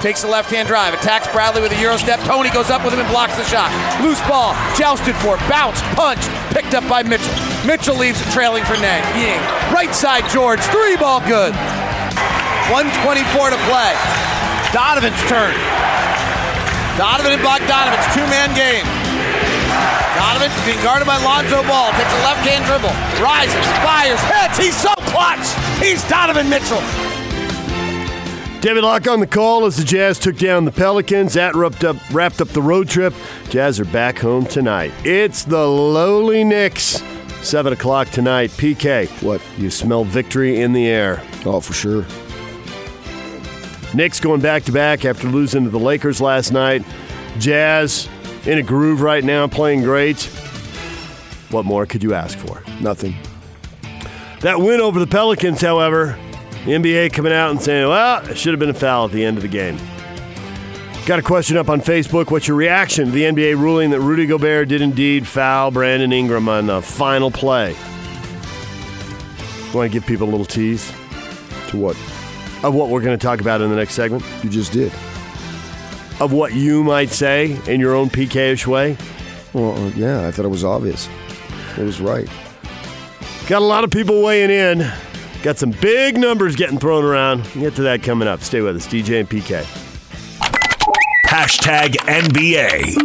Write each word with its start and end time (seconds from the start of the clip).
Takes 0.00 0.22
the 0.22 0.28
left 0.28 0.50
hand 0.50 0.68
drive, 0.68 0.94
attacks 0.94 1.26
Bradley 1.28 1.62
with 1.62 1.72
a 1.72 1.80
Euro 1.80 1.96
step. 1.96 2.20
Tony 2.20 2.50
goes 2.50 2.70
up 2.70 2.84
with 2.84 2.92
him 2.92 3.00
and 3.00 3.08
blocks 3.08 3.36
the 3.36 3.44
shot. 3.44 3.72
Loose 4.02 4.20
ball, 4.28 4.52
jousted 4.76 5.16
for, 5.16 5.36
bounced, 5.48 5.82
punched, 5.96 6.28
picked 6.52 6.74
up 6.74 6.86
by 6.88 7.02
Mitchell. 7.02 7.32
Mitchell 7.64 7.96
leaves 7.96 8.20
it 8.20 8.28
trailing 8.28 8.64
for 8.64 8.74
Niang. 8.74 9.04
Ying. 9.16 9.40
Right 9.72 9.94
side, 9.94 10.28
George. 10.28 10.60
Three 10.68 10.96
ball 10.96 11.20
good. 11.24 11.54
124 12.68 13.50
to 13.50 13.60
play. 13.68 13.92
Donovan's 14.72 15.20
turn. 15.28 15.52
Donovan 16.96 17.32
and 17.32 17.42
Bogdanovich, 17.42 18.06
two 18.14 18.26
man 18.30 18.54
game. 18.54 18.86
Donovan 20.14 20.50
being 20.64 20.80
guarded 20.82 21.06
by 21.06 21.18
Lonzo 21.18 21.62
Ball. 21.66 21.90
Takes 21.92 22.12
a 22.12 22.22
left 22.22 22.46
hand 22.46 22.64
dribble. 22.66 22.94
Rises, 23.22 23.66
fires, 23.82 24.20
hits. 24.30 24.58
He's 24.58 24.76
so 24.76 24.94
clutch. 25.10 25.44
He's 25.82 26.02
Donovan 26.08 26.48
Mitchell. 26.48 26.82
David 28.64 28.82
Locke 28.82 29.08
on 29.08 29.20
the 29.20 29.26
call 29.26 29.66
as 29.66 29.76
the 29.76 29.84
Jazz 29.84 30.18
took 30.18 30.38
down 30.38 30.64
the 30.64 30.72
Pelicans. 30.72 31.34
That 31.34 31.54
wrapped 31.54 31.84
up, 31.84 31.96
wrapped 32.10 32.40
up 32.40 32.48
the 32.48 32.62
road 32.62 32.88
trip. 32.88 33.12
Jazz 33.50 33.78
are 33.78 33.84
back 33.84 34.18
home 34.18 34.46
tonight. 34.46 34.90
It's 35.04 35.44
the 35.44 35.66
lowly 35.66 36.44
Knicks. 36.44 37.02
7 37.42 37.74
o'clock 37.74 38.08
tonight. 38.08 38.48
PK. 38.52 39.06
What? 39.22 39.42
You 39.58 39.68
smell 39.68 40.02
victory 40.02 40.62
in 40.62 40.72
the 40.72 40.86
air. 40.86 41.22
Oh, 41.44 41.60
for 41.60 41.74
sure. 41.74 42.06
Knicks 43.92 44.18
going 44.18 44.40
back 44.40 44.62
to 44.62 44.72
back 44.72 45.04
after 45.04 45.28
losing 45.28 45.64
to 45.64 45.70
the 45.70 45.78
Lakers 45.78 46.22
last 46.22 46.50
night. 46.50 46.86
Jazz 47.38 48.08
in 48.46 48.56
a 48.56 48.62
groove 48.62 49.02
right 49.02 49.24
now, 49.24 49.46
playing 49.46 49.82
great. 49.82 50.22
What 51.50 51.66
more 51.66 51.84
could 51.84 52.02
you 52.02 52.14
ask 52.14 52.38
for? 52.38 52.62
Nothing. 52.80 53.14
That 54.40 54.58
win 54.58 54.80
over 54.80 54.98
the 54.98 55.06
Pelicans, 55.06 55.60
however, 55.60 56.18
the 56.64 56.72
NBA 56.72 57.12
coming 57.12 57.32
out 57.32 57.50
and 57.50 57.60
saying, 57.60 57.88
well, 57.88 58.26
it 58.28 58.36
should 58.38 58.52
have 58.52 58.60
been 58.60 58.70
a 58.70 58.74
foul 58.74 59.06
at 59.06 59.12
the 59.12 59.24
end 59.24 59.36
of 59.36 59.42
the 59.42 59.48
game. 59.48 59.78
Got 61.06 61.18
a 61.18 61.22
question 61.22 61.58
up 61.58 61.68
on 61.68 61.80
Facebook. 61.82 62.30
What's 62.30 62.48
your 62.48 62.56
reaction 62.56 63.06
to 63.06 63.10
the 63.10 63.24
NBA 63.24 63.58
ruling 63.60 63.90
that 63.90 64.00
Rudy 64.00 64.24
Gobert 64.26 64.68
did 64.68 64.80
indeed 64.80 65.26
foul 65.26 65.70
Brandon 65.70 66.12
Ingram 66.12 66.48
on 66.48 66.66
the 66.66 66.80
final 66.80 67.30
play? 67.30 67.74
Want 69.74 69.90
to 69.90 69.92
give 69.92 70.06
people 70.06 70.28
a 70.28 70.30
little 70.30 70.46
tease 70.46 70.90
To 71.68 71.76
what? 71.76 71.96
of 72.62 72.72
what 72.74 72.88
we're 72.88 73.02
going 73.02 73.18
to 73.18 73.22
talk 73.22 73.42
about 73.42 73.60
in 73.60 73.68
the 73.68 73.76
next 73.76 73.92
segment? 73.92 74.24
You 74.42 74.48
just 74.48 74.72
did. 74.72 74.90
Of 76.20 76.32
what 76.32 76.54
you 76.54 76.82
might 76.82 77.10
say 77.10 77.58
in 77.66 77.78
your 77.80 77.94
own 77.94 78.08
PK-ish 78.08 78.66
way? 78.66 78.96
Well, 79.52 79.76
uh, 79.76 79.88
yeah, 79.90 80.26
I 80.26 80.30
thought 80.30 80.46
it 80.46 80.48
was 80.48 80.64
obvious. 80.64 81.06
It 81.76 81.82
was 81.82 82.00
right. 82.00 82.26
Got 83.48 83.60
a 83.60 83.64
lot 83.66 83.84
of 83.84 83.90
people 83.90 84.22
weighing 84.22 84.48
in. 84.48 84.90
Got 85.44 85.58
some 85.58 85.72
big 85.72 86.16
numbers 86.16 86.56
getting 86.56 86.78
thrown 86.78 87.04
around. 87.04 87.46
We'll 87.54 87.64
get 87.64 87.76
to 87.76 87.82
that 87.82 88.02
coming 88.02 88.26
up. 88.26 88.40
Stay 88.40 88.62
with 88.62 88.76
us, 88.76 88.86
DJ 88.86 89.20
and 89.20 89.28
PK. 89.28 89.60
Hashtag 91.26 91.96
NBA. 92.08 92.96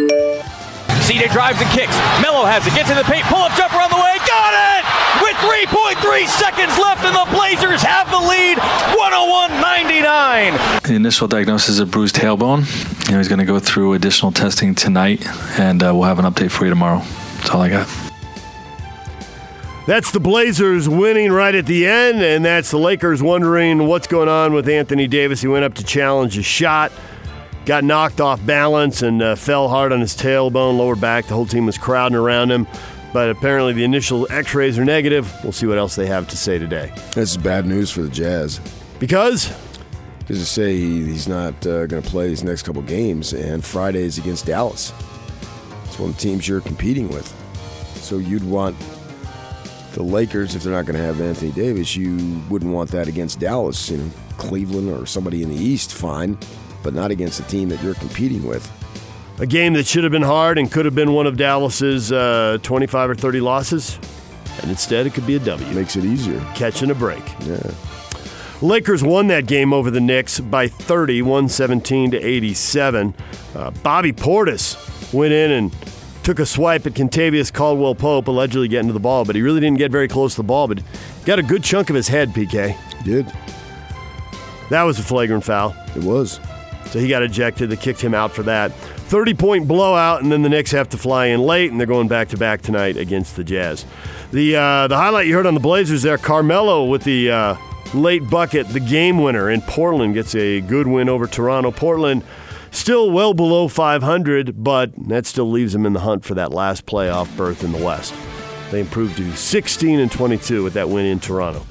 CJ 1.03 1.33
drives 1.33 1.59
and 1.59 1.69
kicks. 1.71 1.91
Mello 2.23 2.45
has 2.45 2.65
it. 2.65 2.73
Gets 2.73 2.91
in 2.91 2.95
the 2.95 3.03
paint. 3.03 3.25
Pull 3.25 3.39
up 3.39 3.51
jumper 3.57 3.75
on 3.75 3.89
the 3.89 3.97
way. 3.97 4.15
Got 4.23 4.55
it! 4.55 4.87
With 5.19 5.35
3.3 5.67 6.27
seconds 6.27 6.79
left, 6.79 7.03
and 7.03 7.13
the 7.13 7.27
Blazers 7.35 7.81
have 7.81 8.09
the 8.09 8.15
lead 8.15 8.57
101 8.95 9.59
99. 9.59 10.81
The 10.83 10.95
initial 10.95 11.27
diagnosis 11.27 11.71
is 11.71 11.79
a 11.81 11.85
bruised 11.85 12.15
tailbone. 12.15 12.63
You 13.07 13.11
know, 13.11 13.17
he's 13.17 13.27
going 13.27 13.39
to 13.39 13.45
go 13.45 13.59
through 13.59 13.95
additional 13.95 14.31
testing 14.31 14.75
tonight, 14.75 15.27
and 15.59 15.83
uh, 15.83 15.91
we'll 15.93 16.07
have 16.07 16.19
an 16.19 16.25
update 16.25 16.51
for 16.51 16.63
you 16.63 16.69
tomorrow. 16.69 16.99
That's 17.35 17.49
all 17.49 17.59
I 17.59 17.67
got. 17.67 18.08
That's 19.87 20.11
the 20.11 20.19
Blazers 20.19 20.87
winning 20.87 21.31
right 21.31 21.55
at 21.55 21.65
the 21.65 21.87
end, 21.87 22.21
and 22.21 22.45
that's 22.45 22.69
the 22.69 22.77
Lakers 22.77 23.23
wondering 23.23 23.87
what's 23.87 24.05
going 24.05 24.29
on 24.29 24.53
with 24.53 24.69
Anthony 24.69 25.07
Davis. 25.07 25.41
He 25.41 25.47
went 25.47 25.65
up 25.65 25.73
to 25.75 25.83
challenge 25.83 26.37
a 26.37 26.43
shot, 26.43 26.91
got 27.65 27.83
knocked 27.83 28.21
off 28.21 28.45
balance, 28.45 29.01
and 29.01 29.21
uh, 29.21 29.35
fell 29.35 29.67
hard 29.67 29.91
on 29.91 29.99
his 29.99 30.15
tailbone, 30.15 30.77
lower 30.77 30.95
back. 30.95 31.25
The 31.25 31.33
whole 31.33 31.47
team 31.47 31.65
was 31.65 31.77
crowding 31.79 32.15
around 32.15 32.51
him, 32.51 32.67
but 33.13 33.31
apparently 33.31 33.73
the 33.73 33.83
initial 33.83 34.27
x 34.31 34.53
rays 34.53 34.77
are 34.77 34.85
negative. 34.85 35.33
We'll 35.41 35.53
see 35.53 35.65
what 35.65 35.79
else 35.79 35.95
they 35.95 36.05
have 36.05 36.27
to 36.27 36.37
say 36.37 36.59
today. 36.59 36.91
This 37.15 37.31
is 37.31 37.37
bad 37.37 37.65
news 37.65 37.89
for 37.89 38.03
the 38.03 38.09
Jazz. 38.09 38.59
Because 38.99 39.51
Because 40.19 40.37
to 40.37 40.45
say 40.45 40.75
he's 40.75 41.27
not 41.27 41.53
uh, 41.65 41.87
going 41.87 42.03
to 42.03 42.07
play 42.07 42.27
these 42.27 42.43
next 42.43 42.61
couple 42.61 42.83
games, 42.83 43.33
and 43.33 43.65
Friday 43.65 44.03
is 44.03 44.19
against 44.19 44.45
Dallas. 44.45 44.93
It's 45.85 45.97
one 45.97 46.11
of 46.11 46.15
the 46.15 46.21
teams 46.21 46.47
you're 46.47 46.61
competing 46.61 47.07
with. 47.09 47.33
So 47.95 48.19
you'd 48.19 48.43
want 48.43 48.75
the 49.99 50.03
Lakers, 50.03 50.55
if 50.55 50.63
they're 50.63 50.71
not 50.71 50.85
going 50.85 50.97
to 50.97 51.03
have 51.03 51.19
Anthony 51.19 51.51
Davis, 51.51 51.93
you 51.93 52.41
wouldn't 52.49 52.71
want 52.71 52.89
that 52.91 53.09
against 53.09 53.37
Dallas. 53.37 53.89
You 53.89 53.97
know, 53.97 54.09
Cleveland 54.37 54.89
or 54.89 55.05
somebody 55.05 55.43
in 55.43 55.49
the 55.49 55.55
East, 55.57 55.91
fine, 55.91 56.37
but 56.83 56.93
not 56.93 57.11
against 57.11 57.41
a 57.41 57.43
team 57.43 57.67
that 57.67 57.83
you're 57.83 57.95
competing 57.95 58.47
with. 58.47 58.65
a 59.39 59.45
game 59.45 59.73
that 59.73 59.85
should 59.85 60.05
have 60.05 60.11
been 60.13 60.21
hard 60.21 60.57
and 60.57 60.71
could 60.71 60.85
have 60.85 60.95
been 60.95 61.11
one 61.11 61.27
of 61.27 61.35
Dallas's 61.35 62.13
uh, 62.13 62.59
25 62.63 63.09
or 63.09 63.15
30 63.15 63.41
losses, 63.41 63.99
and 64.61 64.71
instead 64.71 65.05
it 65.05 65.13
could 65.13 65.27
be 65.27 65.35
a 65.35 65.39
W. 65.39 65.67
Makes 65.75 65.97
it 65.97 66.05
easier. 66.05 66.39
Catching 66.55 66.91
a 66.91 66.95
break. 66.95 67.23
Yeah. 67.41 67.59
Lakers 68.61 69.03
won 69.03 69.27
that 69.27 69.47
game 69.47 69.73
over 69.73 69.91
the 69.91 69.99
Knicks 69.99 70.39
by 70.39 70.69
30, 70.69 71.23
117 71.23 72.11
to 72.11 72.17
87. 72.17 73.13
Uh, 73.53 73.71
Bobby 73.83 74.13
Portis 74.13 75.13
went 75.13 75.33
in 75.33 75.51
and 75.51 75.73
took 76.29 76.37
a 76.37 76.45
swipe 76.45 76.85
at 76.85 76.93
Kentavious 76.93 77.51
Caldwell 77.51 77.95
Pope, 77.95 78.27
allegedly 78.27 78.67
getting 78.67 78.85
to 78.85 78.93
the 78.93 78.99
ball, 78.99 79.25
but 79.25 79.35
he 79.35 79.41
really 79.41 79.59
didn't 79.59 79.79
get 79.79 79.91
very 79.91 80.07
close 80.07 80.35
to 80.35 80.41
the 80.41 80.45
ball, 80.45 80.67
but 80.67 80.79
got 81.25 81.39
a 81.39 81.41
good 81.41 81.63
chunk 81.63 81.89
of 81.89 81.95
his 81.95 82.07
head, 82.07 82.29
PK. 82.29 82.77
He 82.97 83.03
did. 83.03 83.25
That 84.69 84.83
was 84.83 84.99
a 84.99 85.01
flagrant 85.01 85.43
foul. 85.43 85.75
It 85.95 86.03
was. 86.03 86.39
So 86.91 86.99
he 86.99 87.07
got 87.07 87.23
ejected. 87.23 87.71
They 87.71 87.77
kicked 87.77 87.99
him 87.99 88.13
out 88.13 88.31
for 88.31 88.43
that. 88.43 88.71
30 88.71 89.33
point 89.33 89.67
blowout, 89.67 90.21
and 90.21 90.31
then 90.31 90.43
the 90.43 90.49
Knicks 90.49 90.69
have 90.69 90.87
to 90.89 90.97
fly 90.97 91.25
in 91.25 91.39
late, 91.39 91.71
and 91.71 91.79
they're 91.79 91.87
going 91.87 92.07
back 92.07 92.27
to 92.27 92.37
back 92.37 92.61
tonight 92.61 92.95
against 92.95 93.35
the 93.35 93.43
Jazz. 93.43 93.83
The 94.31 94.55
uh, 94.55 94.87
the 94.87 94.97
highlight 94.97 95.25
you 95.25 95.33
heard 95.33 95.47
on 95.47 95.55
the 95.55 95.59
Blazers 95.59 96.03
there, 96.03 96.19
Carmelo 96.19 96.85
with 96.85 97.05
the 97.05 97.31
uh, 97.31 97.57
late 97.95 98.29
bucket, 98.29 98.67
the 98.69 98.79
game 98.79 99.23
winner 99.23 99.49
and 99.49 99.63
Portland 99.63 100.13
gets 100.13 100.35
a 100.35 100.61
good 100.61 100.85
win 100.85 101.09
over 101.09 101.25
Toronto. 101.25 101.71
Portland 101.71 102.23
still 102.71 103.11
well 103.11 103.33
below 103.33 103.67
500, 103.67 104.63
but 104.63 104.91
that 105.07 105.25
still 105.25 105.49
leaves 105.49 105.73
them 105.73 105.85
in 105.85 105.93
the 105.93 106.01
hunt 106.01 106.23
for 106.25 106.33
that 106.35 106.51
last 106.51 106.85
playoff 106.85 107.35
berth 107.35 107.63
in 107.63 107.71
the 107.71 107.83
West. 107.83 108.13
They 108.71 108.79
improved 108.79 109.17
to 109.17 109.35
16 109.35 109.99
and 109.99 110.11
22 110.11 110.63
with 110.63 110.73
that 110.73 110.89
win 110.89 111.05
in 111.05 111.19
Toronto. 111.19 111.65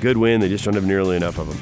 Good 0.00 0.16
win. 0.16 0.40
They 0.40 0.48
just 0.48 0.64
don't 0.64 0.74
have 0.74 0.86
nearly 0.86 1.16
enough 1.16 1.38
of 1.38 1.48
them. 1.48 1.58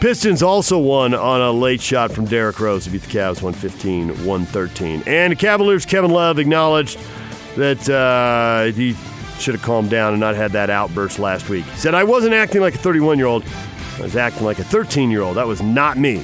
Pistons 0.00 0.42
also 0.42 0.78
won 0.78 1.14
on 1.14 1.40
a 1.40 1.50
late 1.50 1.80
shot 1.80 2.12
from 2.12 2.26
Derrick 2.26 2.60
Rose 2.60 2.84
to 2.84 2.90
beat 2.90 3.02
the 3.02 3.08
Cavs 3.08 3.42
115 3.42 4.08
113. 4.26 5.02
And 5.06 5.38
Cavaliers' 5.38 5.86
Kevin 5.86 6.10
Love 6.10 6.38
acknowledged 6.38 6.98
that 7.56 7.88
uh, 7.88 8.72
he 8.76 8.94
should 9.38 9.54
have 9.54 9.62
calmed 9.62 9.90
down 9.90 10.12
and 10.12 10.20
not 10.20 10.36
had 10.36 10.52
that 10.52 10.70
outburst 10.70 11.18
last 11.18 11.48
week. 11.48 11.64
He 11.64 11.76
said, 11.76 11.94
I 11.94 12.04
wasn't 12.04 12.34
acting 12.34 12.60
like 12.60 12.74
a 12.74 12.78
31 12.78 13.18
year 13.18 13.26
old, 13.26 13.44
I 13.98 14.02
was 14.02 14.16
acting 14.16 14.44
like 14.44 14.58
a 14.58 14.64
13 14.64 15.10
year 15.10 15.22
old. 15.22 15.36
That 15.36 15.46
was 15.46 15.62
not 15.62 15.96
me. 15.98 16.22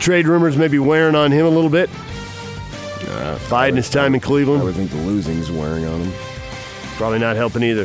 Trade 0.00 0.26
rumors 0.26 0.56
may 0.56 0.68
be 0.68 0.78
wearing 0.78 1.14
on 1.14 1.30
him 1.30 1.46
a 1.46 1.50
little 1.50 1.70
bit. 1.70 1.88
Uh, 1.90 3.38
Biden 3.48 3.76
his 3.76 3.88
time 3.88 4.14
in 4.14 4.20
Cleveland. 4.20 4.60
I 4.60 4.64
Cleveland. 4.64 4.64
would 4.64 4.74
think 4.74 4.90
the 4.90 5.06
losing's 5.06 5.50
wearing 5.50 5.84
on 5.86 6.00
him. 6.02 6.12
Probably 6.96 7.18
not 7.18 7.36
helping 7.36 7.62
either. 7.62 7.84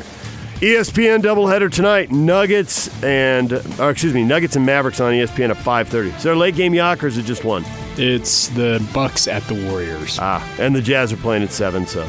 ESPN 0.59 1.21
doubleheader 1.21 1.71
tonight. 1.71 2.11
Nuggets 2.11 2.89
and, 3.03 3.53
or 3.79 3.91
excuse 3.91 4.13
me, 4.13 4.23
Nuggets 4.25 4.55
and 4.55 4.65
Mavericks 4.65 4.99
on 4.99 5.13
ESPN 5.13 5.51
at 5.51 5.57
5:30. 5.57 6.15
Is 6.17 6.23
there 6.23 6.33
a 6.33 6.35
late 6.35 6.55
game 6.55 6.73
yak 6.73 7.03
or 7.03 7.07
is 7.07 7.17
it 7.17 7.23
just 7.23 7.43
one? 7.45 7.63
It's 7.95 8.47
the 8.49 8.85
Bucks 8.93 9.27
at 9.27 9.43
the 9.43 9.53
Warriors. 9.69 10.17
Ah, 10.19 10.45
and 10.59 10.75
the 10.75 10.81
Jazz 10.81 11.13
are 11.13 11.17
playing 11.17 11.43
at 11.43 11.51
seven, 11.51 11.85
so 11.85 12.05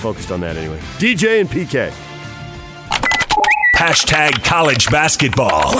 focused 0.00 0.30
on 0.30 0.40
that 0.40 0.56
anyway. 0.56 0.78
DJ 0.98 1.40
and 1.40 1.48
PK. 1.50 1.92
Hashtag 3.76 4.42
college 4.42 4.88
basketball. 4.88 5.74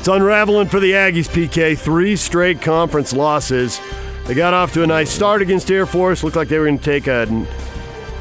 It's 0.00 0.08
unraveling 0.08 0.66
for 0.66 0.80
the 0.80 0.90
Aggies, 0.90 1.28
PK. 1.28 1.78
Three 1.78 2.16
straight 2.16 2.60
conference 2.60 3.12
losses. 3.12 3.80
They 4.26 4.34
got 4.34 4.54
off 4.54 4.72
to 4.72 4.82
a 4.82 4.88
nice 4.88 5.08
start 5.08 5.40
against 5.40 5.70
Air 5.70 5.86
Force. 5.86 6.24
Looked 6.24 6.34
like 6.34 6.48
they 6.48 6.58
were 6.58 6.64
going 6.64 6.80
to 6.80 6.84
take 6.84 7.06
a, 7.06 7.20
I 7.22 7.24
don't 7.26 7.46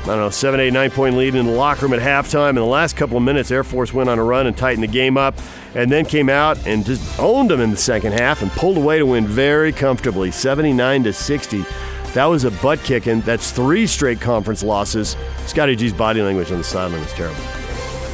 know, 0.05 0.29
seven, 0.29 0.59
eight, 0.59 0.71
nine 0.71 0.91
point 0.91 1.17
lead 1.17 1.33
in 1.33 1.47
the 1.47 1.51
locker 1.51 1.87
room 1.87 1.99
at 1.99 1.99
halftime. 1.99 2.49
In 2.49 2.55
the 2.57 2.63
last 2.63 2.95
couple 2.95 3.17
of 3.17 3.23
minutes, 3.23 3.49
Air 3.49 3.63
Force 3.63 3.91
went 3.91 4.07
on 4.07 4.19
a 4.19 4.23
run 4.23 4.45
and 4.45 4.55
tightened 4.55 4.83
the 4.83 4.87
game 4.87 5.17
up, 5.17 5.33
and 5.73 5.91
then 5.91 6.05
came 6.05 6.29
out 6.29 6.63
and 6.67 6.85
just 6.85 7.19
owned 7.19 7.49
them 7.49 7.59
in 7.59 7.71
the 7.71 7.77
second 7.77 8.11
half 8.13 8.43
and 8.43 8.51
pulled 8.51 8.77
away 8.77 8.99
to 8.99 9.05
win 9.07 9.25
very 9.25 9.71
comfortably, 9.71 10.29
79 10.29 11.05
to 11.05 11.11
60. 11.11 11.65
That 12.13 12.25
was 12.25 12.43
a 12.45 12.51
butt 12.51 12.79
kicking. 12.83 13.21
That's 13.21 13.51
three 13.51 13.85
straight 13.85 14.19
conference 14.19 14.63
losses. 14.63 15.15
Scotty 15.45 15.75
G's 15.75 15.93
body 15.93 16.21
language 16.21 16.51
on 16.51 16.57
the 16.57 16.63
sideline 16.63 17.01
was 17.01 17.13
terrible. 17.13 17.41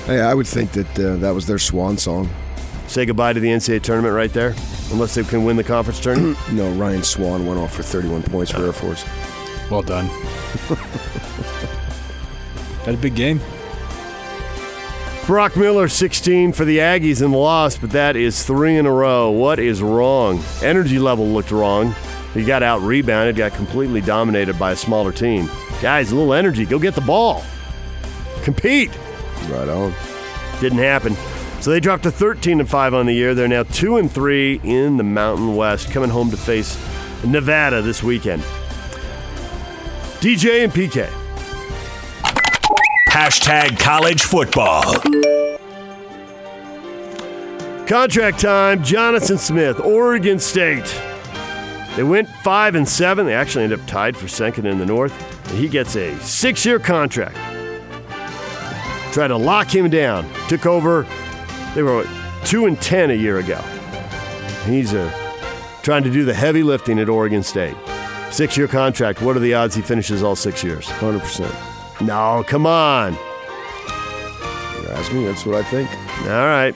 Hey, 0.06 0.20
I 0.20 0.34
would 0.34 0.48
think 0.48 0.72
that 0.74 1.00
uh, 1.00 1.16
that 1.18 1.32
was 1.32 1.48
their 1.48 1.60
swan 1.60 1.98
song. 1.98 2.30
Say 2.88 3.06
goodbye 3.06 3.34
to 3.34 3.40
the 3.40 3.48
NCAA 3.48 3.82
tournament 3.82 4.14
right 4.14 4.32
there, 4.34 4.54
unless 4.92 5.16
they 5.16 5.24
can 5.24 5.46
win 5.46 5.56
the 5.56 5.64
conference 5.64 6.00
tournament. 6.00 6.38
No, 6.52 6.70
Ryan 6.74 7.04
Swan 7.04 7.46
went 7.46 7.60
off 7.60 7.74
for 7.74 7.82
31 7.84 8.24
points 8.24 8.52
for 8.52 8.66
Air 8.66 8.74
Force. 8.74 9.06
Well 9.72 9.82
done. 9.82 10.06
Had 12.86 12.96
a 12.96 12.98
big 12.98 13.16
game. 13.16 13.40
Brock 15.26 15.56
Miller, 15.56 15.88
16 15.88 16.52
for 16.52 16.66
the 16.66 16.80
Aggies 16.80 17.24
in 17.24 17.32
the 17.32 17.38
loss, 17.38 17.78
but 17.78 17.92
that 17.92 18.18
is 18.18 18.44
three 18.44 18.76
in 18.76 18.86
a 18.86 18.92
row. 18.92 19.32
What 19.32 19.58
is 19.58 19.82
wrong? 19.82 20.44
Energy 20.62 21.00
level 21.00 21.26
looked 21.26 21.52
wrong. 21.52 21.96
He 22.34 22.44
got 22.44 22.64
out 22.64 22.82
rebounded, 22.82 23.36
got 23.36 23.54
completely 23.54 24.02
dominated 24.02 24.58
by 24.58 24.72
a 24.72 24.76
smaller 24.76 25.12
team. 25.12 25.50
Guys, 25.82 26.12
a 26.12 26.16
little 26.16 26.34
energy. 26.34 26.66
Go 26.66 26.80
get 26.80 26.96
the 26.96 27.02
ball. 27.02 27.44
Compete. 28.42 28.90
Right 29.50 29.70
on. 29.70 29.94
Didn't 30.60 30.80
happen. 30.80 31.16
So 31.62 31.70
they 31.70 31.80
dropped 31.80 32.04
to 32.04 32.12
13 32.12 32.60
and 32.60 32.70
5 32.70 32.94
on 32.94 33.06
the 33.06 33.14
year. 33.14 33.34
They're 33.36 33.48
now 33.48 33.64
2 33.64 33.98
and 33.98 34.12
3 34.12 34.62
in 34.64 34.98
the 34.98 35.04
Mountain 35.04 35.56
West, 35.56 35.92
coming 35.92 36.10
home 36.10 36.32
to 36.32 36.38
face 36.38 36.78
Nevada 37.24 37.82
this 37.82 38.02
weekend. 38.02 38.42
DJ 40.20 40.64
and 40.64 40.74
PK. 40.74 41.08
Hashtag 43.10 43.80
college 43.80 44.24
football. 44.24 44.84
Contract 47.86 48.40
time. 48.40 48.84
Jonathan 48.84 49.38
Smith, 49.38 49.80
Oregon 49.80 50.40
State. 50.40 51.13
They 51.96 52.04
went 52.04 52.28
five 52.28 52.74
and 52.74 52.90
seven. 52.90 53.28
They 53.28 53.36
actually 53.36 53.66
ended 53.66 53.80
up 53.80 53.88
tied 53.88 54.18
for 54.18 54.28
second 54.28 54.66
in 54.66 54.80
the 54.80 54.86
North. 54.86 55.14
And 55.50 55.60
he 55.60 55.68
gets 55.68 55.96
a 55.96 56.18
six-year 56.20 56.80
contract. 56.80 57.36
Tried 59.14 59.28
to 59.28 59.38
lock 59.38 59.74
him 59.74 59.90
down. 59.92 60.28
Took 60.48 60.66
over. 60.66 61.06
They 61.76 61.84
were 61.84 62.08
two 62.46 62.66
and 62.66 62.82
ten 62.82 63.12
a 63.12 63.14
year 63.14 63.38
ago. 63.38 63.62
He's 64.66 64.94
uh, 64.94 65.12
trying 65.84 66.04
to 66.04 66.10
do 66.10 66.26
the 66.26 66.34
heavy 66.34 66.64
lifting 66.64 66.98
at 66.98 67.10
Oregon 67.10 67.44
State. 67.44 67.76
Six-year 68.32 68.68
contract. 68.68 69.22
What 69.22 69.38
are 69.38 69.42
the 69.42 69.54
odds 69.54 69.76
he 69.76 69.84
finishes 69.84 70.24
all 70.24 70.36
six 70.36 70.64
years? 70.64 70.88
100%. 70.88 72.02
No, 72.02 72.44
come 72.48 72.66
on. 72.66 73.14
You 73.14 74.90
ask 74.90 75.14
me, 75.14 75.26
that's 75.26 75.46
what 75.46 75.56
I 75.56 75.62
think. 75.62 75.92
All 76.24 76.48
right. 76.48 76.74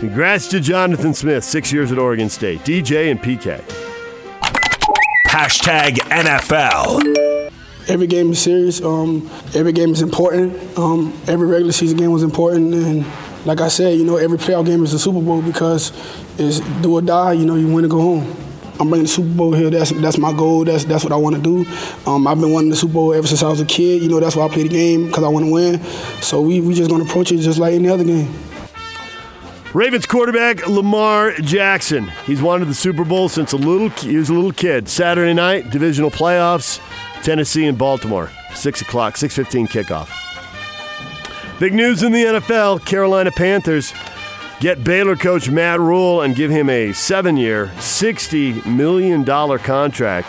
Congrats 0.00 0.48
to 0.48 0.60
Jonathan 0.60 1.12
Smith, 1.12 1.44
six 1.44 1.70
years 1.70 1.92
at 1.92 1.98
Oregon 1.98 2.30
State. 2.30 2.60
DJ 2.60 3.10
and 3.10 3.20
PK. 3.20 3.83
Hashtag 5.34 5.94
NFL. 6.10 7.50
Every 7.88 8.06
game 8.06 8.30
is 8.30 8.40
serious. 8.40 8.80
Um, 8.80 9.28
every 9.52 9.72
game 9.72 9.90
is 9.90 10.00
important. 10.00 10.78
Um, 10.78 11.12
every 11.26 11.48
regular 11.48 11.72
season 11.72 11.98
game 11.98 12.12
was 12.12 12.22
important, 12.22 12.72
and 12.72 13.04
like 13.44 13.60
I 13.60 13.66
said, 13.66 13.98
you 13.98 14.04
know, 14.04 14.16
every 14.16 14.38
playoff 14.38 14.64
game 14.64 14.84
is 14.84 14.92
a 14.92 14.98
Super 15.00 15.20
Bowl 15.20 15.42
because 15.42 15.90
it's 16.38 16.60
do 16.82 16.92
or 16.92 17.02
die. 17.02 17.32
You 17.32 17.46
know, 17.46 17.56
you 17.56 17.66
win 17.66 17.82
to 17.82 17.88
go 17.88 18.00
home. 18.00 18.36
I'm 18.78 18.88
bringing 18.90 19.06
the 19.06 19.08
Super 19.08 19.34
Bowl 19.34 19.52
here. 19.52 19.70
That's 19.70 19.90
that's 19.90 20.18
my 20.18 20.32
goal. 20.32 20.64
That's 20.64 20.84
that's 20.84 21.02
what 21.02 21.12
I 21.12 21.16
want 21.16 21.34
to 21.34 21.42
do. 21.42 21.68
Um, 22.08 22.28
I've 22.28 22.38
been 22.40 22.52
wanting 22.52 22.70
the 22.70 22.76
Super 22.76 22.94
Bowl 22.94 23.12
ever 23.12 23.26
since 23.26 23.42
I 23.42 23.48
was 23.48 23.60
a 23.60 23.66
kid. 23.66 24.02
You 24.02 24.08
know, 24.08 24.20
that's 24.20 24.36
why 24.36 24.44
I 24.44 24.48
play 24.48 24.62
the 24.62 24.68
game 24.68 25.06
because 25.06 25.24
I 25.24 25.28
want 25.28 25.46
to 25.46 25.50
win. 25.50 25.82
So 26.22 26.42
we 26.42 26.60
we 26.60 26.74
just 26.74 26.88
gonna 26.88 27.06
approach 27.06 27.32
it 27.32 27.38
just 27.38 27.58
like 27.58 27.74
any 27.74 27.88
other 27.88 28.04
game. 28.04 28.32
Ravens 29.74 30.06
quarterback 30.06 30.68
Lamar 30.68 31.32
Jackson. 31.32 32.06
He's 32.26 32.40
wanted 32.40 32.66
the 32.66 32.74
Super 32.74 33.04
Bowl 33.04 33.28
since 33.28 33.52
a 33.52 33.56
little 33.56 33.88
he 33.88 34.16
was 34.16 34.28
a 34.28 34.32
little 34.32 34.52
kid. 34.52 34.88
Saturday 34.88 35.34
night, 35.34 35.70
divisional 35.70 36.12
playoffs, 36.12 36.80
Tennessee 37.24 37.66
and 37.66 37.76
Baltimore. 37.76 38.30
Six 38.54 38.82
o'clock, 38.82 39.16
six 39.16 39.34
fifteen 39.34 39.66
kickoff. 39.66 40.08
Big 41.58 41.74
news 41.74 42.04
in 42.04 42.12
the 42.12 42.22
NFL: 42.22 42.86
Carolina 42.86 43.32
Panthers 43.32 43.92
get 44.60 44.84
Baylor 44.84 45.16
coach 45.16 45.50
Matt 45.50 45.80
Rhule 45.80 46.22
and 46.22 46.36
give 46.36 46.52
him 46.52 46.70
a 46.70 46.92
seven-year, 46.92 47.72
sixty 47.80 48.52
million 48.62 49.24
dollar 49.24 49.58
contract. 49.58 50.28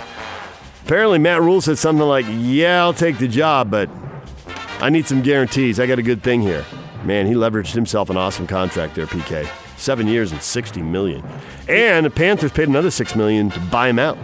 Apparently, 0.85 1.19
Matt 1.19 1.43
Rhule 1.43 1.61
said 1.61 1.77
something 1.77 2.07
like, 2.07 2.25
"Yeah, 2.29 2.81
I'll 2.81 2.95
take 2.95 3.19
the 3.19 3.27
job, 3.27 3.69
but 3.69 3.91
I 4.79 4.89
need 4.89 5.05
some 5.05 5.21
guarantees. 5.21 5.79
I 5.79 5.85
got 5.85 5.99
a 5.99 6.03
good 6.03 6.23
thing 6.23 6.41
here." 6.41 6.65
Man, 7.05 7.27
he 7.27 7.33
leveraged 7.33 7.73
himself 7.73 8.09
an 8.09 8.17
awesome 8.17 8.47
contract 8.47 8.95
there, 8.95 9.05
PK. 9.05 9.47
Seven 9.77 10.07
years 10.07 10.31
and 10.31 10.41
sixty 10.41 10.81
million. 10.81 11.23
And 11.69 12.05
the 12.05 12.09
Panthers 12.09 12.51
paid 12.51 12.67
another 12.67 12.89
six 12.89 13.15
million 13.15 13.51
to 13.51 13.59
buy 13.59 13.89
him 13.89 13.99
out. 13.99 14.17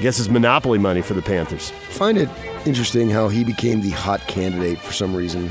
Guess 0.00 0.18
it's 0.18 0.28
monopoly 0.28 0.78
money 0.78 1.02
for 1.02 1.14
the 1.14 1.22
Panthers. 1.22 1.70
Find 1.90 2.16
it 2.16 2.28
interesting 2.64 3.10
how 3.10 3.28
he 3.28 3.44
became 3.44 3.82
the 3.82 3.90
hot 3.90 4.20
candidate 4.26 4.78
for 4.78 4.92
some 4.92 5.14
reason. 5.14 5.50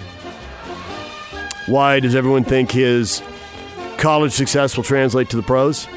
Why 1.68 2.00
does 2.00 2.16
everyone 2.16 2.44
think 2.44 2.72
his 2.72 3.22
college 3.98 4.34
success 4.34 4.76
will 4.76 4.84
translate 4.84 5.30
to 5.30 5.38
the 5.38 5.44
pros? 5.44 5.88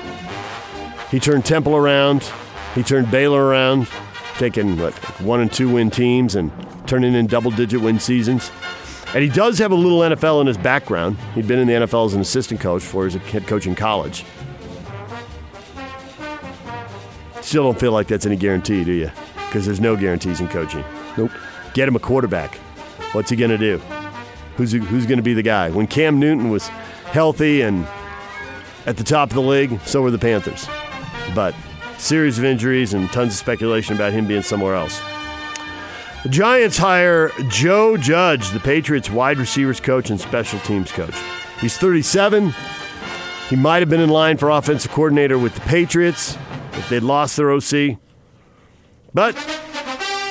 He 1.11 1.19
turned 1.19 1.45
Temple 1.45 1.75
around. 1.75 2.31
He 2.75 2.83
turned 2.83 3.11
Baylor 3.11 3.45
around, 3.45 3.89
taking 4.37 4.79
what, 4.79 4.93
one 5.21 5.41
and 5.41 5.53
two 5.53 5.73
win 5.73 5.91
teams 5.91 6.35
and 6.35 6.53
turning 6.87 7.15
in 7.15 7.27
double 7.27 7.51
digit 7.51 7.81
win 7.81 7.99
seasons. 7.99 8.51
And 9.15 9.23
he 9.23 9.29
does 9.29 9.59
have 9.59 9.71
a 9.71 9.75
little 9.75 10.01
NFL 10.01 10.41
in 10.41 10.47
his 10.47 10.59
background. 10.59 11.17
He'd 11.35 11.47
been 11.47 11.59
in 11.59 11.67
the 11.67 11.75
NFL 11.75 12.07
as 12.07 12.15
an 12.15 12.21
assistant 12.21 12.61
coach 12.61 12.83
before 12.83 13.03
he 13.03 13.07
was 13.07 13.15
a 13.15 13.19
head 13.21 13.47
coach 13.47 13.67
in 13.67 13.75
college. 13.75 14.25
Still 17.41 17.63
don't 17.63 17.79
feel 17.79 17.93
like 17.93 18.09
that's 18.09 18.27
any 18.27 18.37
guarantee, 18.37 18.85
do 18.85 18.93
you? 18.93 19.11
Because 19.47 19.65
there's 19.65 19.81
no 19.81 19.97
guarantees 19.97 20.41
in 20.41 20.49
coaching. 20.49 20.85
Nope. 21.17 21.31
Get 21.75 21.87
him 21.87 21.95
a 21.95 22.01
quarterback. 22.01 22.57
What's 23.13 23.31
he 23.31 23.37
going 23.37 23.53
to 23.53 23.59
do? 23.59 23.79
Who's, 24.57 24.73
who's 24.73 25.07
going 25.07 25.19
to 25.19 25.23
be 25.23 25.35
the 25.35 25.43
guy? 25.43 25.71
When 25.71 25.87
Cam 25.87 26.19
Newton 26.19 26.51
was 26.51 26.67
healthy 26.67 27.63
and 27.63 27.87
at 28.87 28.97
the 28.97 29.05
top 29.05 29.31
of 29.31 29.35
the 29.35 29.43
league, 29.43 29.81
so 29.83 30.03
were 30.03 30.11
the 30.11 30.19
Panthers. 30.19 30.67
But 31.35 31.55
series 31.99 32.39
of 32.39 32.45
injuries 32.45 32.95
and 32.95 33.11
tons 33.13 33.35
of 33.35 33.39
speculation 33.39 33.95
about 33.95 34.13
him 34.13 34.27
being 34.27 34.43
somewhere 34.43 34.75
else. 34.75 35.01
The 36.23 36.29
Giants 36.31 36.77
hire 36.77 37.31
Joe 37.49 37.97
Judge, 37.97 38.51
the 38.51 38.61
Patriots 38.61 39.11
wide 39.11 39.39
receivers 39.39 39.79
coach 39.81 40.11
and 40.11 40.21
special 40.21 40.59
teams 40.61 40.91
coach. 40.91 41.15
He's 41.61 41.77
37. 41.79 42.53
He 43.49 43.57
might 43.57 43.79
have 43.81 43.89
been 43.89 44.01
in 44.01 44.09
line 44.11 44.37
for 44.37 44.51
offensive 44.51 44.91
coordinator 44.91 45.39
with 45.39 45.55
the 45.55 45.61
Patriots 45.61 46.37
if 46.73 46.89
they'd 46.89 47.03
lost 47.03 47.37
their 47.37 47.53
OC. 47.53 47.99
But 49.15 49.37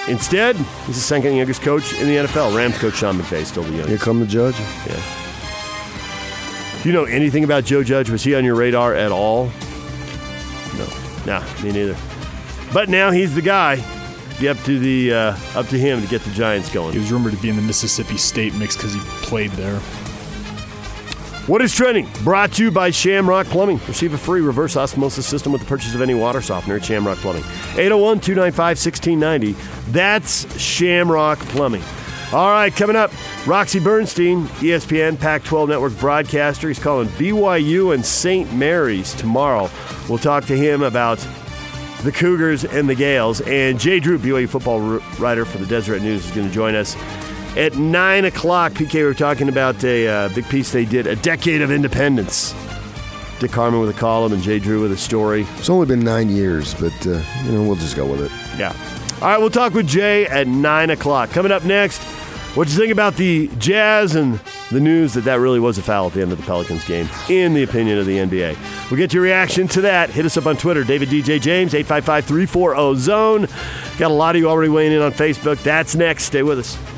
instead, 0.10 0.58
he's 0.58 0.96
the 0.96 1.02
second 1.02 1.36
youngest 1.36 1.62
coach 1.62 1.94
in 1.94 2.08
the 2.08 2.28
NFL. 2.28 2.56
Rams 2.56 2.78
coach 2.78 2.96
Sean 2.96 3.18
McVay, 3.18 3.46
still 3.46 3.64
the 3.64 3.70
youngest. 3.70 3.90
Here 3.90 3.98
come 3.98 4.20
the 4.20 4.26
judge. 4.28 4.60
Yeah. 4.60 5.22
Do 6.84 6.90
you 6.90 6.94
know 6.94 7.06
anything 7.06 7.44
about 7.44 7.64
Joe 7.64 7.84
Judge? 7.84 8.10
Was 8.10 8.24
he 8.24 8.36
on 8.36 8.44
your 8.44 8.56
radar 8.56 8.94
at 8.94 9.12
all? 9.12 9.46
No. 10.78 10.88
Nah, 11.26 11.44
me 11.64 11.72
neither. 11.72 11.96
But 12.74 12.90
now 12.90 13.12
he's 13.12 13.34
the 13.34 13.42
guy. 13.42 13.78
Be 14.40 14.50
up 14.50 14.58
to 14.64 14.80
the 14.80 15.14
uh, 15.14 15.38
up 15.56 15.68
to 15.68 15.78
him 15.78 16.02
to 16.02 16.08
get 16.08 16.22
the 16.22 16.32
Giants 16.32 16.72
going. 16.74 16.94
He 16.94 17.00
was 17.00 17.12
rumored 17.12 17.34
to 17.34 17.42
be 17.42 17.50
in 17.50 17.56
the 17.56 17.62
Mississippi 17.62 18.18
State 18.18 18.54
mix 18.56 18.76
because 18.76 18.94
he 18.94 19.00
played 19.00 19.52
there. 19.52 19.80
What 21.48 21.62
is 21.62 21.76
trending? 21.76 22.10
Brought 22.24 22.54
to 22.54 22.64
you 22.64 22.72
by 22.72 22.90
Shamrock 22.90 23.46
Plumbing. 23.48 23.80
Receive 23.88 24.16
a 24.16 24.18
free 24.18 24.42
reverse 24.42 24.76
osmosis 24.76 25.28
system 25.28 25.52
with 25.52 25.62
the 25.62 25.68
purchase 25.68 25.94
of 25.94 26.02
any 26.02 26.16
water 26.16 26.42
softener 26.42 26.78
at 26.78 26.84
Shamrock 26.84 27.20
Plumbing. 27.20 27.44
801 27.74 28.20
295 28.20 28.58
1690. 28.58 29.92
That's 29.92 30.60
Shamrock 30.60 31.38
Plumbing. 31.40 31.84
All 32.34 32.50
right, 32.50 32.76
coming 32.76 32.96
up, 32.96 33.12
Roxy 33.46 33.80
Bernstein, 33.80 34.48
ESPN 34.58 35.20
Pac 35.20 35.44
12 35.44 35.70
Network 35.70 35.98
broadcaster. 36.00 36.68
He's 36.68 36.80
calling 36.80 37.08
BYU 37.10 37.94
and 37.94 38.04
St. 38.04 38.52
Mary's 38.52 39.14
tomorrow. 39.14 39.70
We'll 40.10 40.18
talk 40.18 40.46
to 40.46 40.58
him 40.58 40.82
about 40.82 41.26
the 42.04 42.12
Cougars 42.12 42.64
and 42.64 42.90
the 42.90 42.96
Gaels. 42.96 43.42
And 43.42 43.80
Jay 43.80 44.00
Drew, 44.00 44.18
BYU 44.18 44.48
football 44.50 44.80
writer 45.20 45.46
for 45.46 45.58
the 45.58 45.66
Deseret 45.66 46.02
News, 46.02 46.26
is 46.26 46.32
going 46.32 46.48
to 46.48 46.54
join 46.54 46.76
us 46.76 46.96
at 47.58 47.76
9 47.76 48.26
o'clock. 48.26 48.74
PK, 48.74 48.94
we 48.94 49.04
were 49.04 49.14
talking 49.14 49.50
about 49.50 49.84
a 49.84 50.08
uh, 50.08 50.30
big 50.30 50.48
piece 50.50 50.72
they 50.72 50.86
did, 50.86 51.08
A 51.08 51.16
Decade 51.16 51.62
of 51.62 51.72
Independence. 51.72 52.54
Dick 53.40 53.52
Harmon 53.52 53.82
with 53.82 53.90
a 53.90 54.00
column 54.00 54.32
and 54.32 54.42
Jay 54.42 54.60
Drew 54.60 54.82
with 54.82 54.92
a 54.92 54.98
story. 54.98 55.46
It's 55.58 55.70
only 55.70 55.86
been 55.86 56.00
nine 56.04 56.30
years, 56.30 56.74
but, 56.76 56.94
uh, 57.06 57.22
you 57.44 57.52
know, 57.52 57.64
we'll 57.64 57.76
just 57.76 57.96
go 57.96 58.06
with 58.10 58.22
it. 58.22 58.32
Yeah. 58.58 58.74
All 59.22 59.28
right, 59.28 59.38
we'll 59.38 59.50
talk 59.50 59.74
with 59.74 59.88
Jay 59.88 60.26
at 60.28 60.48
9 60.48 60.90
o'clock. 60.90 61.32
Coming 61.32 61.52
up 61.52 61.64
next, 61.66 62.02
what 62.56 62.68
do 62.68 62.74
you 62.74 62.80
think 62.80 62.92
about 62.92 63.16
the 63.16 63.50
Jazz 63.58 64.16
and 64.16 64.40
the 64.72 64.80
news 64.80 65.14
that 65.14 65.26
that 65.26 65.40
really 65.40 65.60
was 65.60 65.78
a 65.78 65.82
foul 65.82 66.08
at 66.08 66.14
the 66.14 66.22
end 66.22 66.32
of 66.32 66.38
the 66.38 66.44
Pelicans 66.46 66.86
game, 66.86 67.08
in 67.30 67.54
the 67.54 67.64
opinion 67.64 67.98
of 67.98 68.06
the 68.06 68.18
NBA. 68.18 68.90
We'll 68.90 68.98
get 68.98 69.14
your 69.14 69.24
reaction 69.24 69.68
to 69.70 69.82
that. 69.82 70.10
Hit 70.10 70.26
us 70.26 70.38
up 70.38 70.46
on 70.46 70.56
Twitter, 70.58 70.84
David 70.84 71.10
DJ 71.10 71.42
James, 71.42 71.76
855 71.76 72.26
340 72.26 73.00
Zone. 73.00 73.48
Got 73.98 74.12
a 74.12 74.14
lot 74.14 74.36
of 74.36 74.42
you 74.42 74.50
already 74.50 74.70
weighing 74.70 74.94
in 74.94 75.02
on 75.02 75.12
Facebook. 75.12 75.62
That's 75.64 75.96
next. 75.96 76.24
Stay 76.24 76.44
with 76.44 76.60
us. 76.60 76.95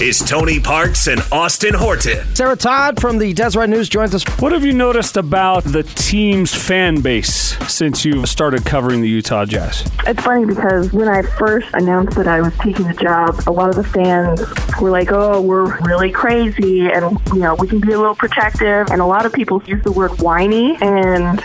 Is 0.00 0.20
Tony 0.20 0.60
Parks 0.60 1.08
and 1.08 1.20
Austin 1.32 1.74
Horton. 1.74 2.24
Sarah 2.36 2.54
Todd 2.54 3.00
from 3.00 3.18
the 3.18 3.32
Deseret 3.32 3.68
News 3.68 3.88
joins 3.88 4.14
us. 4.14 4.22
What 4.40 4.52
have 4.52 4.64
you 4.64 4.72
noticed 4.72 5.16
about 5.16 5.64
the 5.64 5.82
team's 5.82 6.54
fan 6.54 7.00
base 7.00 7.58
since 7.68 8.04
you've 8.04 8.28
started 8.28 8.64
covering 8.64 9.00
the 9.00 9.08
Utah 9.08 9.44
Jazz? 9.44 9.90
It's 10.06 10.22
funny 10.22 10.46
because 10.46 10.92
when 10.92 11.08
I 11.08 11.22
first 11.22 11.66
announced 11.72 12.16
that 12.16 12.28
I 12.28 12.40
was 12.40 12.54
taking 12.58 12.86
the 12.86 12.94
job, 12.94 13.42
a 13.48 13.50
lot 13.50 13.70
of 13.70 13.74
the 13.74 13.82
fans 13.82 14.40
were 14.80 14.90
like, 14.90 15.10
"Oh, 15.10 15.40
we're 15.40 15.76
really 15.80 16.12
crazy, 16.12 16.86
and 16.86 17.18
you 17.34 17.40
know, 17.40 17.56
we 17.56 17.66
can 17.66 17.80
be 17.80 17.92
a 17.92 17.98
little 17.98 18.14
protective." 18.14 18.86
And 18.92 19.00
a 19.00 19.06
lot 19.06 19.26
of 19.26 19.32
people 19.32 19.60
use 19.66 19.82
the 19.82 19.92
word 19.92 20.22
whiny, 20.22 20.78
and 20.80 21.42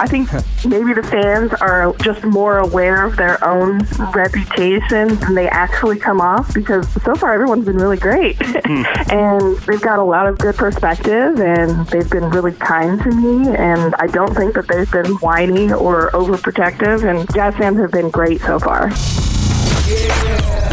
I 0.00 0.06
think 0.06 0.30
maybe 0.64 0.92
the 0.92 1.02
fans 1.02 1.52
are 1.54 1.92
just 2.02 2.24
more 2.24 2.58
aware 2.58 3.04
of 3.04 3.16
their 3.16 3.42
own 3.44 3.80
reputation 4.14 5.14
than 5.16 5.34
they 5.34 5.48
actually 5.48 5.98
come 5.98 6.20
off 6.20 6.52
because 6.52 6.90
so 7.02 7.14
far 7.14 7.32
everyone's 7.32 7.64
been 7.64 7.76
really 7.76 7.96
great. 7.96 8.36
Hmm. 8.40 8.84
and 9.10 9.58
they've 9.60 9.80
got 9.80 9.98
a 9.98 10.04
lot 10.04 10.26
of 10.26 10.38
good 10.38 10.56
perspective 10.56 11.40
and 11.40 11.86
they've 11.88 12.10
been 12.10 12.30
really 12.30 12.52
kind 12.52 13.00
to 13.02 13.10
me. 13.10 13.54
And 13.56 13.94
I 13.96 14.06
don't 14.06 14.34
think 14.34 14.54
that 14.54 14.68
they've 14.68 14.90
been 14.90 15.12
whiny 15.16 15.72
or 15.72 16.10
overprotective. 16.10 17.08
And 17.08 17.32
Jazz 17.34 17.54
fans 17.56 17.78
have 17.78 17.92
been 17.92 18.10
great 18.10 18.40
so 18.40 18.58
far. 18.58 18.90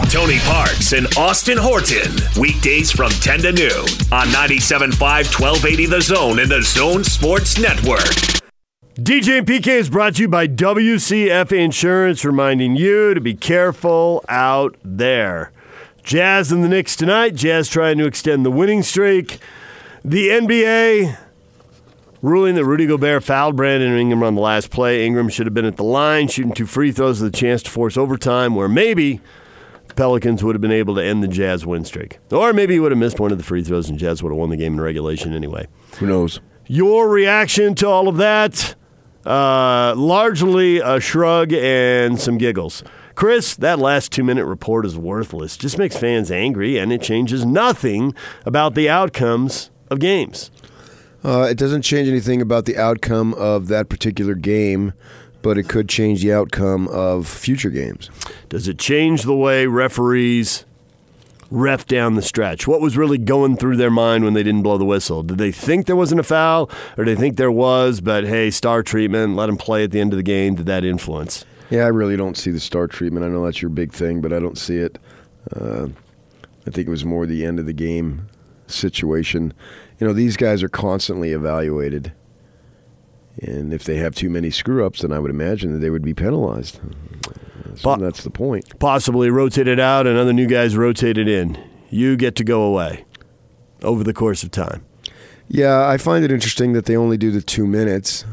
Tony 0.10 0.40
Parks 0.40 0.94
and 0.94 1.08
Austin 1.18 1.58
Horton. 1.58 2.12
Weekdays 2.40 2.92
from 2.92 3.12
10 3.12 3.40
to 3.42 3.52
noon 3.52 3.86
on 4.12 4.28
97.5 4.28 5.00
1280 5.00 5.86
The 5.86 6.02
Zone 6.02 6.40
and 6.40 6.52
The 6.52 6.62
Zone 6.62 7.04
Sports 7.04 7.60
Network. 7.60 8.41
DJ 9.02 9.40
and 9.40 9.48
PK 9.48 9.68
is 9.68 9.90
brought 9.90 10.16
to 10.16 10.22
you 10.22 10.28
by 10.28 10.48
WCF 10.48 11.52
Insurance, 11.52 12.24
reminding 12.24 12.76
you 12.76 13.16
to 13.16 13.22
be 13.22 13.34
careful 13.34 14.24
out 14.30 14.76
there. 14.84 15.52
Jazz 16.04 16.52
and 16.52 16.64
the 16.64 16.68
Knicks 16.68 16.96
tonight. 16.96 17.34
Jazz 17.34 17.68
trying 17.68 17.98
to 17.98 18.06
extend 18.06 18.46
the 18.46 18.52
winning 18.52 18.84
streak. 18.84 19.40
The 20.06 20.28
NBA 20.28 21.18
ruling 22.22 22.54
that 22.54 22.66
Rudy 22.66 22.86
Gobert 22.86 23.24
fouled 23.24 23.56
Brandon 23.56 23.98
Ingram 23.98 24.22
on 24.22 24.36
the 24.36 24.42
last 24.42 24.70
play. 24.70 25.04
Ingram 25.04 25.30
should 25.30 25.48
have 25.48 25.54
been 25.56 25.66
at 25.66 25.78
the 25.78 25.84
line, 25.84 26.28
shooting 26.28 26.54
two 26.54 26.68
free 26.68 26.92
throws 26.92 27.22
with 27.22 27.34
a 27.34 27.36
chance 27.36 27.64
to 27.64 27.72
force 27.72 27.98
overtime, 27.98 28.54
where 28.54 28.70
maybe 28.70 29.20
the 29.88 29.96
Pelicans 29.96 30.44
would 30.44 30.54
have 30.54 30.62
been 30.62 30.72
able 30.72 30.94
to 30.94 31.04
end 31.04 31.24
the 31.24 31.28
Jazz 31.28 31.66
win 31.66 31.86
streak. 31.86 32.20
Or 32.30 32.54
maybe 32.54 32.74
he 32.74 32.80
would 32.80 32.92
have 32.92 33.00
missed 33.00 33.20
one 33.20 33.32
of 33.32 33.40
the 33.40 33.44
free 33.44 33.64
throws 33.64 33.90
and 33.90 33.98
Jazz 33.98 34.22
would 34.22 34.30
have 34.30 34.38
won 34.38 34.52
the 34.52 34.58
game 34.58 34.74
in 34.74 34.82
regulation 34.82 35.34
anyway. 35.34 35.66
Who 35.98 36.06
knows? 36.06 36.40
Your 36.68 37.10
reaction 37.10 37.74
to 37.76 37.88
all 37.88 38.08
of 38.08 38.18
that? 38.18 38.76
Uh, 39.26 39.94
largely 39.96 40.80
a 40.80 41.00
shrug 41.00 41.54
and 41.54 42.20
some 42.20 42.38
giggles. 42.38 42.84
Chris, 43.14 43.56
that 43.56 43.78
last 43.78 44.12
two 44.12 44.24
minute 44.24 44.46
report 44.46 44.86
is 44.86 44.98
worthless. 44.98 45.58
Just 45.58 45.78
makes 45.78 45.96
fans 45.96 46.32
angry, 46.32 46.78
and 46.78 46.92
it 46.92 47.02
changes 47.02 47.46
nothing 47.46 48.16
about 48.46 48.74
the 48.74 48.90
outcomes 48.90 49.70
of 49.90 50.00
games. 50.00 50.50
Uh, 51.24 51.48
it 51.50 51.58
doesn't 51.58 51.84
change 51.84 52.08
anything 52.08 52.42
about 52.42 52.66
the 52.66 52.78
outcome 52.78 53.34
of 53.36 53.68
that 53.68 53.90
particular 53.90 54.34
game, 54.34 54.94
but 55.44 55.58
it 55.58 55.70
could 55.70 55.88
change 55.88 56.24
the 56.24 56.34
outcome 56.34 56.88
of 56.88 57.28
future 57.28 57.70
games. 57.70 58.10
Does 58.50 58.68
it 58.68 58.80
change 58.80 59.24
the 59.24 59.36
way 59.36 59.68
referees 59.68 60.66
ref 61.52 61.86
down 61.86 62.16
the 62.16 62.22
stretch? 62.22 62.68
What 62.68 62.82
was 62.82 62.98
really 62.98 63.20
going 63.20 63.58
through 63.58 63.78
their 63.78 63.92
mind 63.92 64.24
when 64.24 64.34
they 64.34 64.42
didn't 64.42 64.64
blow 64.64 64.78
the 64.78 64.86
whistle? 64.86 65.22
Did 65.22 65.38
they 65.38 65.52
think 65.52 65.86
there 65.86 65.96
wasn't 65.96 66.22
a 66.22 66.24
foul, 66.24 66.72
or 66.98 67.04
did 67.04 67.18
they 67.18 67.22
think 67.22 67.38
there 67.38 67.52
was, 67.52 68.02
but 68.02 68.24
hey, 68.24 68.50
star 68.50 68.82
treatment, 68.82 69.36
let 69.36 69.48
them 69.48 69.58
play 69.58 69.84
at 69.84 69.92
the 69.92 70.00
end 70.00 70.14
of 70.14 70.18
the 70.18 70.24
game? 70.24 70.56
Did 70.56 70.66
that 70.66 70.84
influence? 70.84 71.46
Yeah, 71.70 71.84
I 71.84 71.90
really 71.90 72.18
don't 72.18 72.38
see 72.38 72.52
the 72.52 72.60
star 72.60 72.88
treatment. 72.88 73.26
I 73.26 73.30
know 73.30 73.46
that's 73.46 73.62
your 73.62 73.70
big 73.70 73.94
thing, 73.94 74.22
but 74.22 74.34
I 74.34 74.40
don't 74.40 74.58
see 74.58 74.78
it. 74.78 74.98
Uh, 75.56 75.88
I 76.66 76.70
think 76.70 76.88
it 76.88 76.92
was 76.92 77.06
more 77.06 77.26
the 77.26 77.46
end 77.46 77.60
of 77.60 77.66
the 77.66 77.74
game 77.74 78.28
situation. 78.68 79.54
You 80.00 80.08
know, 80.08 80.14
these 80.14 80.38
guys 80.38 80.64
are 80.64 80.70
constantly 80.70 81.32
evaluated. 81.32 82.14
And 83.42 83.74
if 83.74 83.86
they 83.86 83.96
have 83.98 84.14
too 84.14 84.30
many 84.30 84.52
screw 84.52 84.86
ups, 84.86 85.02
then 85.02 85.14
I 85.14 85.20
would 85.20 85.32
imagine 85.32 85.74
that 85.74 85.80
they 85.80 85.90
would 85.90 86.04
be 86.04 86.14
penalized. 86.14 86.80
So 87.78 87.96
that's 87.98 88.24
the 88.24 88.30
point. 88.30 88.80
Possibly 88.80 89.30
rotated 89.30 89.80
out 89.80 90.08
and 90.08 90.18
other 90.18 90.34
new 90.34 90.48
guys 90.48 90.76
rotated 90.76 91.28
in. 91.28 91.58
You 91.90 92.16
get 92.16 92.36
to 92.38 92.44
go 92.44 92.64
away 92.64 93.06
over 93.82 94.04
the 94.04 94.14
course 94.14 94.44
of 94.44 94.52
time. 94.52 94.86
Yeah, 95.48 95.88
I 95.88 95.98
find 95.98 96.24
it 96.24 96.32
interesting 96.32 96.74
that 96.74 96.86
they 96.86 96.96
only 96.96 97.18
do 97.18 97.32
the 97.32 97.42
two 97.42 97.68
minutes. 97.68 98.26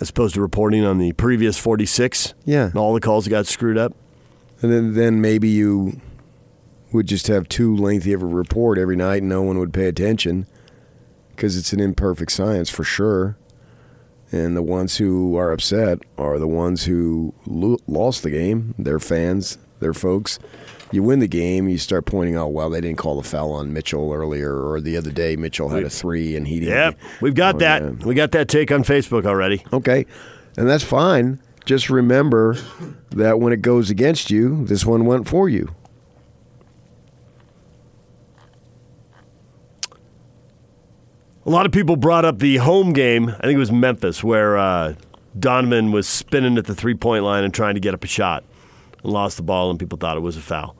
As 0.00 0.10
opposed 0.10 0.34
to 0.34 0.40
reporting 0.40 0.84
on 0.84 0.98
the 0.98 1.12
previous 1.12 1.56
46? 1.56 2.34
Yeah. 2.44 2.64
And 2.66 2.76
all 2.76 2.92
the 2.92 3.00
calls 3.00 3.28
got 3.28 3.46
screwed 3.46 3.78
up? 3.78 3.94
And 4.60 4.72
then, 4.72 4.94
then 4.94 5.20
maybe 5.20 5.48
you 5.48 6.00
would 6.92 7.06
just 7.06 7.28
have 7.28 7.48
too 7.48 7.76
lengthy 7.76 8.12
of 8.12 8.22
a 8.22 8.26
report 8.26 8.78
every 8.78 8.96
night 8.96 9.22
and 9.22 9.28
no 9.28 9.42
one 9.42 9.58
would 9.58 9.72
pay 9.72 9.86
attention 9.86 10.46
because 11.30 11.56
it's 11.56 11.72
an 11.72 11.80
imperfect 11.80 12.32
science 12.32 12.68
for 12.68 12.84
sure. 12.84 13.36
And 14.32 14.56
the 14.56 14.62
ones 14.62 14.96
who 14.96 15.36
are 15.36 15.52
upset 15.52 15.98
are 16.16 16.38
the 16.38 16.48
ones 16.48 16.84
who 16.84 17.34
lo- 17.46 17.78
lost 17.86 18.22
the 18.22 18.30
game. 18.30 18.74
They're 18.78 18.98
fans, 18.98 19.58
they're 19.80 19.92
folks. 19.94 20.38
You 20.90 21.02
win 21.02 21.20
the 21.20 21.28
game, 21.28 21.68
you 21.68 21.78
start 21.78 22.04
pointing 22.06 22.36
out, 22.36 22.48
well, 22.52 22.68
they 22.70 22.80
didn't 22.80 22.98
call 22.98 23.16
the 23.20 23.26
foul 23.28 23.52
on 23.52 23.72
Mitchell 23.72 24.12
earlier, 24.12 24.54
or 24.54 24.80
the 24.80 24.96
other 24.96 25.10
day 25.10 25.36
Mitchell 25.36 25.68
had 25.70 25.82
a 25.84 25.90
three 25.90 26.36
and 26.36 26.46
he 26.48 26.60
didn't. 26.60 26.74
Yep, 26.74 26.98
we've 27.22 27.34
got 27.34 27.54
Oh, 27.56 27.58
that. 27.58 27.82
yeah. 27.82 27.90
We 28.06 28.14
got 28.14 28.32
that 28.32 28.48
take 28.48 28.70
on 28.72 28.84
Facebook 28.84 29.24
already. 29.26 29.64
Okay, 29.72 30.04
and 30.56 30.68
that's 30.68 30.84
fine. 30.84 31.38
Just 31.64 31.88
remember 31.90 32.56
that 33.10 33.38
when 33.40 33.52
it 33.52 33.62
goes 33.62 33.88
against 33.88 34.30
you, 34.30 34.64
this 34.66 34.84
one 34.84 35.06
went 35.06 35.28
for 35.28 35.48
you. 35.48 35.74
A 41.44 41.50
lot 41.50 41.66
of 41.66 41.72
people 41.72 41.96
brought 41.96 42.24
up 42.24 42.38
the 42.38 42.58
home 42.58 42.92
game. 42.92 43.28
I 43.28 43.42
think 43.42 43.54
it 43.54 43.58
was 43.58 43.72
Memphis, 43.72 44.22
where 44.22 44.56
uh, 44.56 44.94
Donovan 45.38 45.90
was 45.90 46.06
spinning 46.06 46.56
at 46.56 46.66
the 46.66 46.74
three 46.74 46.94
point 46.94 47.24
line 47.24 47.42
and 47.42 47.52
trying 47.52 47.74
to 47.74 47.80
get 47.80 47.94
up 47.94 48.04
a 48.04 48.06
shot 48.06 48.44
and 49.02 49.12
lost 49.12 49.38
the 49.38 49.42
ball, 49.42 49.68
and 49.68 49.78
people 49.78 49.98
thought 49.98 50.16
it 50.16 50.20
was 50.20 50.36
a 50.36 50.40
foul. 50.40 50.76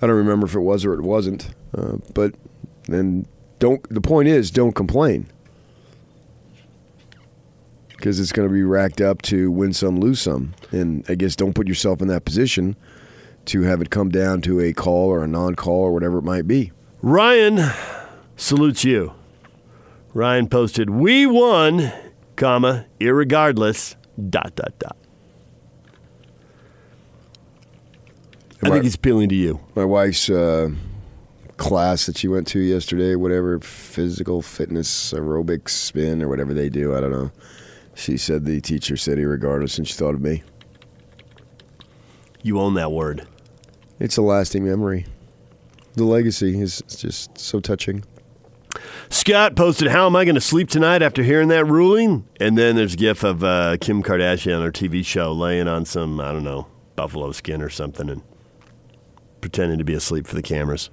I 0.00 0.06
don't 0.06 0.16
remember 0.16 0.46
if 0.46 0.54
it 0.54 0.60
was 0.60 0.84
or 0.84 0.92
it 0.94 1.00
wasn't, 1.00 1.48
uh, 1.76 1.96
but 2.12 2.34
then 2.84 3.26
don't. 3.58 3.82
The 3.88 4.02
point 4.02 4.28
is, 4.28 4.50
don't 4.50 4.74
complain 4.74 5.26
because 7.88 8.20
it's 8.20 8.30
going 8.30 8.46
to 8.46 8.52
be 8.52 8.62
racked 8.62 9.00
up 9.00 9.22
to 9.22 9.50
win 9.50 9.72
some, 9.72 9.98
lose 9.98 10.20
some, 10.20 10.54
and 10.70 11.04
I 11.08 11.14
guess 11.16 11.34
don't 11.34 11.54
put 11.54 11.66
yourself 11.66 12.00
in 12.00 12.08
that 12.08 12.24
position 12.24 12.76
to 13.46 13.62
have 13.62 13.80
it 13.80 13.90
come 13.90 14.10
down 14.10 14.42
to 14.42 14.60
a 14.60 14.72
call 14.72 15.08
or 15.08 15.24
a 15.24 15.26
non-call 15.26 15.80
or 15.80 15.92
whatever 15.92 16.18
it 16.18 16.24
might 16.24 16.46
be. 16.46 16.70
Ryan 17.02 17.72
salutes 18.38 18.84
you. 18.84 19.12
Ryan 20.14 20.48
posted, 20.48 20.88
"We 20.88 21.26
won, 21.26 21.92
comma 22.36 22.86
irregardless." 22.98 23.96
Dot 24.30 24.56
dot 24.56 24.72
dot. 24.78 24.96
I 28.60 28.70
think 28.70 28.82
he's 28.82 28.96
appealing 28.96 29.28
to 29.28 29.36
you. 29.36 29.60
My 29.76 29.84
wife's 29.84 30.28
uh, 30.28 30.70
class 31.56 32.06
that 32.06 32.18
she 32.18 32.26
went 32.26 32.48
to 32.48 32.58
yesterday, 32.58 33.14
whatever 33.14 33.60
physical 33.60 34.42
fitness 34.42 35.12
aerobics 35.12 35.68
spin 35.68 36.20
or 36.22 36.28
whatever 36.28 36.52
they 36.52 36.68
do, 36.68 36.96
I 36.96 37.00
don't 37.00 37.12
know. 37.12 37.30
She 37.94 38.16
said 38.16 38.44
the 38.44 38.60
teacher 38.60 38.96
said 38.96 39.18
irregardless, 39.18 39.78
and 39.78 39.86
she 39.86 39.94
thought 39.94 40.14
of 40.14 40.20
me. 40.20 40.42
You 42.42 42.58
own 42.58 42.74
that 42.74 42.90
word. 42.90 43.26
It's 44.00 44.16
a 44.16 44.22
lasting 44.22 44.64
memory. 44.64 45.06
The 45.94 46.04
legacy 46.04 46.60
is 46.60 46.82
just 46.88 47.38
so 47.38 47.60
touching. 47.60 48.04
Scott 49.10 49.56
posted, 49.56 49.88
"How 49.88 50.06
am 50.06 50.16
I 50.16 50.24
going 50.24 50.34
to 50.34 50.40
sleep 50.40 50.68
tonight 50.68 51.02
after 51.02 51.22
hearing 51.22 51.48
that 51.48 51.64
ruling?" 51.64 52.26
And 52.38 52.56
then 52.58 52.76
there's 52.76 52.94
a 52.94 52.96
gif 52.96 53.24
of 53.24 53.42
uh, 53.42 53.76
Kim 53.80 54.02
Kardashian 54.02 54.56
on 54.56 54.62
her 54.62 54.72
TV 54.72 55.04
show 55.04 55.32
laying 55.32 55.68
on 55.68 55.84
some 55.84 56.20
I 56.20 56.32
don't 56.32 56.44
know 56.44 56.66
buffalo 56.96 57.30
skin 57.32 57.62
or 57.62 57.70
something 57.70 58.10
and 58.10 58.22
pretending 59.40 59.78
to 59.78 59.84
be 59.84 59.94
asleep 59.94 60.26
for 60.26 60.34
the 60.34 60.42
cameras. 60.42 60.90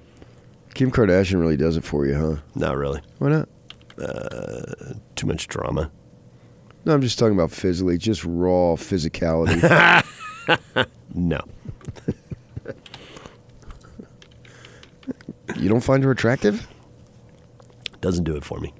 Kim 0.74 0.90
Kardashian 0.90 1.40
really 1.40 1.56
does 1.56 1.76
it 1.76 1.84
for 1.84 2.06
you, 2.06 2.14
huh? 2.14 2.36
Not 2.54 2.76
really. 2.76 3.00
Why 3.18 3.30
not? 3.30 3.48
Uh, 4.00 4.94
too 5.14 5.26
much 5.26 5.48
drama. 5.48 5.90
No, 6.84 6.94
I'm 6.94 7.00
just 7.00 7.18
talking 7.18 7.34
about 7.34 7.50
physically, 7.50 7.98
just 7.98 8.24
raw 8.24 8.76
physicality. 8.76 9.60
no. 11.14 11.40
you 15.56 15.68
don't 15.68 15.80
find 15.80 16.04
her 16.04 16.10
attractive? 16.12 16.68
Doesn't 18.00 18.24
do 18.24 18.36
it 18.36 18.44
for 18.44 18.60
me. 18.60 18.72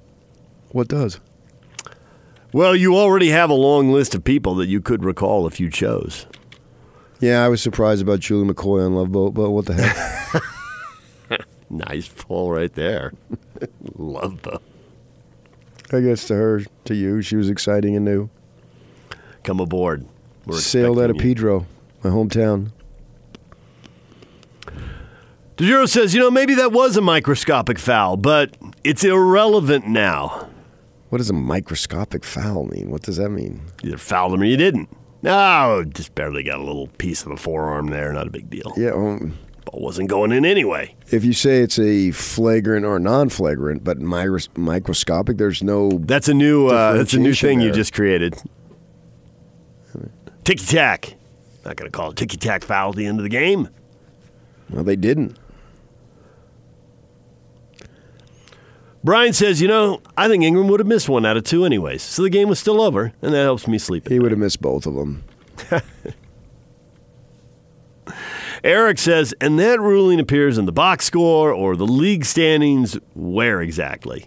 What 0.70 0.88
does? 0.88 1.20
Well, 2.52 2.76
you 2.76 2.96
already 2.96 3.30
have 3.30 3.50
a 3.50 3.54
long 3.54 3.90
list 3.90 4.14
of 4.14 4.24
people 4.24 4.54
that 4.56 4.66
you 4.66 4.80
could 4.80 5.04
recall 5.04 5.46
if 5.46 5.60
you 5.60 5.70
chose. 5.70 6.26
Yeah, 7.20 7.44
I 7.44 7.48
was 7.48 7.62
surprised 7.62 8.02
about 8.02 8.20
Julie 8.20 8.52
McCoy 8.52 8.84
on 8.84 8.94
Love 8.94 9.12
Boat, 9.12 9.34
but 9.34 9.50
what 9.50 9.66
the 9.66 9.74
heck? 9.74 11.40
nice 11.70 12.08
pull 12.08 12.50
right 12.52 12.72
there. 12.74 13.12
Love 13.96 14.42
Boat. 14.42 14.62
I 15.92 16.00
guess 16.00 16.26
to 16.26 16.34
her, 16.34 16.62
to 16.84 16.94
you, 16.94 17.22
she 17.22 17.36
was 17.36 17.48
exciting 17.48 17.96
and 17.96 18.04
new. 18.04 18.28
Come 19.44 19.60
aboard. 19.60 20.06
We're 20.44 20.58
Sailed 20.58 21.00
out 21.00 21.10
of 21.10 21.16
you. 21.16 21.22
Pedro, 21.22 21.66
my 22.02 22.10
hometown. 22.10 22.72
DeJuro 25.56 25.88
says, 25.88 26.12
you 26.12 26.20
know, 26.20 26.30
maybe 26.30 26.54
that 26.54 26.70
was 26.72 26.96
a 26.96 27.00
microscopic 27.00 27.78
foul, 27.78 28.16
but 28.16 28.56
it's 28.86 29.04
irrelevant 29.04 29.86
now. 29.86 30.48
What 31.10 31.18
does 31.18 31.30
a 31.30 31.34
microscopic 31.34 32.24
foul 32.24 32.64
mean? 32.64 32.90
What 32.90 33.02
does 33.02 33.16
that 33.16 33.30
mean? 33.30 33.62
Either 33.84 33.96
fouled 33.98 34.34
him 34.34 34.42
or 34.42 34.44
you 34.44 34.56
didn't. 34.56 34.88
No, 35.22 35.84
just 35.94 36.14
barely 36.14 36.42
got 36.42 36.58
a 36.58 36.62
little 36.62 36.88
piece 36.98 37.22
of 37.22 37.30
the 37.30 37.36
forearm 37.36 37.88
there. 37.88 38.12
Not 38.12 38.26
a 38.26 38.30
big 38.30 38.50
deal. 38.50 38.72
Yeah, 38.76 38.92
well, 38.94 39.18
Ball 39.64 39.80
wasn't 39.80 40.08
going 40.08 40.30
in 40.32 40.44
anyway. 40.44 40.94
if 41.10 41.24
you 41.24 41.32
say 41.32 41.58
it's 41.58 41.78
a 41.78 42.10
flagrant 42.12 42.84
or 42.84 42.98
non-flagrant, 43.00 43.82
but 43.82 43.98
micros- 43.98 44.48
microscopic, 44.56 45.38
there's 45.38 45.62
no. 45.62 45.90
That's 45.90 46.28
a 46.28 46.34
new. 46.34 46.66
Uh, 46.68 46.92
that's 46.94 47.12
a 47.14 47.16
new 47.18 47.30
Differentiation 47.32 47.48
thing 47.48 47.60
you 47.60 47.68
there. 47.68 47.74
just 47.76 47.92
created. 47.92 48.36
Ticky 50.44 50.64
tack. 50.64 51.14
Not 51.64 51.74
going 51.76 51.90
to 51.90 51.96
call 51.96 52.10
it 52.10 52.16
ticky 52.16 52.36
tack 52.36 52.62
foul 52.62 52.90
at 52.90 52.96
the 52.96 53.06
end 53.06 53.18
of 53.18 53.24
the 53.24 53.28
game. 53.28 53.68
Well, 54.70 54.84
they 54.84 54.94
didn't. 54.96 55.36
Brian 59.06 59.32
says, 59.32 59.62
you 59.62 59.68
know, 59.68 60.00
I 60.16 60.26
think 60.26 60.42
Ingram 60.42 60.66
would 60.66 60.80
have 60.80 60.86
missed 60.88 61.08
one 61.08 61.24
out 61.24 61.36
of 61.36 61.44
two 61.44 61.64
anyways. 61.64 62.02
So 62.02 62.22
the 62.24 62.28
game 62.28 62.48
was 62.48 62.58
still 62.58 62.80
over, 62.82 63.12
and 63.22 63.32
that 63.32 63.42
helps 63.44 63.68
me 63.68 63.78
sleep. 63.78 64.08
He 64.08 64.18
would 64.18 64.32
have 64.32 64.40
missed 64.40 64.60
both 64.60 64.84
of 64.84 64.96
them. 64.96 65.22
Eric 68.64 68.98
says, 68.98 69.32
and 69.40 69.60
that 69.60 69.80
ruling 69.80 70.18
appears 70.18 70.58
in 70.58 70.64
the 70.66 70.72
box 70.72 71.04
score 71.04 71.52
or 71.52 71.76
the 71.76 71.86
league 71.86 72.24
standings. 72.24 72.98
Where 73.14 73.60
exactly? 73.62 74.26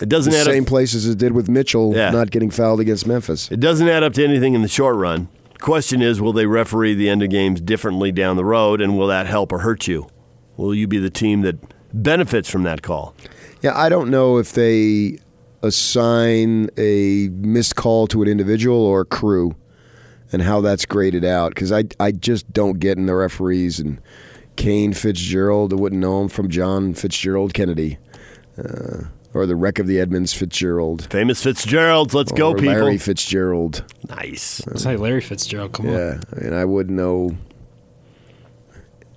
It 0.00 0.08
doesn't 0.08 0.32
the 0.32 0.38
add 0.38 0.46
same 0.46 0.62
up. 0.62 0.68
place 0.68 0.94
as 0.94 1.06
it 1.06 1.18
did 1.18 1.32
with 1.32 1.46
Mitchell 1.50 1.92
Yeah. 1.94 2.08
not 2.10 2.30
getting 2.30 2.50
fouled 2.50 2.80
against 2.80 3.06
Memphis. 3.06 3.50
It 3.52 3.60
doesn't 3.60 3.86
add 3.86 4.02
up 4.02 4.14
to 4.14 4.24
anything 4.24 4.54
in 4.54 4.62
the 4.62 4.68
short 4.68 4.96
run. 4.96 5.28
Question 5.58 6.00
is, 6.00 6.22
will 6.22 6.32
they 6.32 6.46
referee 6.46 6.94
the 6.94 7.10
end 7.10 7.22
of 7.22 7.28
games 7.28 7.60
differently 7.60 8.10
down 8.12 8.36
the 8.36 8.46
road, 8.46 8.80
and 8.80 8.96
will 8.96 9.08
that 9.08 9.26
help 9.26 9.52
or 9.52 9.58
hurt 9.58 9.86
you? 9.86 10.08
Will 10.56 10.74
you 10.74 10.86
be 10.86 10.96
the 10.96 11.10
team 11.10 11.42
that 11.42 11.56
benefits 11.92 12.50
from 12.50 12.62
that 12.64 12.82
call? 12.82 13.14
Yeah, 13.62 13.76
I 13.76 13.88
don't 13.88 14.10
know 14.10 14.38
if 14.38 14.52
they 14.52 15.18
assign 15.62 16.70
a 16.78 17.28
missed 17.32 17.76
call 17.76 18.06
to 18.08 18.22
an 18.22 18.28
individual 18.28 18.78
or 18.78 19.02
a 19.02 19.04
crew 19.04 19.54
and 20.32 20.42
how 20.42 20.60
that's 20.60 20.86
graded 20.86 21.24
out 21.24 21.50
because 21.50 21.72
I, 21.72 21.84
I 21.98 22.12
just 22.12 22.50
don't 22.52 22.78
get 22.78 22.96
in 22.96 23.06
the 23.06 23.14
referees 23.14 23.78
and 23.78 24.00
Kane 24.56 24.92
Fitzgerald, 24.92 25.72
I 25.72 25.76
wouldn't 25.76 26.00
know 26.00 26.22
him 26.22 26.28
from 26.28 26.48
John 26.48 26.94
Fitzgerald 26.94 27.54
Kennedy 27.54 27.98
uh, 28.58 29.04
or 29.32 29.46
the 29.46 29.56
wreck 29.56 29.78
of 29.78 29.86
the 29.86 30.00
Edmund 30.00 30.30
Fitzgerald. 30.30 31.10
Famous 31.10 31.42
Fitzgeralds, 31.42 32.14
let's 32.14 32.32
go, 32.32 32.54
people. 32.54 32.74
Larry 32.74 32.98
Fitzgerald. 32.98 33.84
Nice. 34.08 34.60
It's 34.66 34.84
like 34.84 34.98
Larry 34.98 35.20
Fitzgerald. 35.20 35.72
Come 35.72 35.86
on. 35.86 35.92
Yeah, 35.92 36.20
I 36.36 36.40
mean, 36.44 36.52
I 36.52 36.64
wouldn't 36.64 36.96
know. 36.96 37.36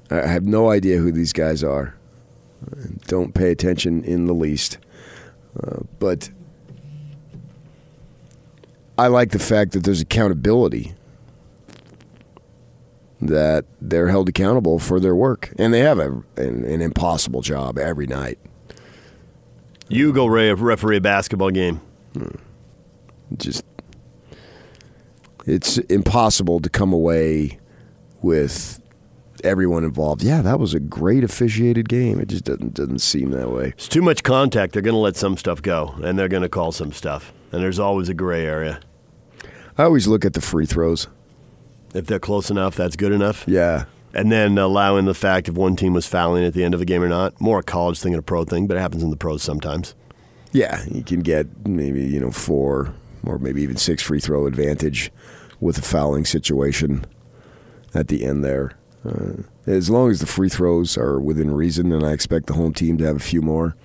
I 0.09 0.27
have 0.27 0.45
no 0.45 0.69
idea 0.69 0.97
who 0.97 1.11
these 1.11 1.33
guys 1.33 1.63
are. 1.63 1.95
Don't 3.07 3.33
pay 3.33 3.51
attention 3.51 4.03
in 4.03 4.25
the 4.25 4.33
least. 4.33 4.77
Uh, 5.61 5.79
but 5.99 6.29
I 8.97 9.07
like 9.07 9.31
the 9.31 9.39
fact 9.39 9.71
that 9.73 9.83
there's 9.83 10.01
accountability. 10.01 10.93
That 13.21 13.65
they're 13.79 14.09
held 14.09 14.27
accountable 14.27 14.79
for 14.79 14.99
their 14.99 15.15
work, 15.15 15.53
and 15.57 15.73
they 15.73 15.79
have 15.79 15.97
a, 15.97 16.11
an, 16.35 16.65
an 16.65 16.81
impossible 16.81 17.41
job 17.41 17.77
every 17.77 18.05
night. 18.05 18.37
You 19.87 20.11
go 20.11 20.25
re- 20.25 20.51
referee 20.51 20.97
a 20.97 21.01
basketball 21.01 21.51
game. 21.51 21.79
Just 23.37 23.63
it's 25.45 25.77
impossible 25.77 26.59
to 26.59 26.69
come 26.69 26.91
away 26.91 27.59
with 28.21 28.79
everyone 29.43 29.83
involved. 29.83 30.23
Yeah, 30.23 30.41
that 30.41 30.59
was 30.59 30.73
a 30.73 30.79
great 30.79 31.23
officiated 31.23 31.89
game. 31.89 32.19
It 32.19 32.27
just 32.27 32.45
doesn't 32.45 32.73
doesn't 32.73 32.99
seem 32.99 33.31
that 33.31 33.51
way. 33.51 33.69
It's 33.69 33.87
too 33.87 34.01
much 34.01 34.23
contact. 34.23 34.73
They're 34.73 34.81
going 34.81 34.93
to 34.93 34.99
let 34.99 35.15
some 35.15 35.37
stuff 35.37 35.61
go, 35.61 35.95
and 36.03 36.17
they're 36.17 36.27
going 36.27 36.43
to 36.43 36.49
call 36.49 36.71
some 36.71 36.91
stuff. 36.91 37.33
And 37.51 37.61
there's 37.61 37.79
always 37.79 38.09
a 38.09 38.13
gray 38.13 38.45
area. 38.45 38.79
I 39.77 39.83
always 39.83 40.07
look 40.07 40.25
at 40.25 40.33
the 40.33 40.41
free 40.41 40.65
throws. 40.65 41.07
If 41.93 42.07
they're 42.07 42.19
close 42.19 42.49
enough, 42.49 42.75
that's 42.75 42.95
good 42.95 43.11
enough. 43.11 43.43
Yeah. 43.47 43.85
And 44.13 44.31
then 44.31 44.57
allowing 44.57 45.05
the 45.05 45.13
fact 45.13 45.49
if 45.49 45.55
one 45.55 45.75
team 45.75 45.93
was 45.93 46.05
fouling 46.05 46.43
at 46.45 46.53
the 46.53 46.63
end 46.63 46.73
of 46.73 46.81
a 46.81 46.85
game 46.85 47.01
or 47.01 47.09
not. 47.09 47.39
More 47.41 47.59
a 47.59 47.63
college 47.63 47.99
thing 47.99 48.11
than 48.11 48.19
a 48.19 48.23
pro 48.23 48.45
thing, 48.45 48.67
but 48.67 48.77
it 48.77 48.79
happens 48.79 49.01
in 49.03 49.09
the 49.09 49.17
pros 49.17 49.41
sometimes. 49.41 49.95
Yeah, 50.51 50.83
you 50.85 51.03
can 51.03 51.21
get 51.21 51.67
maybe, 51.67 52.05
you 52.05 52.19
know, 52.19 52.31
four 52.31 52.93
or 53.25 53.39
maybe 53.39 53.63
even 53.63 53.77
six 53.77 54.03
free 54.03 54.19
throw 54.19 54.45
advantage 54.45 55.11
with 55.59 55.79
a 55.79 55.81
fouling 55.81 56.25
situation 56.25 57.05
at 57.95 58.07
the 58.07 58.23
end 58.23 58.43
there. 58.43 58.73
Uh, 59.05 59.43
as 59.65 59.89
long 59.89 60.09
as 60.09 60.19
the 60.19 60.25
free 60.25 60.49
throws 60.49 60.97
are 60.97 61.19
within 61.19 61.53
reason 61.53 61.91
and 61.91 62.05
I 62.05 62.11
expect 62.11 62.47
the 62.47 62.53
home 62.53 62.73
team 62.73 62.97
to 62.97 63.05
have 63.05 63.17
a 63.17 63.19
few 63.19 63.41
more, 63.41 63.75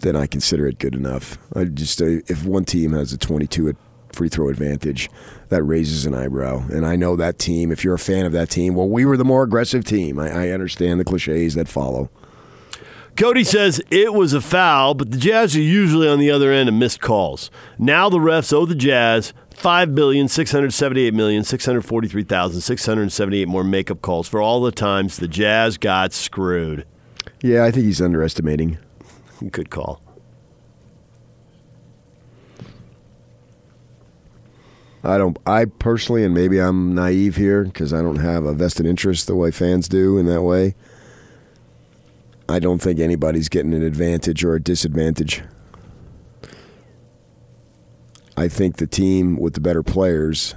then 0.00 0.16
I 0.16 0.26
consider 0.26 0.66
it 0.66 0.78
good 0.78 0.94
enough. 0.94 1.38
I 1.54 1.64
just 1.64 2.00
uh, 2.00 2.20
if 2.26 2.44
one 2.44 2.64
team 2.64 2.92
has 2.92 3.12
a 3.12 3.18
22 3.18 3.68
at 3.68 3.76
free 4.12 4.28
throw 4.28 4.48
advantage, 4.48 5.08
that 5.50 5.62
raises 5.62 6.06
an 6.06 6.14
eyebrow. 6.14 6.66
And 6.68 6.84
I 6.84 6.96
know 6.96 7.16
that 7.16 7.38
team, 7.38 7.70
if 7.70 7.84
you're 7.84 7.94
a 7.94 7.98
fan 7.98 8.26
of 8.26 8.32
that 8.32 8.50
team, 8.50 8.74
well, 8.74 8.88
we 8.88 9.04
were 9.04 9.16
the 9.16 9.24
more 9.24 9.42
aggressive 9.42 9.84
team. 9.84 10.18
I, 10.18 10.46
I 10.46 10.48
understand 10.50 10.98
the 10.98 11.04
cliches 11.04 11.54
that 11.54 11.68
follow. 11.68 12.10
Cody 13.16 13.44
says 13.44 13.82
it 13.90 14.14
was 14.14 14.32
a 14.32 14.40
foul, 14.40 14.94
but 14.94 15.10
the 15.10 15.18
Jazz 15.18 15.54
are 15.54 15.60
usually 15.60 16.08
on 16.08 16.18
the 16.18 16.30
other 16.30 16.52
end 16.52 16.68
of 16.68 16.74
missed 16.74 17.00
calls. 17.00 17.50
Now 17.78 18.08
the 18.08 18.18
refs 18.18 18.52
owe 18.52 18.64
the 18.64 18.74
Jazz 18.74 19.32
five 19.60 19.94
billion 19.94 20.26
six 20.26 20.50
hundred 20.50 20.72
seventy-eight 20.72 21.12
million 21.12 21.44
six 21.44 21.66
hundred 21.66 21.82
forty-three 21.82 22.24
thousand 22.24 22.62
six 22.62 22.86
hundred 22.86 23.12
seventy-eight 23.12 23.48
more 23.48 23.62
makeup 23.62 24.00
calls 24.00 24.26
for 24.26 24.40
all 24.40 24.62
the 24.62 24.72
times 24.72 25.18
the 25.18 25.28
Jazz 25.28 25.76
got 25.76 26.12
screwed. 26.12 26.86
Yeah, 27.42 27.64
I 27.64 27.70
think 27.70 27.84
he's 27.84 28.00
underestimating. 28.00 28.78
Good 29.50 29.70
call. 29.70 30.02
I 35.02 35.16
don't. 35.16 35.38
I 35.46 35.66
personally, 35.66 36.24
and 36.24 36.34
maybe 36.34 36.58
I'm 36.58 36.94
naive 36.94 37.36
here 37.36 37.64
because 37.64 37.92
I 37.92 38.02
don't 38.02 38.16
have 38.16 38.44
a 38.44 38.52
vested 38.52 38.86
interest 38.86 39.26
the 39.26 39.34
way 39.34 39.50
fans 39.50 39.88
do 39.88 40.18
in 40.18 40.26
that 40.26 40.42
way. 40.42 40.74
I 42.48 42.58
don't 42.58 42.80
think 42.80 42.98
anybody's 42.98 43.48
getting 43.48 43.72
an 43.72 43.82
advantage 43.82 44.42
or 44.42 44.54
a 44.54 44.60
disadvantage. 44.60 45.42
I 48.40 48.48
think 48.48 48.78
the 48.78 48.86
team 48.86 49.36
with 49.36 49.52
the 49.52 49.60
better 49.60 49.82
players 49.82 50.54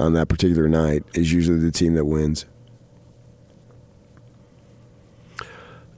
on 0.00 0.14
that 0.14 0.26
particular 0.26 0.68
night 0.68 1.04
is 1.14 1.32
usually 1.32 1.60
the 1.60 1.70
team 1.70 1.94
that 1.94 2.04
wins. 2.04 2.44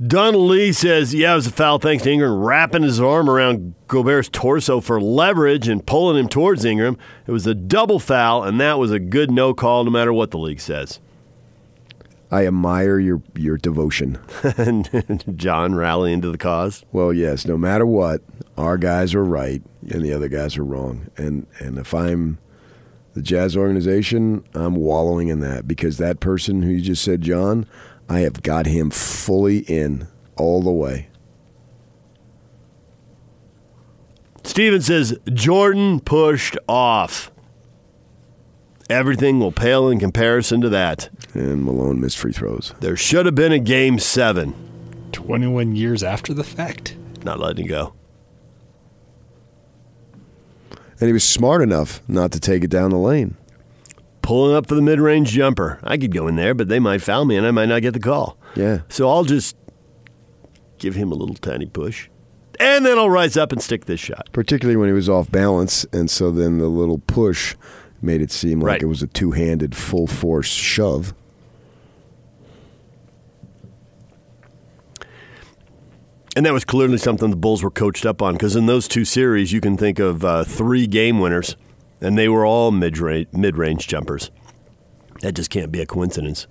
Don 0.06 0.46
Lee 0.46 0.72
says, 0.72 1.14
yeah, 1.14 1.32
it 1.32 1.36
was 1.36 1.46
a 1.46 1.50
foul 1.50 1.78
thanks 1.78 2.04
to 2.04 2.10
Ingram 2.10 2.34
wrapping 2.38 2.82
his 2.82 3.00
arm 3.00 3.30
around 3.30 3.72
Gobert's 3.88 4.28
torso 4.28 4.82
for 4.82 5.00
leverage 5.00 5.68
and 5.68 5.86
pulling 5.86 6.18
him 6.18 6.28
towards 6.28 6.66
Ingram. 6.66 6.98
It 7.26 7.32
was 7.32 7.46
a 7.46 7.54
double 7.54 7.98
foul, 7.98 8.42
and 8.42 8.60
that 8.60 8.78
was 8.78 8.90
a 8.90 8.98
good 8.98 9.30
no 9.30 9.54
call 9.54 9.84
no 9.84 9.90
matter 9.90 10.12
what 10.12 10.32
the 10.32 10.38
league 10.38 10.60
says. 10.60 11.00
I 12.32 12.46
admire 12.46 12.98
your 12.98 13.22
your 13.36 13.58
devotion. 13.58 14.18
John 15.36 15.74
rallying 15.74 16.22
to 16.22 16.30
the 16.30 16.38
cause. 16.38 16.82
Well, 16.90 17.12
yes, 17.12 17.46
no 17.46 17.58
matter 17.58 17.84
what, 17.84 18.22
our 18.56 18.78
guys 18.78 19.14
are 19.14 19.24
right 19.24 19.62
and 19.90 20.02
the 20.02 20.14
other 20.14 20.28
guys 20.28 20.56
are 20.56 20.64
wrong. 20.64 21.08
And 21.18 21.46
and 21.58 21.78
if 21.78 21.92
I'm 21.92 22.38
the 23.12 23.20
Jazz 23.20 23.54
organization, 23.54 24.44
I'm 24.54 24.76
wallowing 24.76 25.28
in 25.28 25.40
that 25.40 25.68
because 25.68 25.98
that 25.98 26.20
person 26.20 26.62
who 26.62 26.70
you 26.70 26.80
just 26.80 27.04
said, 27.04 27.20
John, 27.20 27.66
I 28.08 28.20
have 28.20 28.42
got 28.42 28.64
him 28.64 28.90
fully 28.90 29.58
in 29.58 30.08
all 30.36 30.62
the 30.62 30.72
way. 30.72 31.08
Steven 34.44 34.80
says, 34.80 35.18
Jordan 35.32 36.00
pushed 36.00 36.56
off. 36.68 37.31
Everything 38.92 39.40
will 39.40 39.52
pale 39.52 39.88
in 39.88 39.98
comparison 39.98 40.60
to 40.60 40.68
that. 40.68 41.08
And 41.32 41.64
Malone 41.64 41.98
missed 41.98 42.18
free 42.18 42.32
throws. 42.32 42.74
There 42.80 42.94
should 42.94 43.24
have 43.24 43.34
been 43.34 43.50
a 43.50 43.58
game 43.58 43.98
seven. 43.98 44.54
21 45.12 45.74
years 45.74 46.02
after 46.02 46.34
the 46.34 46.44
fact? 46.44 46.94
Not 47.24 47.40
letting 47.40 47.66
go. 47.66 47.94
And 51.00 51.06
he 51.06 51.12
was 51.14 51.24
smart 51.24 51.62
enough 51.62 52.02
not 52.06 52.32
to 52.32 52.40
take 52.40 52.64
it 52.64 52.68
down 52.68 52.90
the 52.90 52.98
lane. 52.98 53.38
Pulling 54.20 54.54
up 54.54 54.66
for 54.66 54.74
the 54.74 54.82
mid 54.82 55.00
range 55.00 55.30
jumper. 55.30 55.80
I 55.82 55.96
could 55.96 56.12
go 56.12 56.28
in 56.28 56.36
there, 56.36 56.52
but 56.52 56.68
they 56.68 56.78
might 56.78 57.00
foul 57.00 57.24
me 57.24 57.36
and 57.36 57.46
I 57.46 57.50
might 57.50 57.70
not 57.70 57.80
get 57.80 57.94
the 57.94 57.98
call. 57.98 58.36
Yeah. 58.54 58.80
So 58.90 59.08
I'll 59.08 59.24
just 59.24 59.56
give 60.76 60.96
him 60.96 61.10
a 61.10 61.14
little 61.14 61.34
tiny 61.36 61.64
push. 61.64 62.10
And 62.60 62.84
then 62.84 62.98
I'll 62.98 63.08
rise 63.08 63.38
up 63.38 63.52
and 63.52 63.62
stick 63.62 63.86
this 63.86 64.00
shot. 64.00 64.28
Particularly 64.32 64.76
when 64.76 64.90
he 64.90 64.92
was 64.92 65.08
off 65.08 65.30
balance. 65.30 65.86
And 65.94 66.10
so 66.10 66.30
then 66.30 66.58
the 66.58 66.68
little 66.68 66.98
push 66.98 67.56
made 68.02 68.20
it 68.20 68.30
seem 68.30 68.60
like 68.60 68.66
Right. 68.66 68.82
it 68.82 68.86
was 68.86 69.02
a 69.02 69.06
two 69.06 69.30
handed, 69.32 69.74
full 69.76 70.06
force 70.06 70.48
shove. 70.48 71.14
And 76.34 76.46
that 76.46 76.52
was 76.52 76.64
clearly 76.64 76.96
something 76.96 77.28
the 77.30 77.36
Bulls 77.36 77.62
were 77.62 77.70
coached 77.70 78.06
up 78.06 78.22
on 78.22 78.34
because 78.34 78.56
in 78.56 78.66
those 78.66 78.88
two 78.88 79.04
series, 79.04 79.52
you 79.52 79.60
can 79.60 79.76
think 79.76 79.98
of 79.98 80.24
uh, 80.24 80.44
three 80.44 80.86
game 80.86 81.20
winners, 81.20 81.56
and 82.00 82.16
they 82.16 82.28
were 82.28 82.46
all 82.46 82.70
mid 82.70 82.98
mid 83.32 83.56
range 83.58 83.86
jumpers. 83.86 84.30
That 85.20 85.32
just 85.34 85.50
can't 85.50 85.70
be 85.70 85.80
a 85.80 85.86
coincidence. 85.86 86.46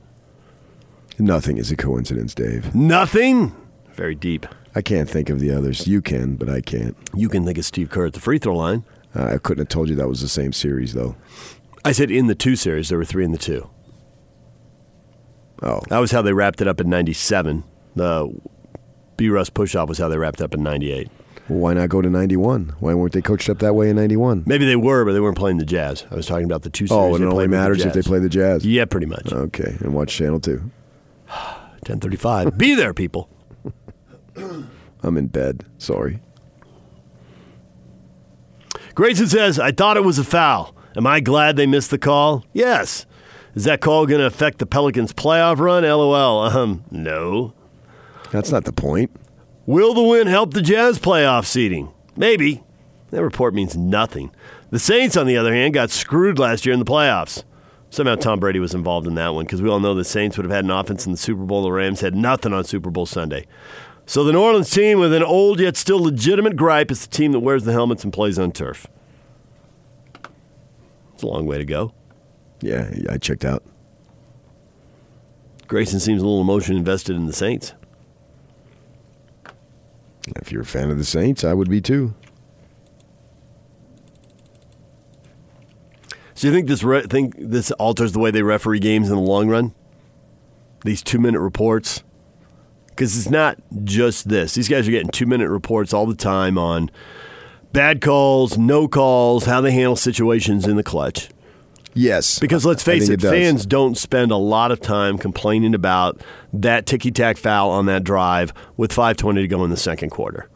Nothing 1.18 1.58
is 1.58 1.72
a 1.72 1.76
coincidence, 1.76 2.34
Dave. 2.36 2.74
Nothing? 2.76 3.56
Very 3.94 4.16
deep. 4.16 4.46
I 4.76 4.82
can't 4.82 5.10
think 5.10 5.30
of 5.30 5.40
the 5.40 5.52
others. 5.52 5.88
You 5.88 6.02
can, 6.02 6.36
but 6.36 6.50
I 6.50 6.62
can't. 6.62 6.96
You 7.14 7.28
can 7.28 7.44
think 7.44 7.58
of 7.58 7.66
Steve 7.66 7.90
Kerr 7.90 8.06
at 8.06 8.14
the 8.14 8.20
free 8.22 8.38
throw 8.38 8.56
line. 8.56 8.86
Uh, 9.16 9.26
I 9.26 9.38
couldn't 9.38 9.62
have 9.62 9.70
told 9.70 9.90
you 9.90 9.96
that 9.96 10.08
was 10.08 10.22
the 10.22 10.28
same 10.30 10.54
series, 10.54 10.94
though. 10.94 11.16
I 11.84 11.92
said 11.92 12.12
in 12.12 12.28
the 12.28 12.36
two 12.36 12.56
series, 12.56 12.90
there 12.90 12.98
were 12.98 13.06
three 13.06 13.26
in 13.26 13.32
the 13.32 13.38
two. 13.38 13.70
Oh. 15.62 15.82
That 15.90 16.00
was 16.00 16.12
how 16.12 16.22
they 16.22 16.34
wrapped 16.34 16.62
it 16.62 16.68
up 16.68 16.80
in 16.80 16.90
97. 16.90 17.64
The 17.96 18.34
B 19.18 19.30
Russ 19.30 19.50
push 19.50 19.76
off 19.76 19.90
was 19.90 19.98
how 19.98 20.08
they 20.08 20.18
wrapped 20.18 20.42
up 20.42 20.54
in 20.54 20.64
98. 20.64 21.10
Well, 21.50 21.60
why 21.60 21.74
not 21.74 21.90
go 21.90 22.02
to 22.02 22.10
91? 22.10 22.76
Why 22.80 22.94
weren't 22.94 23.14
they 23.14 23.22
coached 23.22 23.50
up 23.50 23.60
that 23.60 23.74
way 23.74 23.90
in 23.90 23.96
91? 23.98 24.44
Maybe 24.46 24.66
they 24.66 24.76
were, 24.76 25.04
but 25.06 25.14
they 25.14 25.20
weren't 25.20 25.38
playing 25.38 25.58
the 25.58 25.66
Jazz. 25.66 26.06
I 26.10 26.16
was 26.16 26.26
talking 26.26 26.46
about 26.46 26.62
the 26.62 26.70
two 26.70 26.88
series. 26.88 27.00
Oh, 27.00 27.16
and 27.16 27.24
it 27.24 27.28
only 27.28 27.44
with 27.44 27.52
the 27.52 27.58
matters 27.58 27.86
if 27.86 27.94
they 27.94 28.02
play 28.02 28.20
the 28.20 28.30
Jazz. 28.30 28.66
Yeah, 28.66 28.86
pretty 28.86 29.08
much. 29.08 29.32
Okay, 29.32 29.78
and 29.82 29.94
watch 29.94 30.16
Channel 30.16 30.40
2. 30.40 30.58
1035. 31.28 32.58
Be 32.58 32.76
there, 32.76 32.94
people. 32.94 33.30
I'm 35.04 35.18
in 35.18 35.28
bed. 35.28 35.66
Sorry. 35.78 36.22
Grayson 38.96 39.28
says, 39.28 39.60
I 39.60 39.72
thought 39.72 39.98
it 39.98 40.04
was 40.04 40.20
a 40.20 40.24
foul. 40.24 40.76
Am 40.96 41.08
I 41.08 41.20
glad 41.20 41.56
they 41.56 41.68
missed 41.68 41.92
the 41.92 41.98
call? 41.98 42.46
Yes. 42.54 43.06
Is 43.56 43.64
that 43.66 43.82
call 43.82 44.06
going 44.06 44.20
to 44.20 44.26
affect 44.26 44.60
the 44.60 44.66
Pelicans' 44.66 45.14
playoff 45.14 45.60
run? 45.60 45.84
LOL. 45.84 46.42
Um, 46.42 46.84
no. 46.92 47.54
That's 48.32 48.52
not 48.52 48.66
the 48.66 48.74
point. 48.74 49.12
Will 49.66 49.94
the 49.94 50.04
win 50.04 50.28
help 50.28 50.54
the 50.54 50.62
Jazz 50.62 51.00
playoff 51.00 51.46
seeding? 51.46 51.92
Maybe. 52.16 52.64
That 53.12 53.24
report 53.24 53.54
means 53.54 53.76
nothing. 53.76 54.32
The 54.70 54.80
Saints, 54.80 55.18
on 55.18 55.28
the 55.28 55.38
other 55.38 55.54
hand, 55.54 55.74
got 55.74 55.92
screwed 55.92 56.40
last 56.40 56.66
year 56.66 56.74
in 56.74 56.80
the 56.80 56.86
playoffs. 56.86 57.44
Somehow 57.90 58.16
Tom 58.16 58.40
Brady 58.40 58.60
was 58.60 58.74
involved 58.74 59.06
in 59.06 59.16
that 59.16 59.34
one 59.34 59.46
because 59.46 59.62
we 59.62 59.70
all 59.70 59.82
know 59.82 59.94
the 59.94 60.06
Saints 60.06 60.38
would 60.38 60.46
have 60.46 60.52
had 60.52 60.64
an 60.64 60.72
offense 60.72 61.06
in 61.06 61.12
the 61.12 61.18
Super 61.18 61.44
Bowl. 61.44 61.64
The 61.64 61.72
Rams 61.74 62.00
had 62.00 62.16
nothing 62.16 62.54
on 62.54 62.64
Super 62.64 62.90
Bowl 62.90 63.06
Sunday. 63.06 63.46
So 64.06 64.24
the 64.24 64.34
New 64.34 64.42
Orleans 64.42 64.70
team, 64.70 65.00
with 65.00 65.14
an 65.14 65.24
old 65.24 65.60
yet 65.60 65.78
still 65.78 66.02
legitimate 66.04 66.56
gripe, 66.56 66.92
is 66.92 67.06
the 67.06 67.16
team 67.16 67.32
that 67.32 67.40
wears 67.40 67.64
the 67.64 67.72
helmets 67.72 68.04
and 68.04 68.12
plays 68.12 68.38
on 68.38 68.52
turf. 68.52 68.88
It's 71.14 71.24
a 71.24 71.28
long 71.28 71.46
way 71.46 71.58
to 71.58 71.66
go. 71.66 71.94
Yeah, 72.62 72.92
I 73.10 73.18
checked 73.18 73.46
out. 73.46 73.64
Grayson 75.68 76.00
seems 76.00 76.22
a 76.22 76.26
little 76.26 76.42
emotion 76.42 76.76
invested 76.76 77.16
in 77.16 77.28
the 77.28 77.34
Saints. 77.34 77.74
If 80.36 80.52
you're 80.52 80.64
a 80.64 80.66
fan 80.66 80.92
of 80.92 80.98
the 80.98 81.06
Saints, 81.06 81.44
I 81.44 81.54
would 81.54 81.70
be 81.70 81.80
too. 81.80 82.14
So 86.34 86.48
you 86.48 86.54
think 86.54 86.68
this 86.68 86.84
re- 86.84 87.04
think 87.04 87.36
this 87.38 87.72
alters 87.72 88.14
the 88.14 88.20
way 88.20 88.32
they 88.32 88.42
referee 88.42 88.80
games 88.80 89.10
in 89.10 89.16
the 89.16 89.22
long 89.22 89.48
run? 89.48 89.74
These 90.84 91.04
two 91.04 91.20
minute 91.20 91.40
reports, 91.40 92.04
because 92.92 93.18
it's 93.18 93.30
not 93.30 93.58
just 93.84 94.30
this. 94.30 94.54
These 94.54 94.70
guys 94.70 94.88
are 94.88 94.92
getting 94.92 95.10
two 95.10 95.26
minute 95.26 95.50
reports 95.50 95.94
all 95.94 96.06
the 96.06 96.16
time 96.16 96.58
on 96.58 96.92
bad 97.74 98.02
calls, 98.02 98.58
no 98.58 98.88
calls, 98.88 99.46
how 99.46 99.62
they 99.62 99.72
handle 99.72 99.96
situations 99.96 100.68
in 100.68 100.76
the 100.76 100.84
clutch. 100.84 101.30
Yes. 101.94 102.40
Because 102.40 102.66
let's 102.66 102.84
face 102.84 103.10
it, 103.10 103.24
it 103.24 103.28
fans 103.28 103.66
don't 103.66 103.98
spend 103.98 104.32
a 104.32 104.38
lot 104.38 104.72
of 104.72 104.80
time 104.80 105.18
complaining 105.18 105.76
about 105.76 106.22
that 106.54 106.86
ticky 106.86 107.12
tack 107.12 107.38
foul 107.38 107.70
on 107.70 107.86
that 107.88 108.04
drive 108.04 108.54
with 108.78 108.94
5:20 108.94 109.42
to 109.42 109.48
go 109.48 109.64
in 109.64 109.70
the 109.70 109.78
second 109.78 110.10
quarter. 110.10 110.50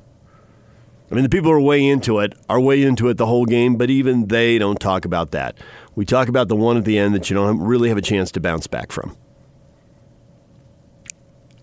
I 1.12 1.16
mean, 1.16 1.24
the 1.24 1.30
people 1.30 1.52
who 1.52 1.58
are 1.58 1.62
way 1.62 1.86
into 1.86 2.20
it 2.20 2.34
are 2.50 2.60
way 2.60 2.82
into 2.82 3.10
it 3.10 3.18
the 3.18 3.28
whole 3.28 3.46
game, 3.46 3.76
but 3.76 3.90
even 3.90 4.28
they 4.28 4.58
don't 4.58 4.80
talk 4.80 5.06
about 5.06 5.32
that. 5.32 5.56
We 5.94 6.04
talk 6.04 6.28
about 6.28 6.48
the 6.48 6.56
one 6.56 6.78
at 6.78 6.86
the 6.86 6.98
end 6.98 7.14
that 7.14 7.30
you 7.30 7.36
don't 7.36 7.60
really 7.60 7.90
have 7.90 7.98
a 7.98 8.02
chance 8.02 8.32
to 8.32 8.40
bounce 8.40 8.68
back 8.68 8.92
from. 8.92 9.16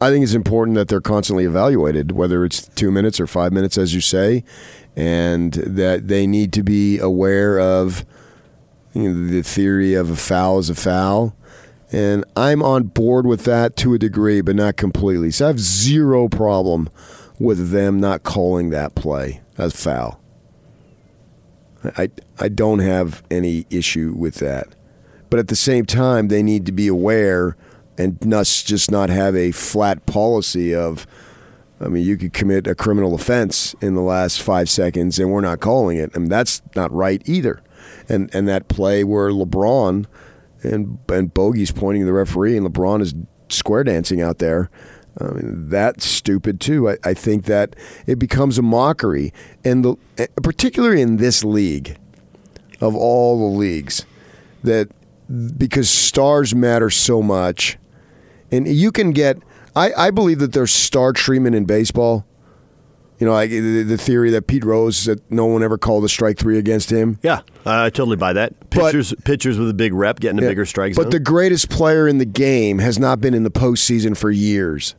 I 0.02 0.10
think 0.10 0.24
it's 0.24 0.34
important 0.34 0.74
that 0.76 0.88
they're 0.88 1.00
constantly 1.00 1.44
evaluated, 1.44 2.12
whether 2.12 2.44
it's 2.44 2.66
two 2.68 2.90
minutes 2.90 3.20
or 3.20 3.28
five 3.28 3.52
minutes, 3.52 3.78
as 3.78 3.94
you 3.94 4.00
say, 4.00 4.42
and 4.96 5.52
that 5.52 6.08
they 6.08 6.26
need 6.26 6.52
to 6.54 6.64
be 6.64 6.98
aware 6.98 7.60
of 7.60 8.04
you 8.94 9.12
know, 9.12 9.28
the 9.28 9.42
theory 9.42 9.94
of 9.94 10.10
a 10.10 10.16
foul 10.16 10.58
is 10.58 10.68
a 10.68 10.74
foul. 10.74 11.36
And 11.92 12.24
I'm 12.36 12.62
on 12.62 12.84
board 12.84 13.26
with 13.26 13.44
that 13.44 13.76
to 13.76 13.94
a 13.94 13.98
degree, 13.98 14.40
but 14.40 14.56
not 14.56 14.76
completely. 14.76 15.30
So 15.30 15.44
I 15.44 15.48
have 15.48 15.60
zero 15.60 16.28
problem 16.28 16.88
with 17.38 17.70
them 17.70 18.00
not 18.00 18.24
calling 18.24 18.70
that 18.70 18.94
play 18.94 19.40
as 19.56 19.80
foul. 19.80 20.20
I, 21.96 22.10
I 22.38 22.48
don't 22.48 22.78
have 22.80 23.22
any 23.30 23.66
issue 23.70 24.14
with 24.16 24.36
that. 24.36 24.74
But 25.30 25.38
at 25.38 25.48
the 25.48 25.56
same 25.56 25.86
time, 25.86 26.28
they 26.28 26.42
need 26.42 26.66
to 26.66 26.72
be 26.72 26.88
aware 26.88 27.56
and 28.02 28.24
not 28.24 28.46
just 28.46 28.90
not 28.90 29.10
have 29.10 29.36
a 29.36 29.52
flat 29.52 30.06
policy 30.06 30.74
of, 30.74 31.06
I 31.80 31.88
mean, 31.88 32.04
you 32.04 32.16
could 32.16 32.32
commit 32.32 32.66
a 32.66 32.74
criminal 32.74 33.14
offense 33.14 33.74
in 33.80 33.94
the 33.94 34.00
last 34.00 34.42
five 34.42 34.68
seconds 34.68 35.18
and 35.18 35.30
we're 35.30 35.40
not 35.40 35.60
calling 35.60 35.98
it. 35.98 36.10
I 36.14 36.18
mean, 36.18 36.28
that's 36.28 36.62
not 36.74 36.92
right 36.92 37.22
either. 37.24 37.62
And 38.08 38.34
and 38.34 38.48
that 38.48 38.68
play 38.68 39.04
where 39.04 39.30
LeBron 39.30 40.06
and 40.62 40.98
and 41.08 41.32
Bogey's 41.32 41.72
pointing 41.72 42.02
to 42.02 42.06
the 42.06 42.12
referee 42.12 42.56
and 42.56 42.66
LeBron 42.66 43.00
is 43.02 43.14
square 43.48 43.84
dancing 43.84 44.20
out 44.20 44.38
there. 44.38 44.70
I 45.20 45.26
mean, 45.26 45.68
that's 45.68 46.06
stupid 46.06 46.60
too. 46.60 46.88
I, 46.90 46.96
I 47.04 47.14
think 47.14 47.44
that 47.44 47.76
it 48.06 48.18
becomes 48.18 48.56
a 48.56 48.62
mockery, 48.62 49.32
and 49.62 49.84
the, 49.84 50.28
particularly 50.42 51.02
in 51.02 51.18
this 51.18 51.44
league, 51.44 51.98
of 52.80 52.96
all 52.96 53.38
the 53.38 53.58
leagues, 53.58 54.06
that 54.64 54.88
because 55.58 55.90
stars 55.90 56.54
matter 56.54 56.88
so 56.88 57.20
much, 57.20 57.78
and 58.52 58.68
you 58.68 58.92
can 58.92 59.10
get. 59.10 59.38
I, 59.74 59.92
I 59.94 60.10
believe 60.10 60.38
that 60.40 60.52
there's 60.52 60.70
star 60.70 61.12
treatment 61.12 61.56
in 61.56 61.64
baseball. 61.64 62.26
You 63.18 63.26
know, 63.26 63.32
like 63.34 63.50
the, 63.50 63.84
the 63.84 63.96
theory 63.96 64.30
that 64.30 64.48
Pete 64.48 64.64
Rose 64.64 65.04
that 65.04 65.30
no 65.30 65.46
one 65.46 65.62
ever 65.62 65.78
called 65.78 66.04
a 66.04 66.08
strike 66.08 66.38
three 66.38 66.58
against 66.58 66.90
him. 66.90 67.18
Yeah, 67.22 67.42
I 67.64 67.88
totally 67.90 68.16
buy 68.16 68.32
that. 68.32 68.70
Pitchers, 68.70 69.14
pitchers 69.24 69.58
with 69.60 69.70
a 69.70 69.74
big 69.74 69.94
rep 69.94 70.18
getting 70.18 70.40
a 70.40 70.42
Yeah. 70.42 70.48
bigger 70.48 70.66
strike 70.66 70.94
zone. 70.94 71.04
But 71.04 71.10
the 71.12 71.20
greatest 71.20 71.70
player 71.70 72.08
in 72.08 72.18
the 72.18 72.24
game 72.24 72.80
has 72.80 72.98
not 72.98 73.20
been 73.20 73.32
in 73.32 73.44
the 73.44 73.50
postseason 73.50 74.16
for 74.16 74.30
years 74.30 74.96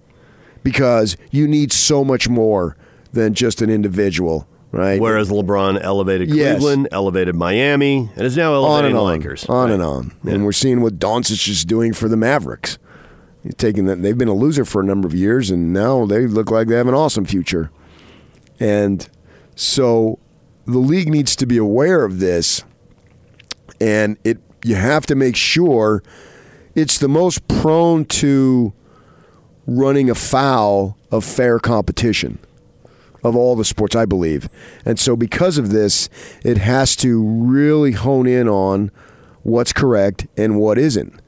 because 0.64 1.18
you 1.32 1.48
need 1.50 1.74
so 1.74 2.06
much 2.06 2.30
more 2.30 2.78
than 3.12 3.34
just 3.34 3.62
an 3.62 3.70
individual, 3.70 4.48
right? 4.72 5.02
Whereas 5.02 5.30
LeBron 5.30 5.82
elevated 5.84 6.30
Yes. 6.30 6.60
Cleveland, 6.60 6.88
elevated 6.94 7.36
Miami, 7.36 8.10
and 8.16 8.26
is 8.26 8.38
now 8.38 8.54
on 8.54 8.86
elevating 8.86 8.86
and 8.86 8.96
the 8.96 9.00
on, 9.02 9.08
Lakers. 9.20 9.46
on 9.50 9.70
and 9.72 9.84
on, 9.84 10.14
and 10.26 10.46
we're 10.46 10.52
seeing 10.54 10.82
what 10.82 10.98
Doncic 10.98 11.48
is 11.50 11.66
doing 11.66 11.92
for 11.94 12.08
the 12.08 12.18
Mavericks. 12.18 12.78
He's 13.44 13.56
taking 13.56 13.86
that. 13.86 14.02
They've 14.02 14.18
been 14.18 14.30
a 14.30 14.34
loser 14.34 14.66
for 14.66 14.82
a 14.82 14.86
number 14.86 15.08
of 15.08 15.14
years, 15.14 15.52
and 15.52 15.74
now 15.74 16.06
they 16.06 16.26
look 16.28 16.50
like 16.50 16.68
they 16.68 16.76
have 16.76 16.88
an 16.88 16.94
awesome 16.94 17.26
future. 17.26 17.72
And 18.60 19.08
so, 19.56 20.20
the 20.66 20.78
league 20.78 21.10
needs 21.10 21.36
to 21.36 21.46
be 21.46 21.58
aware 21.58 22.06
of 22.06 22.20
this, 22.20 22.64
and 23.82 24.18
it 24.24 24.40
you 24.64 24.76
have 24.76 25.06
to 25.08 25.16
make 25.16 25.36
sure 25.36 26.02
it's 26.74 26.98
the 26.98 27.10
most 27.10 27.46
prone 27.50 28.06
to 28.06 28.74
running 29.68 30.10
afoul 30.10 30.98
of 31.12 31.26
fair 31.26 31.60
competition 31.60 32.40
of 33.24 33.36
all 33.36 33.56
the 33.56 33.66
sports, 33.66 33.96
I 33.96 34.06
believe. 34.06 34.50
And 34.86 35.00
so, 35.00 35.16
because 35.16 35.58
of 35.58 35.70
this, 35.70 36.10
it 36.44 36.58
has 36.58 36.96
to 36.98 37.24
really 37.24 37.92
hone 37.92 38.28
in 38.28 38.48
on 38.48 38.92
what's 39.44 39.74
correct 39.74 40.28
and 40.38 40.58
what 40.58 40.78
isn't. 40.78 41.20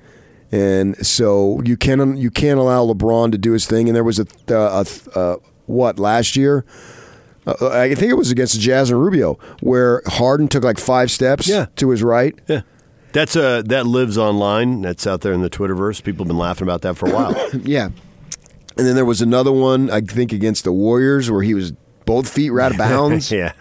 And 0.56 1.06
so, 1.06 1.62
you 1.66 1.76
can't 1.76 2.18
you 2.18 2.32
can't 2.32 2.58
allow 2.58 2.86
LeBron 2.86 3.34
to 3.34 3.38
do 3.38 3.52
his 3.52 3.68
thing. 3.68 3.90
And 3.90 3.96
there 3.96 4.06
was 4.06 4.20
a, 4.20 4.28
uh, 4.50 4.86
a 4.86 5.20
uh, 5.20 5.36
what 5.66 6.00
last 6.00 6.38
year. 6.38 6.64
Uh, 7.46 7.68
I 7.72 7.94
think 7.94 8.10
it 8.10 8.16
was 8.16 8.32
against 8.32 8.54
the 8.54 8.62
Jazz 8.62 8.90
and 8.90 9.02
Rubio, 9.02 9.38
where 9.60 10.02
Harden 10.06 10.48
took 10.48 10.64
like 10.64 10.80
five 10.80 11.12
steps 11.12 11.52
to 11.76 11.90
his 11.90 12.02
right. 12.02 12.40
Yeah. 12.48 12.62
That's 13.12 13.36
uh 13.36 13.64
that 13.66 13.86
lives 13.86 14.18
online. 14.18 14.82
That's 14.82 15.06
out 15.06 15.22
there 15.22 15.34
in 15.34 15.42
the 15.42 15.50
Twitterverse. 15.50 16.02
People 16.04 16.24
have 16.24 16.30
been 16.30 16.38
laughing 16.38 16.66
about 16.66 16.84
that 16.84 16.96
for 16.96 17.10
a 17.10 17.14
while. 17.14 17.34
Yeah. 17.64 17.90
And 18.78 18.86
then 18.86 18.96
there 18.96 19.06
was 19.06 19.22
another 19.22 19.52
one, 19.52 19.90
I 19.90 20.02
think, 20.02 20.34
against 20.34 20.64
the 20.64 20.72
Warriors 20.72 21.30
where 21.32 21.42
he 21.42 21.54
was 21.54 21.72
both 22.06 22.30
feet 22.30 22.52
were 22.52 22.62
out 22.62 22.72
of 22.72 22.78
bounds. 22.78 23.32
yeah. 23.32 23.54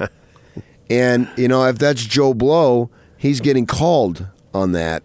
And, 0.91 1.29
you 1.37 1.47
know, 1.47 1.65
if 1.67 1.79
that's 1.79 2.05
Joe 2.05 2.35
Blow, 2.35 2.91
he's 3.17 3.41
getting 3.41 3.65
called 3.65 4.27
on 4.53 4.73
that. 4.73 5.05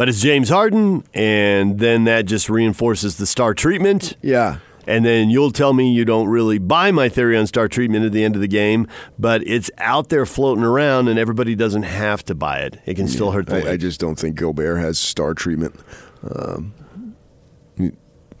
But 0.00 0.08
it's 0.08 0.22
James 0.22 0.48
Harden, 0.48 1.04
and 1.12 1.78
then 1.78 2.04
that 2.04 2.24
just 2.24 2.48
reinforces 2.48 3.18
the 3.18 3.26
star 3.26 3.52
treatment. 3.52 4.16
Yeah. 4.22 4.60
And 4.86 5.04
then 5.04 5.28
you'll 5.28 5.50
tell 5.50 5.74
me 5.74 5.92
you 5.92 6.06
don't 6.06 6.28
really 6.28 6.56
buy 6.56 6.90
my 6.90 7.10
theory 7.10 7.36
on 7.36 7.46
star 7.46 7.68
treatment 7.68 8.06
at 8.06 8.12
the 8.12 8.24
end 8.24 8.34
of 8.34 8.40
the 8.40 8.48
game, 8.48 8.88
but 9.18 9.46
it's 9.46 9.70
out 9.76 10.08
there 10.08 10.24
floating 10.24 10.64
around, 10.64 11.08
and 11.08 11.18
everybody 11.18 11.54
doesn't 11.54 11.82
have 11.82 12.24
to 12.24 12.34
buy 12.34 12.60
it. 12.60 12.80
It 12.86 12.94
can 12.94 13.08
still 13.08 13.32
hurt 13.32 13.48
the 13.48 13.56
I, 13.56 13.58
league. 13.58 13.66
I 13.66 13.76
just 13.76 14.00
don't 14.00 14.18
think 14.18 14.36
Gobert 14.36 14.78
has 14.78 14.98
star 14.98 15.34
treatment. 15.34 15.78
Um, 16.22 16.72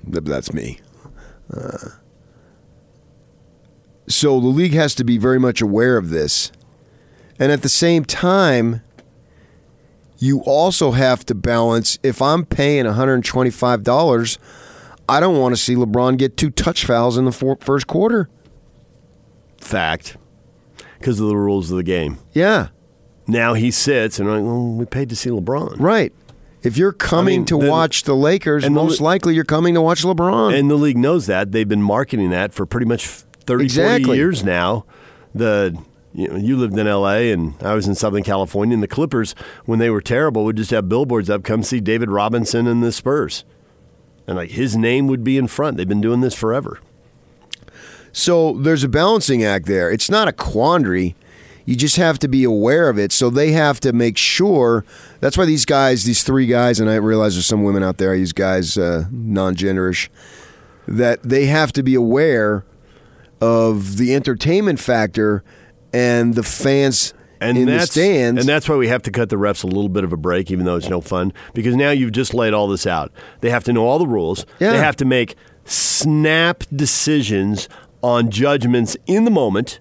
that's 0.02 0.54
me. 0.54 0.80
Uh, 1.52 1.90
so 4.08 4.40
the 4.40 4.46
league 4.46 4.72
has 4.72 4.94
to 4.94 5.04
be 5.04 5.18
very 5.18 5.38
much 5.38 5.60
aware 5.60 5.98
of 5.98 6.08
this. 6.08 6.52
And 7.38 7.52
at 7.52 7.60
the 7.60 7.68
same 7.68 8.06
time, 8.06 8.80
you 10.20 10.40
also 10.44 10.92
have 10.92 11.24
to 11.26 11.34
balance 11.34 11.98
if 12.02 12.22
I'm 12.22 12.44
paying 12.44 12.84
$125, 12.84 14.38
I 15.08 15.18
don't 15.20 15.38
want 15.38 15.54
to 15.56 15.60
see 15.60 15.74
LeBron 15.74 16.18
get 16.18 16.36
two 16.36 16.50
touch 16.50 16.84
fouls 16.84 17.16
in 17.16 17.24
the 17.24 17.32
four, 17.32 17.56
first 17.60 17.86
quarter. 17.88 18.28
Fact. 19.58 20.16
Because 20.98 21.18
of 21.18 21.28
the 21.28 21.36
rules 21.36 21.70
of 21.70 21.76
the 21.78 21.82
game. 21.82 22.18
Yeah. 22.32 22.68
Now 23.26 23.54
he 23.54 23.70
sits 23.70 24.18
and 24.18 24.28
like, 24.28 24.42
well, 24.42 24.72
we 24.74 24.84
paid 24.84 25.08
to 25.08 25.16
see 25.16 25.30
LeBron. 25.30 25.76
Right. 25.80 26.12
If 26.62 26.76
you're 26.76 26.92
coming 26.92 27.34
I 27.34 27.38
mean, 27.38 27.44
to 27.46 27.58
the- 27.58 27.70
watch 27.70 28.02
the 28.02 28.14
Lakers, 28.14 28.64
and 28.64 28.74
most 28.74 29.00
li- 29.00 29.04
likely 29.04 29.34
you're 29.34 29.44
coming 29.44 29.72
to 29.74 29.80
watch 29.80 30.02
LeBron. 30.02 30.58
And 30.58 30.70
the 30.70 30.74
league 30.74 30.98
knows 30.98 31.26
that. 31.26 31.52
They've 31.52 31.66
been 31.68 31.82
marketing 31.82 32.30
that 32.30 32.52
for 32.52 32.66
pretty 32.66 32.84
much 32.86 33.06
30, 33.06 33.68
40 33.70 34.02
years 34.14 34.44
now. 34.44 34.84
The 35.34 35.78
you, 36.12 36.28
know, 36.28 36.36
you 36.36 36.56
lived 36.56 36.76
in 36.76 36.86
LA 36.86 37.32
and 37.32 37.54
I 37.62 37.74
was 37.74 37.86
in 37.86 37.94
Southern 37.94 38.22
California, 38.22 38.74
and 38.74 38.82
the 38.82 38.88
Clippers, 38.88 39.34
when 39.64 39.78
they 39.78 39.90
were 39.90 40.00
terrible, 40.00 40.44
would 40.44 40.56
just 40.56 40.70
have 40.70 40.88
billboards 40.88 41.30
up, 41.30 41.44
come 41.44 41.62
see 41.62 41.80
David 41.80 42.10
Robinson 42.10 42.66
and 42.66 42.82
the 42.82 42.92
Spurs. 42.92 43.44
And 44.26 44.36
like 44.36 44.50
his 44.50 44.76
name 44.76 45.06
would 45.06 45.24
be 45.24 45.38
in 45.38 45.48
front. 45.48 45.76
They've 45.76 45.88
been 45.88 46.00
doing 46.00 46.20
this 46.20 46.34
forever. 46.34 46.80
So 48.12 48.54
there's 48.54 48.84
a 48.84 48.88
balancing 48.88 49.44
act 49.44 49.66
there. 49.66 49.90
It's 49.90 50.10
not 50.10 50.28
a 50.28 50.32
quandary. 50.32 51.14
You 51.64 51.76
just 51.76 51.96
have 51.96 52.18
to 52.20 52.28
be 52.28 52.42
aware 52.42 52.88
of 52.88 52.98
it. 52.98 53.12
So 53.12 53.30
they 53.30 53.52
have 53.52 53.78
to 53.80 53.92
make 53.92 54.16
sure. 54.16 54.84
That's 55.20 55.38
why 55.38 55.44
these 55.44 55.64
guys, 55.64 56.04
these 56.04 56.24
three 56.24 56.46
guys, 56.46 56.80
and 56.80 56.90
I 56.90 56.96
realize 56.96 57.34
there's 57.34 57.46
some 57.46 57.62
women 57.62 57.82
out 57.82 57.98
there. 57.98 58.14
Use 58.14 58.32
guys 58.32 58.76
uh, 58.76 59.06
non-genderish. 59.10 60.08
That 60.88 61.22
they 61.22 61.46
have 61.46 61.72
to 61.72 61.82
be 61.82 61.94
aware 61.94 62.64
of 63.40 63.96
the 63.96 64.14
entertainment 64.14 64.80
factor 64.80 65.44
and 65.92 66.34
the 66.34 66.42
fans 66.42 67.14
And 67.40 67.56
in 67.56 67.66
the 67.66 67.80
stands. 67.86 68.40
And 68.40 68.48
that's 68.48 68.68
why 68.68 68.76
we 68.76 68.88
have 68.88 69.02
to 69.02 69.10
cut 69.10 69.30
the 69.30 69.36
refs 69.36 69.64
a 69.64 69.66
little 69.66 69.88
bit 69.88 70.04
of 70.04 70.12
a 70.12 70.16
break, 70.16 70.50
even 70.50 70.66
though 70.66 70.76
it's 70.76 70.88
no 70.88 71.00
fun, 71.00 71.32
because 71.54 71.74
now 71.74 71.90
you've 71.90 72.12
just 72.12 72.34
laid 72.34 72.52
all 72.52 72.68
this 72.68 72.86
out. 72.86 73.12
They 73.40 73.50
have 73.50 73.64
to 73.64 73.72
know 73.72 73.86
all 73.86 73.98
the 73.98 74.06
rules. 74.06 74.44
Yeah. 74.58 74.72
They 74.72 74.78
have 74.78 74.96
to 74.96 75.04
make 75.04 75.36
snap 75.64 76.64
decisions 76.74 77.68
on 78.02 78.30
judgments 78.30 78.96
in 79.06 79.24
the 79.24 79.30
moment. 79.30 79.80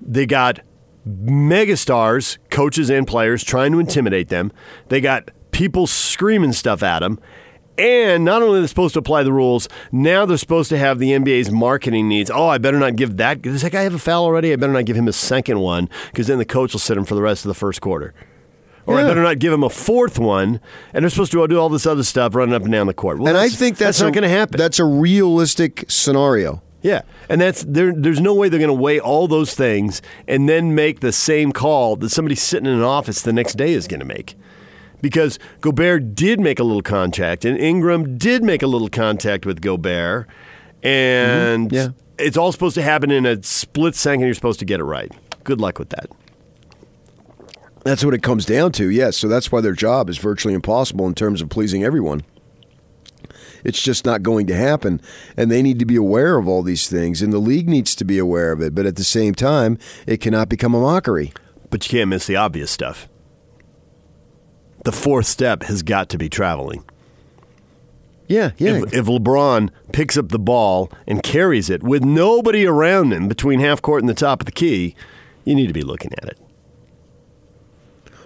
They 0.00 0.26
got 0.26 0.60
megastars, 1.08 2.38
coaches 2.50 2.90
and 2.90 3.06
players 3.06 3.44
trying 3.44 3.72
to 3.72 3.78
intimidate 3.78 4.28
them. 4.28 4.52
They 4.88 5.00
got 5.00 5.30
people 5.52 5.86
screaming 5.86 6.52
stuff 6.52 6.82
at 6.82 7.00
them. 7.00 7.20
And 7.80 8.24
not 8.24 8.42
only 8.42 8.58
are 8.58 8.60
they 8.60 8.66
supposed 8.66 8.92
to 8.94 8.98
apply 8.98 9.22
the 9.22 9.32
rules, 9.32 9.68
now 9.90 10.26
they're 10.26 10.36
supposed 10.36 10.68
to 10.68 10.78
have 10.78 10.98
the 10.98 11.12
NBA's 11.12 11.50
marketing 11.50 12.08
needs. 12.08 12.30
Oh, 12.30 12.46
I 12.48 12.58
better 12.58 12.78
not 12.78 12.96
give 12.96 13.16
that. 13.16 13.40
Does 13.40 13.62
that 13.62 13.72
guy 13.72 13.82
have 13.82 13.94
a 13.94 13.98
foul 13.98 14.24
already? 14.24 14.52
I 14.52 14.56
better 14.56 14.72
not 14.72 14.84
give 14.84 14.96
him 14.96 15.08
a 15.08 15.12
second 15.12 15.60
one 15.60 15.88
because 16.12 16.26
then 16.26 16.38
the 16.38 16.44
coach 16.44 16.72
will 16.74 16.80
sit 16.80 16.96
him 16.98 17.04
for 17.06 17.14
the 17.14 17.22
rest 17.22 17.44
of 17.44 17.48
the 17.48 17.54
first 17.54 17.80
quarter. 17.80 18.12
Or 18.86 18.98
I 18.98 19.02
better 19.04 19.22
not 19.22 19.38
give 19.38 19.52
him 19.52 19.62
a 19.62 19.70
fourth 19.70 20.18
one. 20.18 20.60
And 20.92 21.04
they're 21.04 21.10
supposed 21.10 21.32
to 21.32 21.46
do 21.46 21.58
all 21.58 21.68
this 21.68 21.86
other 21.86 22.02
stuff 22.02 22.34
running 22.34 22.54
up 22.54 22.62
and 22.62 22.72
down 22.72 22.86
the 22.86 22.94
court. 22.94 23.18
Well, 23.18 23.28
and 23.28 23.38
I 23.38 23.48
think 23.48 23.76
that's, 23.76 24.00
not 24.00 24.08
a- 24.08 24.12
going 24.12 24.22
to 24.22 24.28
happen. 24.28 24.58
That's 24.58 24.78
a 24.78 24.84
realistic 24.84 25.84
scenario. 25.88 26.62
Yeah, 26.82 27.02
and 27.28 27.40
that's 27.40 27.62
there. 27.64 27.92
There's 27.94 28.20
no 28.20 28.32
way 28.32 28.48
they're 28.48 28.58
going 28.58 28.68
to 28.68 28.74
weigh 28.74 28.98
all 28.98 29.28
those 29.28 29.54
things 29.54 30.00
and 30.26 30.48
then 30.48 30.74
make 30.74 31.00
the 31.00 31.12
same 31.12 31.52
call 31.52 31.96
that 31.96 32.08
somebody 32.08 32.34
sitting 32.34 32.66
in 32.66 32.72
an 32.72 32.82
office 32.82 33.20
the 33.20 33.34
next 33.34 33.54
day 33.58 33.72
is 33.72 33.86
going 33.86 34.00
to 34.00 34.06
make. 34.06 34.34
Because 35.02 35.38
Gobert 35.60 36.14
did 36.14 36.40
make 36.40 36.58
a 36.58 36.64
little 36.64 36.82
contact, 36.82 37.44
and 37.44 37.56
Ingram 37.58 38.18
did 38.18 38.42
make 38.44 38.62
a 38.62 38.66
little 38.66 38.88
contact 38.90 39.46
with 39.46 39.60
Gobert, 39.60 40.28
and 40.82 41.70
Mm-hmm. 41.70 41.74
Yeah. 41.74 41.88
it's 42.18 42.36
all 42.36 42.52
supposed 42.52 42.74
to 42.74 42.82
happen 42.82 43.10
in 43.10 43.24
a 43.26 43.42
split 43.42 43.94
second. 43.94 44.20
You're 44.24 44.34
supposed 44.34 44.58
to 44.60 44.64
get 44.64 44.80
it 44.80 44.84
right. 44.84 45.10
Good 45.44 45.60
luck 45.60 45.78
with 45.78 45.88
that. 45.90 46.10
That's 47.82 48.04
what 48.04 48.12
it 48.12 48.22
comes 48.22 48.44
down 48.44 48.72
to, 48.72 48.90
yes. 48.90 49.16
So 49.16 49.26
that's 49.26 49.50
why 49.50 49.62
their 49.62 49.72
job 49.72 50.10
is 50.10 50.18
virtually 50.18 50.52
impossible 50.52 51.06
in 51.06 51.14
terms 51.14 51.40
of 51.40 51.48
pleasing 51.48 51.82
everyone. 51.82 52.22
It's 53.64 53.80
just 53.80 54.04
not 54.04 54.22
going 54.22 54.46
to 54.48 54.54
happen. 54.54 55.00
And 55.36 55.50
they 55.50 55.62
need 55.62 55.78
to 55.78 55.86
be 55.86 55.96
aware 55.96 56.36
of 56.36 56.46
all 56.46 56.62
these 56.62 56.88
things, 56.88 57.22
and 57.22 57.32
the 57.32 57.38
league 57.38 57.68
needs 57.68 57.94
to 57.96 58.04
be 58.04 58.18
aware 58.18 58.52
of 58.52 58.60
it. 58.60 58.74
But 58.74 58.84
at 58.86 58.96
the 58.96 59.04
same 59.04 59.34
time, 59.34 59.78
it 60.06 60.18
cannot 60.20 60.48
become 60.50 60.74
a 60.74 60.80
mockery. 60.80 61.32
But 61.70 61.86
you 61.90 61.98
can't 61.98 62.10
miss 62.10 62.26
the 62.26 62.36
obvious 62.36 62.70
stuff. 62.70 63.08
The 64.84 64.92
fourth 64.92 65.26
step 65.26 65.62
has 65.64 65.82
got 65.82 66.08
to 66.10 66.18
be 66.18 66.28
traveling. 66.28 66.84
Yeah, 68.28 68.52
yeah. 68.58 68.76
If, 68.84 68.94
if 68.94 69.06
LeBron 69.06 69.70
picks 69.92 70.16
up 70.16 70.28
the 70.28 70.38
ball 70.38 70.90
and 71.06 71.22
carries 71.22 71.68
it 71.68 71.82
with 71.82 72.04
nobody 72.04 72.64
around 72.64 73.12
him 73.12 73.26
between 73.28 73.58
half 73.60 73.82
court 73.82 74.02
and 74.02 74.08
the 74.08 74.14
top 74.14 74.40
of 74.40 74.46
the 74.46 74.52
key, 74.52 74.94
you 75.44 75.54
need 75.56 75.66
to 75.66 75.72
be 75.72 75.82
looking 75.82 76.12
at 76.22 76.24
it. 76.28 76.38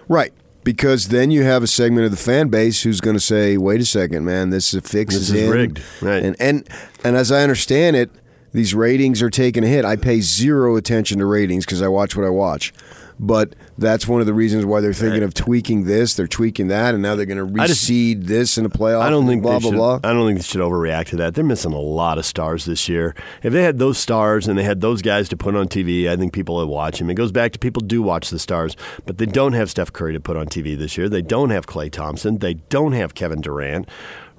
right. 0.07 0.31
Because 0.63 1.09
then 1.09 1.29
you 1.29 1.43
have 1.43 1.61
a 1.61 1.67
segment 1.67 2.05
of 2.05 2.11
the 2.11 2.17
fan 2.17 2.47
base 2.49 2.81
who's 2.81 2.99
going 2.99 3.15
to 3.15 3.19
say, 3.19 3.55
"Wait 3.55 3.79
a 3.81 3.85
second, 3.85 4.25
man, 4.25 4.49
this 4.49 4.73
is 4.73 4.81
fix 4.81 5.13
This 5.13 5.29
is 5.29 5.31
is 5.35 5.41
in." 5.43 5.51
rigged. 5.51 5.81
Right. 6.01 6.23
And 6.23 6.35
and 6.39 6.67
and 7.03 7.15
as 7.15 7.31
I 7.31 7.43
understand 7.43 7.95
it, 7.95 8.09
these 8.51 8.73
ratings 8.73 9.21
are 9.21 9.29
taking 9.29 9.63
a 9.63 9.67
hit. 9.67 9.85
I 9.85 9.95
pay 9.95 10.21
zero 10.21 10.75
attention 10.75 11.19
to 11.19 11.25
ratings 11.27 11.65
because 11.67 11.83
I 11.83 11.87
watch 11.87 12.15
what 12.15 12.25
I 12.25 12.29
watch. 12.29 12.73
But 13.17 13.55
that's 13.77 14.07
one 14.07 14.19
of 14.19 14.27
the 14.27 14.33
reasons 14.33 14.65
why 14.65 14.81
they're 14.81 14.91
thinking 14.91 15.23
of 15.23 15.33
tweaking 15.33 15.85
this, 15.85 16.15
they're 16.15 16.27
tweaking 16.27 16.67
that, 16.67 16.93
and 16.93 17.01
now 17.01 17.15
they're 17.15 17.25
going 17.25 17.53
to 17.53 17.61
I 17.61 17.67
just- 17.67 17.89
reseed 17.89 18.25
this 18.25 18.57
in 18.57 18.65
the 18.65 18.69
playoffs. 18.69 19.03
I 19.03 19.09
don't 19.09 19.25
think 19.25 19.41
blah 19.41 19.59
blah 19.59 19.69
should, 19.69 19.77
blah. 19.77 19.99
I 20.03 20.11
don't 20.11 20.27
think 20.27 20.39
they 20.39 20.43
should 20.43 20.59
overreact 20.61 21.07
to 21.07 21.15
that. 21.17 21.33
They're 21.33 21.43
missing 21.43 21.71
a 21.71 21.79
lot 21.79 22.17
of 22.17 22.25
stars 22.25 22.65
this 22.65 22.89
year. 22.89 23.15
If 23.41 23.53
they 23.53 23.63
had 23.63 23.79
those 23.79 23.97
stars 23.97 24.47
and 24.47 24.57
they 24.59 24.63
had 24.63 24.81
those 24.81 25.01
guys 25.01 25.29
to 25.29 25.37
put 25.37 25.55
on 25.55 25.69
TV, 25.69 26.09
I 26.09 26.17
think 26.17 26.33
people 26.33 26.57
would 26.57 26.67
watch 26.67 26.99
them. 26.99 27.09
It 27.09 27.13
goes 27.15 27.31
back 27.31 27.53
to 27.53 27.59
people 27.59 27.81
do 27.81 28.01
watch 28.01 28.29
the 28.29 28.39
stars, 28.39 28.75
but 29.05 29.17
they 29.17 29.25
don't 29.25 29.53
have 29.53 29.69
Steph 29.69 29.93
Curry 29.93 30.11
to 30.11 30.19
put 30.19 30.35
on 30.35 30.47
TV 30.47 30.77
this 30.77 30.97
year. 30.97 31.07
They 31.07 31.21
don't 31.21 31.51
have 31.51 31.67
Klay 31.67 31.89
Thompson. 31.89 32.39
They 32.39 32.55
don't 32.55 32.91
have 32.91 33.15
Kevin 33.15 33.39
Durant. 33.39 33.87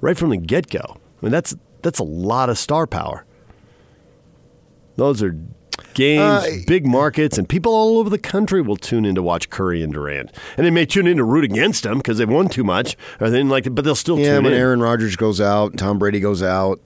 Right 0.02 0.18
from 0.18 0.28
the 0.30 0.36
get 0.36 0.68
go, 0.68 0.98
I 0.98 1.24
mean 1.24 1.32
that's 1.32 1.56
that's 1.80 1.98
a 1.98 2.04
lot 2.04 2.50
of 2.50 2.58
star 2.58 2.86
power. 2.86 3.24
Those 4.96 5.22
are 5.22 5.36
games, 5.96 6.22
Uh, 6.22 6.46
big 6.68 6.86
markets, 6.86 7.36
and 7.38 7.48
people 7.48 7.74
all 7.74 7.98
over 7.98 8.08
the 8.08 8.18
country 8.18 8.62
will 8.62 8.76
tune 8.76 9.04
in 9.04 9.16
to 9.16 9.22
watch 9.22 9.50
Curry 9.50 9.82
and 9.82 9.92
Durant. 9.92 10.30
And 10.56 10.64
they 10.64 10.70
may 10.70 10.86
tune 10.86 11.08
in 11.08 11.16
to 11.16 11.24
root 11.24 11.42
against 11.44 11.82
them 11.82 11.98
because 11.98 12.18
they've 12.18 12.28
won 12.30 12.48
too 12.48 12.62
much, 12.62 12.96
or 13.20 13.28
they 13.30 13.38
didn't 13.38 13.50
like 13.50 13.66
it, 13.66 13.70
but 13.70 13.84
they'll 13.84 13.96
still 13.96 14.18
yeah, 14.20 14.36
tune 14.36 14.44
when. 14.44 14.52
Aaron 14.52 14.80
Rodgers 14.80 15.16
goes 15.16 15.40
out, 15.40 15.76
Tom 15.76 15.98
Brady 15.98 16.20
goes 16.20 16.42
out, 16.42 16.78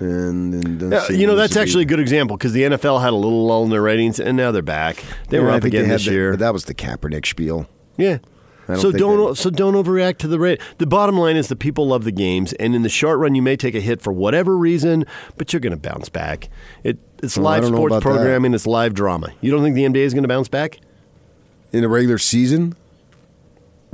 and, 0.00 0.54
and 0.54 0.80
then 0.80 0.92
Yeah, 0.92 1.10
you 1.10 1.26
know, 1.26 1.36
that's 1.36 1.56
actually 1.56 1.82
a 1.82 1.86
good 1.86 2.00
example 2.00 2.36
because 2.38 2.52
the 2.54 2.62
NFL 2.62 3.02
had 3.02 3.12
a 3.12 3.16
little 3.16 3.46
lull 3.46 3.64
in 3.64 3.70
their 3.70 3.82
ratings, 3.82 4.18
and 4.18 4.36
now 4.36 4.50
they're 4.50 4.62
back. 4.62 5.04
They 5.28 5.36
Yeah, 5.36 5.42
were 5.44 5.50
up 5.50 5.64
again 5.64 5.88
this 5.88 6.06
the- 6.06 6.12
year. 6.12 6.30
But 6.30 6.40
that 6.40 6.52
was 6.54 6.64
the 6.64 6.74
Kaepernick 6.74 7.26
spiel. 7.26 7.68
yeah. 7.98 8.18
Don't 8.68 8.76
So 8.80 8.92
don't 8.92 9.36
so 9.36 9.50
don't 9.50 9.74
overreact 9.74 10.18
to 10.18 10.28
the 10.28 10.38
rate. 10.38 10.60
The 10.78 10.86
bottom 10.86 11.16
line 11.18 11.36
is 11.36 11.48
the 11.48 11.56
people 11.56 11.88
love 11.88 12.04
the 12.04 12.12
games, 12.12 12.52
and 12.54 12.74
in 12.74 12.82
the 12.82 12.88
short 12.88 13.18
run, 13.18 13.34
you 13.34 13.42
may 13.42 13.56
take 13.56 13.74
a 13.74 13.80
hit 13.80 14.00
for 14.02 14.12
whatever 14.12 14.56
reason, 14.56 15.04
but 15.36 15.52
you're 15.52 15.60
going 15.60 15.72
to 15.72 15.76
bounce 15.76 16.08
back. 16.08 16.48
It, 16.84 16.98
it's 17.22 17.36
Well, 17.36 17.44
live 17.44 17.64
sports 17.64 17.92
about 17.92 18.02
that. 18.02 18.08
programming. 18.08 18.54
It's 18.54 18.66
live 18.66 18.94
drama. 18.94 19.32
You 19.40 19.50
don't 19.50 19.62
think 19.62 19.74
the 19.74 19.84
NBA 19.84 19.96
is 20.04 20.14
going 20.14 20.22
to 20.24 20.28
bounce 20.28 20.48
back? 20.48 20.78
in 21.72 21.80
the 21.80 21.88
regular 21.88 22.18
season. 22.18 22.74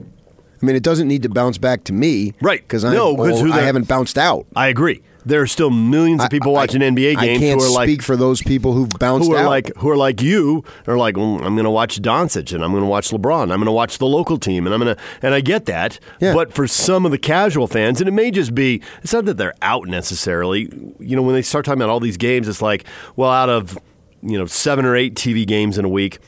I 0.00 0.66
mean, 0.66 0.74
it 0.74 0.82
doesn't 0.82 1.06
need 1.06 1.22
to 1.22 1.28
bounce 1.28 1.58
back 1.58 1.84
to 1.84 1.92
me, 1.92 2.34
Right. 2.42 2.60
Because 2.60 2.84
I 2.84 2.92
No, 2.92 3.14
'cause 3.16 3.40
who 3.40 3.52
I 3.52 3.60
haven't 3.60 3.86
bounced 3.86 4.18
out. 4.18 4.46
I 4.56 4.66
agree. 4.66 5.00
There 5.26 5.42
are 5.42 5.46
still 5.46 5.70
millions 5.70 6.22
of 6.22 6.30
people 6.30 6.56
I- 6.56 6.60
watching 6.60 6.82
I, 6.82 6.88
NBA 6.90 7.16
games 7.16 7.18
I 7.18 7.26
can't 7.38 7.60
who 7.60 7.66
are 7.66 7.70
like 7.70 7.88
speak 7.88 8.02
for 8.02 8.16
those 8.16 8.40
people 8.42 8.72
who've 8.72 8.88
bounced 8.88 9.28
who 9.28 9.34
are 9.34 9.40
out. 9.44 9.48
like 9.50 9.76
who 9.76 9.90
are 9.90 9.96
like 9.96 10.22
you 10.22 10.64
are 10.86 10.96
like 10.96 11.16
well, 11.16 11.36
I'm 11.44 11.54
going 11.54 11.64
to 11.64 11.70
watch 11.70 12.00
Doncic 12.00 12.52
and 12.54 12.64
I'm 12.64 12.70
going 12.70 12.82
to 12.84 12.88
watch 12.88 13.10
LeBron. 13.10 13.42
I'm 13.42 13.48
going 13.48 13.66
to 13.66 13.72
watch 13.72 13.98
the 13.98 14.06
local 14.06 14.38
team 14.38 14.66
and 14.66 14.74
I'm 14.74 14.80
going 14.80 14.96
to 14.96 15.02
and 15.20 15.34
I 15.34 15.40
get 15.40 15.66
that. 15.66 15.98
Yeah. 16.20 16.34
But 16.34 16.52
for 16.54 16.66
some 16.66 17.04
of 17.04 17.10
the 17.10 17.18
casual 17.18 17.66
fans, 17.66 18.00
and 18.00 18.08
it 18.08 18.12
may 18.12 18.30
just 18.30 18.54
be 18.54 18.80
it's 19.02 19.12
not 19.12 19.24
that 19.26 19.36
they're 19.36 19.54
out 19.60 19.88
necessarily. 19.88 20.70
You 20.98 21.16
know, 21.16 21.22
when 21.22 21.34
they 21.34 21.42
start 21.42 21.64
talking 21.64 21.82
about 21.82 21.90
all 21.90 22.00
these 22.00 22.16
games, 22.16 22.48
it's 22.48 22.62
like 22.62 22.84
well, 23.16 23.30
out 23.30 23.50
of 23.50 23.78
you 24.22 24.38
know 24.38 24.46
seven 24.46 24.84
or 24.84 24.96
eight 24.96 25.14
TV 25.14 25.46
games 25.46 25.78
in 25.78 25.84
a 25.84 25.88
week, 25.88 26.18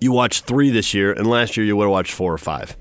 you 0.00 0.12
watched 0.12 0.44
three 0.44 0.70
this 0.70 0.94
year, 0.94 1.12
and 1.12 1.26
last 1.26 1.56
year 1.56 1.66
you 1.66 1.76
would 1.76 1.84
have 1.84 1.90
watched 1.92 2.12
four 2.12 2.32
or 2.32 2.38
five. 2.38 2.76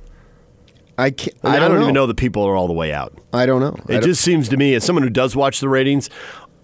I 0.98 1.12
can't. 1.12 1.36
I, 1.44 1.56
I, 1.56 1.60
don't, 1.60 1.72
don't, 1.72 1.82
even 1.84 1.94
know 1.94 2.06
the 2.06 2.14
people 2.14 2.44
are 2.44 2.56
all 2.56 2.68
the 2.68 2.74
way 2.74 2.94
out. 2.94 3.18
I 3.34 3.46
don't 3.46 3.62
know. 3.62 3.76
It 3.90 4.00
don't- 4.00 4.04
just 4.04 4.22
seems 4.22 4.50
to 4.50 4.58
me, 4.58 4.74
as 4.76 4.84
someone 4.84 5.04
who 5.04 5.10
does 5.10 5.36
watch 5.36 5.60
the 5.60 5.70
ratings, 5.70 6.10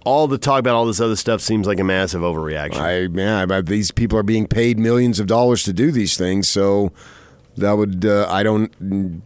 all 0.06 0.28
the 0.28 0.38
talk 0.38 0.60
about 0.60 0.76
all 0.76 0.86
this 0.86 1.02
other 1.02 1.16
stuff 1.16 1.42
seems 1.42 1.68
like 1.68 1.80
a 1.80 1.84
massive 1.84 2.22
overreaction. 2.22 2.78
I 2.78 3.00
yeah, 3.02 3.46
but 3.46 3.66
these 3.66 3.92
people 3.92 4.18
are 4.18 4.24
being 4.24 4.48
paid 4.48 4.80
millions 4.80 5.20
of 5.20 5.28
dollars 5.28 5.64
to 5.64 5.74
do 5.74 5.92
these 5.92 6.18
things, 6.18 6.50
so 6.50 6.92
that 7.58 7.74
would 7.74 8.06
uh, 8.06 8.28
I 8.30 8.44
don't. 8.44 9.24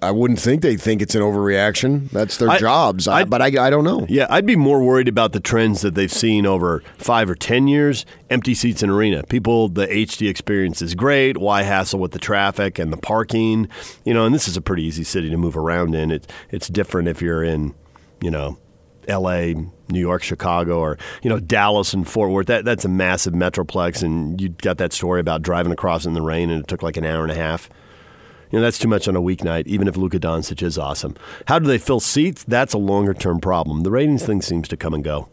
I 0.00 0.12
wouldn't 0.12 0.38
think 0.38 0.62
they 0.62 0.76
think 0.76 1.02
it's 1.02 1.14
an 1.14 1.22
overreaction. 1.22 2.08
That's 2.10 2.36
their 2.36 2.50
I- 2.50 2.58
jobs, 2.58 3.08
I, 3.08 3.24
but 3.24 3.42
I, 3.42 3.66
I 3.66 3.70
don't 3.70 3.84
know. 3.84 4.06
Yeah, 4.08 4.26
I'd 4.30 4.46
be 4.46 4.54
more 4.56 4.82
worried 4.82 5.08
about 5.08 5.32
the 5.32 5.40
trends 5.40 5.80
that 5.80 5.94
they've 5.94 6.12
seen 6.12 6.46
over 6.46 6.82
five 6.98 7.28
or 7.28 7.34
ten 7.34 7.66
years. 7.66 8.06
Empty 8.30 8.54
seats 8.54 8.82
in 8.82 8.90
arena. 8.90 9.24
People, 9.24 9.68
the 9.68 9.86
HD 9.86 10.28
experience 10.28 10.80
is 10.82 10.94
great. 10.94 11.38
Why 11.38 11.62
hassle 11.62 11.98
with 11.98 12.12
the 12.12 12.18
traffic 12.18 12.78
and 12.78 12.92
the 12.92 12.96
parking? 12.96 13.68
You 14.04 14.14
know, 14.14 14.24
and 14.24 14.34
this 14.34 14.46
is 14.46 14.56
a 14.56 14.60
pretty 14.60 14.84
easy 14.84 15.04
city 15.04 15.30
to 15.30 15.36
move 15.36 15.56
around 15.56 15.94
in. 15.94 16.10
It, 16.10 16.30
it's 16.50 16.68
different 16.68 17.08
if 17.08 17.20
you're 17.20 17.42
in, 17.42 17.74
you 18.20 18.30
know, 18.30 18.58
L.A., 19.08 19.54
New 19.90 20.00
York, 20.00 20.22
Chicago, 20.22 20.78
or 20.80 20.98
you 21.22 21.30
know 21.30 21.40
Dallas 21.40 21.94
and 21.94 22.06
Fort 22.06 22.30
Worth. 22.30 22.46
That 22.46 22.64
that's 22.64 22.84
a 22.84 22.88
massive 22.90 23.32
metroplex, 23.32 24.02
and 24.02 24.40
you 24.40 24.50
got 24.50 24.78
that 24.78 24.92
story 24.92 25.18
about 25.18 25.42
driving 25.42 25.72
across 25.72 26.04
in 26.06 26.12
the 26.12 26.22
rain, 26.22 26.50
and 26.50 26.60
it 26.62 26.68
took 26.68 26.82
like 26.82 26.96
an 26.98 27.06
hour 27.06 27.22
and 27.22 27.32
a 27.32 27.34
half. 27.34 27.70
You 28.50 28.58
know, 28.58 28.62
that's 28.62 28.78
too 28.78 28.88
much 28.88 29.06
on 29.08 29.16
a 29.16 29.20
weeknight, 29.20 29.66
even 29.66 29.88
if 29.88 29.96
Luka 29.96 30.18
Doncic 30.18 30.62
is 30.62 30.78
awesome. 30.78 31.14
How 31.46 31.58
do 31.58 31.66
they 31.66 31.78
fill 31.78 32.00
seats? 32.00 32.44
That's 32.44 32.72
a 32.74 32.78
longer 32.78 33.14
term 33.14 33.40
problem. 33.40 33.82
The 33.82 33.90
ratings 33.90 34.24
thing 34.24 34.40
seems 34.42 34.68
to 34.68 34.76
come 34.76 34.94
and 34.94 35.04
go. 35.04 35.28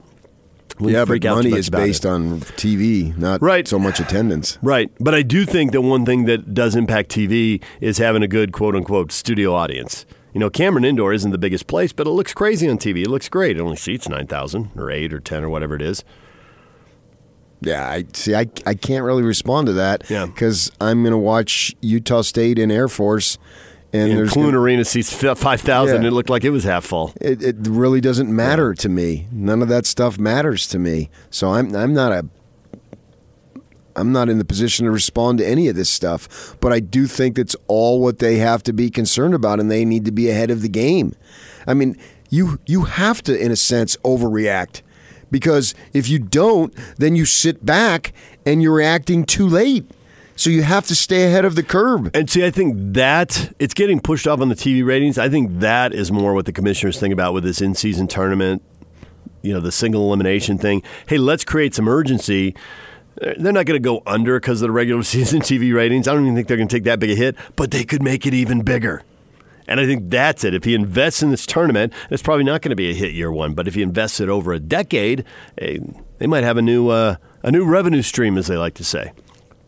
Wouldn't 0.80 0.91
yeah, 0.93 1.06
but 1.06 1.23
money 1.23 1.54
is 1.58 1.69
about 1.69 1.84
it. 1.84 1.86
based 1.86 2.06
on 2.06 2.41
TV, 2.41 3.17
not 3.17 3.41
Right. 3.41 3.65
so 3.65 3.80
much 3.80 4.01
attendance. 4.01 4.58
Right. 4.62 4.91
But 4.99 5.15
I 5.15 5.21
do 5.21 5.45
think 5.45 5.71
that 5.71 5.82
one 5.82 6.06
thing 6.06 6.25
that 6.25 6.54
does 6.54 6.75
impact 6.75 7.12
TV 7.12 7.62
is 7.80 7.97
having 7.97 8.23
a 8.23 8.28
good 8.28 8.51
quote 8.51 8.75
unquote 8.75 9.13
studio 9.13 9.54
audience. 9.56 10.06
You 10.34 10.39
know, 10.41 10.49
Cameron 10.49 10.84
Indoor 10.84 11.13
isn't 11.13 11.32
the 11.32 11.38
biggest 11.38 11.67
place, 11.67 11.93
but 11.93 12.08
it 12.08 12.10
looks 12.10 12.34
crazy 12.34 12.67
on 12.67 12.78
TV. 12.78 13.04
It 13.04 13.10
looks 13.10 13.30
great. 13.30 13.56
It 13.56 13.62
only 13.62 13.78
seats 13.78 14.10
9,000 14.10 14.71
or 14.75 14.91
8 14.91 15.13
or 15.13 15.21
10 15.21 15.45
or 15.45 15.49
whatever 15.49 15.75
it 15.78 15.82
is. 15.82 16.04
Yeah, 17.61 17.87
I 17.87 18.05
see. 18.13 18.35
I, 18.35 18.47
I 18.65 18.73
can't 18.75 19.03
really 19.05 19.23
respond 19.23 19.67
to 19.67 19.73
that. 19.73 20.03
Yeah. 20.09 20.25
because 20.25 20.71
I'm 20.79 21.01
going 21.03 21.11
to 21.13 21.17
watch 21.17 21.75
Utah 21.81 22.21
State 22.21 22.59
and 22.59 22.71
Air 22.71 22.87
Force, 22.87 23.37
and, 23.93 24.09
And 24.11 24.19
there's 24.19 24.31
Clune 24.33 24.47
gonna- 24.47 24.59
Arena 24.59 24.85
seats 24.85 25.11
5,000. 25.13 26.01
Yeah. 26.01 26.07
It 26.07 26.11
looked 26.11 26.29
like 26.29 26.43
it 26.43 26.49
was 26.51 26.63
half 26.65 26.85
full. 26.85 27.13
it, 27.21 27.41
it 27.41 27.55
really 27.61 28.01
doesn't 28.01 28.29
matter 28.33 28.73
to 28.75 28.89
me. 28.89 29.27
None 29.31 29.61
of 29.61 29.69
that 29.69 29.85
stuff 29.85 30.19
matters 30.19 30.67
to 30.67 30.79
me. 30.79 31.09
So 31.29 31.53
I'm 31.53 31.73
I'm 31.75 31.93
not 31.93 32.11
a 32.11 32.27
I'm 33.95 34.11
not 34.11 34.27
in 34.27 34.37
the 34.39 34.45
position 34.45 34.85
to 34.85 34.91
respond 34.91 35.37
to 35.39 35.47
any 35.47 35.69
of 35.69 35.75
this 35.77 35.89
stuff. 35.89 36.57
But 36.59 36.73
I 36.73 36.81
do 36.81 37.07
think 37.07 37.37
that's 37.37 37.55
all 37.67 38.01
what 38.01 38.19
they 38.19 38.35
have 38.37 38.61
to 38.63 38.73
be 38.73 38.89
concerned 38.89 39.33
about, 39.33 39.59
and 39.61 39.71
they 39.71 39.85
need 39.85 40.03
to 40.05 40.11
be 40.11 40.29
ahead 40.29 40.51
of 40.51 40.61
the 40.61 40.67
game. 40.69 41.13
I 41.65 41.73
mean, 41.73 41.97
you 42.29 42.59
you 42.65 42.83
have 42.83 43.23
to, 43.23 43.37
in 43.39 43.51
a 43.51 43.55
sense, 43.55 43.95
overreact 44.03 44.81
because 45.35 45.75
if 45.91 46.07
you 46.07 46.17
don't, 46.17 46.73
then 46.95 47.13
you 47.13 47.25
sit 47.25 47.65
back 47.65 48.13
and 48.45 48.63
you're 48.63 48.75
reacting 48.75 49.25
too 49.25 49.45
late. 49.45 49.85
So 50.37 50.49
you 50.49 50.63
have 50.63 50.87
to 50.87 50.95
stay 50.95 51.25
ahead 51.25 51.43
of 51.43 51.55
the 51.55 51.61
curve. 51.61 52.09
And 52.13 52.29
see, 52.29 52.45
I 52.45 52.51
think 52.51 52.93
that 52.93 53.53
it's 53.59 53.73
getting 53.73 53.99
pushed 53.99 54.27
off 54.27 54.39
on 54.39 54.47
the 54.47 54.55
TV 54.55 54.85
ratings. 54.85 55.17
I 55.17 55.27
think 55.27 55.59
that 55.59 55.93
is 55.93 56.09
more 56.09 56.33
what 56.33 56.45
the 56.45 56.53
commissioners 56.53 56.97
think 56.97 57.11
about 57.11 57.33
with 57.33 57.43
this 57.43 57.59
in 57.59 57.75
season 57.75 58.07
tournament, 58.07 58.61
you 59.41 59.53
know, 59.53 59.59
the 59.59 59.73
single 59.73 60.03
elimination 60.03 60.57
thing. 60.57 60.81
Hey, 61.05 61.17
let's 61.17 61.43
create 61.43 61.75
some 61.75 61.89
urgency. 61.89 62.55
They're 63.17 63.51
not 63.51 63.65
going 63.65 63.75
to 63.75 63.79
go 63.79 64.03
under 64.07 64.39
because 64.39 64.61
of 64.61 64.69
the 64.69 64.71
regular 64.71 65.03
season 65.15 65.41
TV 65.41 65.75
ratings. 65.75 66.07
I 66.07 66.13
don't 66.13 66.23
even 66.23 66.35
think 66.35 66.47
they're 66.47 66.55
going 66.55 66.69
to 66.69 66.75
take 66.77 66.85
that 66.85 67.01
big 67.01 67.09
a 67.09 67.15
hit, 67.15 67.35
but 67.57 67.71
they 67.71 67.83
could 67.83 68.01
make 68.01 68.25
it 68.25 68.33
even 68.33 68.61
bigger. 68.61 69.03
And 69.67 69.80
I 69.80 69.86
think 69.86 70.10
that's 70.10 70.43
it. 70.43 70.54
If 70.54 70.63
he 70.63 70.75
invests 70.75 71.23
in 71.23 71.32
this 71.32 71.45
tournament, 71.45 71.91
it's 72.12 72.21
probably 72.21 72.43
not 72.43 72.62
going 72.62 72.69
to 72.69 72.75
be 72.75 72.89
a 72.91 72.93
hit 72.93 73.13
year 73.13 73.32
one. 73.32 73.54
But 73.54 73.67
if 73.67 73.73
he 73.75 73.82
invests 73.82 74.19
it 74.19 74.30
over 74.30 74.54
a 74.54 74.60
decade, 74.60 75.23
eh, 75.58 75.80
they 76.19 76.28
might 76.28 76.43
have 76.43 76.58
a 76.58 76.62
new 76.62 76.89
uh, 76.89 77.15
a 77.43 77.51
new 77.51 77.65
revenue 77.65 78.01
stream, 78.01 78.38
as 78.38 78.47
they 78.47 78.58
like 78.58 78.73
to 78.75 78.84
say. 78.84 79.12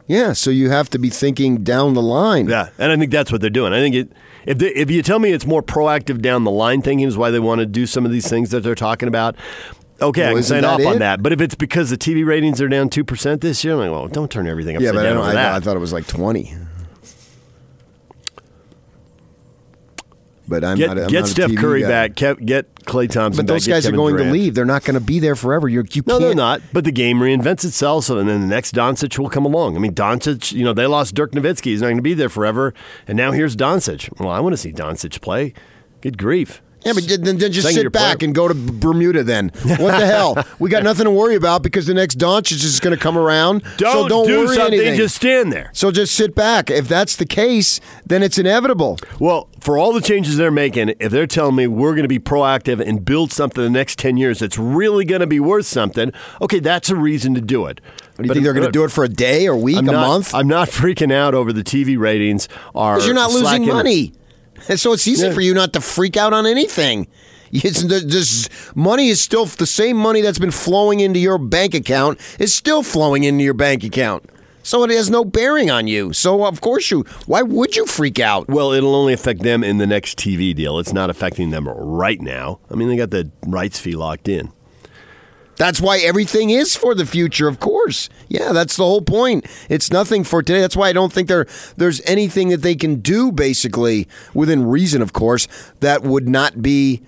Yeah, 0.05 0.31
so 0.33 0.51
you 0.51 0.69
have 0.69 0.89
to 0.91 0.99
be 0.99 1.09
thinking 1.09 1.63
down 1.63 1.93
the 1.93 2.01
line. 2.01 2.47
Yeah, 2.47 2.69
and 2.77 2.91
I 2.91 2.97
think 2.97 3.11
that's 3.11 3.31
what 3.31 3.41
they're 3.41 3.49
doing. 3.49 3.73
I 3.73 3.79
think 3.79 3.95
it. 3.95 4.11
If 4.45 4.59
they, 4.59 4.69
if 4.69 4.89
you 4.89 5.01
tell 5.03 5.19
me 5.19 5.31
it's 5.33 5.45
more 5.45 5.61
proactive 5.61 6.21
down 6.21 6.45
the 6.45 6.51
line 6.51 6.81
thinking 6.81 7.05
is 7.05 7.17
why 7.17 7.29
they 7.31 7.39
want 7.39 7.59
to 7.59 7.65
do 7.65 7.85
some 7.85 8.05
of 8.05 8.11
these 8.13 8.29
things 8.29 8.51
that 8.51 8.61
they're 8.61 8.75
talking 8.75 9.09
about, 9.09 9.35
okay, 10.01 10.21
Well, 10.21 10.29
I 10.29 10.33
can 10.35 10.43
sign 10.43 10.63
off 10.63 10.79
it? 10.79 10.85
on 10.85 10.99
that. 10.99 11.21
But 11.21 11.33
if 11.33 11.41
it's 11.41 11.55
because 11.55 11.89
the 11.89 11.97
TV 11.97 12.25
ratings 12.25 12.61
are 12.61 12.69
down 12.69 12.87
two 12.89 13.03
percent 13.03 13.41
this 13.41 13.65
year, 13.65 13.73
I'm 13.73 13.79
like, 13.79 13.91
well, 13.91 14.07
don't 14.07 14.31
turn 14.31 14.47
everything 14.47 14.77
upside 14.77 14.85
Yeah, 14.85 14.91
but 14.93 15.03
down 15.03 15.15
don't, 15.15 15.35
I. 15.35 15.57
I 15.57 15.59
thought 15.59 15.75
it 15.75 15.79
was 15.79 15.91
like 15.91 16.07
20. 16.07 16.55
But 20.47 20.63
I'm 20.63 20.77
get 20.77 20.87
not, 20.87 20.97
a- 20.97 21.03
I'm 21.05 21.09
get 21.09 21.19
not 21.21 21.29
Steph 21.29 21.55
Curry 21.55 21.81
guy. 21.81 21.87
back. 21.89 22.13
Kev, 22.15 22.45
get 22.45 22.73
Klay 22.85 23.09
Thompson. 23.09 23.45
But 23.45 23.51
those 23.53 23.65
back, 23.65 23.73
guys 23.75 23.85
are 23.87 23.91
going 23.91 24.15
Durant. 24.15 24.33
to 24.33 24.39
leave. 24.39 24.55
They're 24.55 24.63
not 24.65 24.83
going 24.85 24.93
to 24.93 25.01
be 25.05 25.19
there 25.19 25.35
forever. 25.35 25.67
You're, 25.67 25.83
you 25.91 26.03
No, 26.05 26.13
can't. 26.13 26.21
they're 26.23 26.35
not. 26.35 26.61
But 26.71 26.85
the 26.85 26.91
game 26.93 27.17
reinvents 27.19 27.65
itself, 27.65 28.05
so 28.05 28.17
and 28.17 28.29
then 28.29 28.41
the 28.41 28.47
next 28.47 28.73
Doncic 28.73 29.19
will 29.19 29.29
come 29.29 29.43
along. 29.45 29.75
I 29.75 29.79
mean, 29.79 29.93
Doncic, 29.93 30.53
you 30.53 30.63
know, 30.63 30.73
they 30.73 30.87
lost 30.87 31.15
Dirk 31.15 31.33
Nowitzki. 31.33 31.65
He's 31.65 31.81
not 31.81 31.87
going 31.87 31.97
to 31.97 32.01
be 32.01 32.13
there 32.13 32.29
forever. 32.29 32.73
And 33.07 33.17
now 33.17 33.31
here's 33.33 33.55
Doncic. 33.57 34.09
Well, 34.19 34.29
I 34.29 34.39
want 34.39 34.53
to 34.53 34.57
see 34.57 34.71
Doncic 34.71 35.19
play. 35.21 35.53
Good 36.01 36.17
grief. 36.17 36.61
Yeah, 36.87 36.93
but 36.93 37.07
then, 37.07 37.37
then 37.37 37.51
just 37.51 37.67
sit 37.73 37.91
back 37.91 38.23
and 38.23 38.33
go 38.33 38.47
to 38.47 38.53
Bermuda 38.53 39.23
then. 39.23 39.49
What 39.63 39.99
the 39.99 40.05
hell? 40.05 40.37
We 40.59 40.69
got 40.71 40.83
nothing 40.83 41.05
to 41.05 41.11
worry 41.11 41.35
about 41.35 41.61
because 41.61 41.85
the 41.85 41.93
next 41.93 42.17
Doncic 42.17 42.51
is 42.53 42.61
just 42.61 42.81
going 42.81 42.95
to 42.95 43.01
come 43.01 43.17
around. 43.17 43.63
so 43.77 44.07
Don't, 44.07 44.09
don't 44.09 44.27
do 44.27 44.45
worry 44.45 44.55
something. 44.55 44.79
anything. 44.79 44.97
Just 44.97 45.15
stand 45.15 45.51
there. 45.53 45.69
so 45.73 45.91
just 45.91 46.15
sit 46.15 46.33
back. 46.33 46.71
If 46.71 46.87
that's 46.87 47.15
the 47.15 47.25
case, 47.25 47.79
then 48.05 48.23
it's 48.23 48.37
inevitable. 48.37 48.97
Well, 49.19 49.49
for 49.59 49.77
all 49.77 49.93
the 49.93 50.01
changes 50.01 50.37
they're 50.37 50.49
making, 50.51 50.93
if 50.99 51.11
they're 51.11 51.27
telling 51.27 51.55
me 51.55 51.67
we're 51.67 51.91
going 51.91 52.03
to 52.03 52.07
be 52.07 52.19
proactive 52.19 52.79
and 52.85 53.03
build 53.05 53.31
something 53.31 53.63
the 53.63 53.69
next 53.69 53.99
10 53.99 54.17
years 54.17 54.39
that's 54.39 54.57
really 54.57 55.05
going 55.05 55.21
to 55.21 55.27
be 55.27 55.39
worth 55.39 55.65
something, 55.67 56.11
okay, 56.41 56.59
that's 56.59 56.89
a 56.89 56.95
reason 56.95 57.35
to 57.35 57.41
do 57.41 57.65
it. 57.67 57.81
Do 58.17 58.23
you 58.23 58.33
think 58.33 58.43
they're 58.43 58.53
going 58.53 58.65
to 58.65 58.71
do 58.71 58.83
it 58.83 58.91
for 58.91 59.03
a 59.03 59.09
day 59.09 59.47
or 59.47 59.53
a 59.53 59.57
week, 59.57 59.77
I'm 59.77 59.89
a 59.89 59.91
not, 59.91 60.07
month? 60.07 60.33
I'm 60.33 60.47
not 60.47 60.69
freaking 60.69 61.11
out 61.13 61.35
over 61.35 61.53
the 61.53 61.63
TV 61.63 61.99
ratings. 61.99 62.47
Are 62.73 62.95
Because 62.95 63.05
you're 63.05 63.15
not 63.15 63.31
losing 63.31 63.65
money. 63.65 64.13
And 64.69 64.79
so 64.79 64.93
it's 64.93 65.07
easy 65.07 65.27
Yeah. 65.27 65.33
for 65.33 65.41
you 65.41 65.53
not 65.53 65.73
to 65.73 65.81
freak 65.81 66.17
out 66.17 66.33
on 66.33 66.45
anything. 66.45 67.07
It's, 67.51 67.81
this 67.83 68.49
money 68.75 69.07
is 69.07 69.21
still 69.21 69.45
the 69.45 69.65
same 69.65 69.95
money 69.95 70.19
that's 70.21 70.39
been 70.39 70.51
flowing 70.51 70.99
into 70.99 71.19
your 71.19 71.37
bank 71.37 71.73
account 71.73 72.19
is 72.39 72.53
still 72.53 72.83
flowing 72.83 73.23
into 73.23 73.43
your 73.43 73.53
bank 73.53 73.83
account. 73.85 74.29
So 74.63 74.83
it 74.83 74.89
has 74.89 75.09
no 75.09 75.23
bearing 75.23 75.71
on 75.71 75.87
you. 75.87 76.11
So 76.11 76.45
of 76.45 76.59
course 76.59 76.91
you. 76.91 77.05
Why 77.25 77.41
would 77.41 77.77
you 77.77 77.85
freak 77.85 78.19
out? 78.19 78.49
Well, 78.49 78.73
it'll 78.73 78.95
only 78.95 79.13
affect 79.13 79.43
them 79.43 79.63
in 79.63 79.77
the 79.77 79.87
next 79.87 80.17
TV 80.17 80.53
deal. 80.53 80.77
It's 80.77 80.91
not 80.91 81.09
affecting 81.09 81.51
them 81.51 81.69
right 81.69 82.19
now. 82.19 82.59
I 82.69 82.75
mean, 82.75 82.89
they 82.89 82.97
got 82.97 83.11
the 83.11 83.31
rights 83.45 83.79
fee 83.79 83.95
locked 83.95 84.27
in. 84.27 84.51
That's 85.57 85.81
why 85.81 85.97
everything 85.99 86.49
is 86.51 86.75
for 86.75 86.93
the 86.95 87.05
future, 87.05 87.47
of 87.47 87.59
course. 87.59 88.09
Yeah, 88.29 88.51
that's 88.53 88.77
the 88.77 88.83
whole 88.83 89.01
point. 89.01 89.45
It's 89.69 89.91
nothing 89.91 90.23
for 90.23 90.41
today. 90.43 90.61
That's 90.61 90.77
why 90.77 90.89
I 90.89 90.93
don't 90.93 91.11
think 91.11 91.27
there 91.27 91.47
there's 91.77 91.99
anything 92.05 92.49
that 92.49 92.61
they 92.61 92.75
can 92.75 92.95
do 93.01 93.31
basically 93.31 94.07
within 94.33 94.65
reason, 94.65 95.01
of 95.01 95.13
course, 95.13 95.47
that 95.79 96.03
would 96.03 96.27
not 96.29 96.61
be 96.61 97.01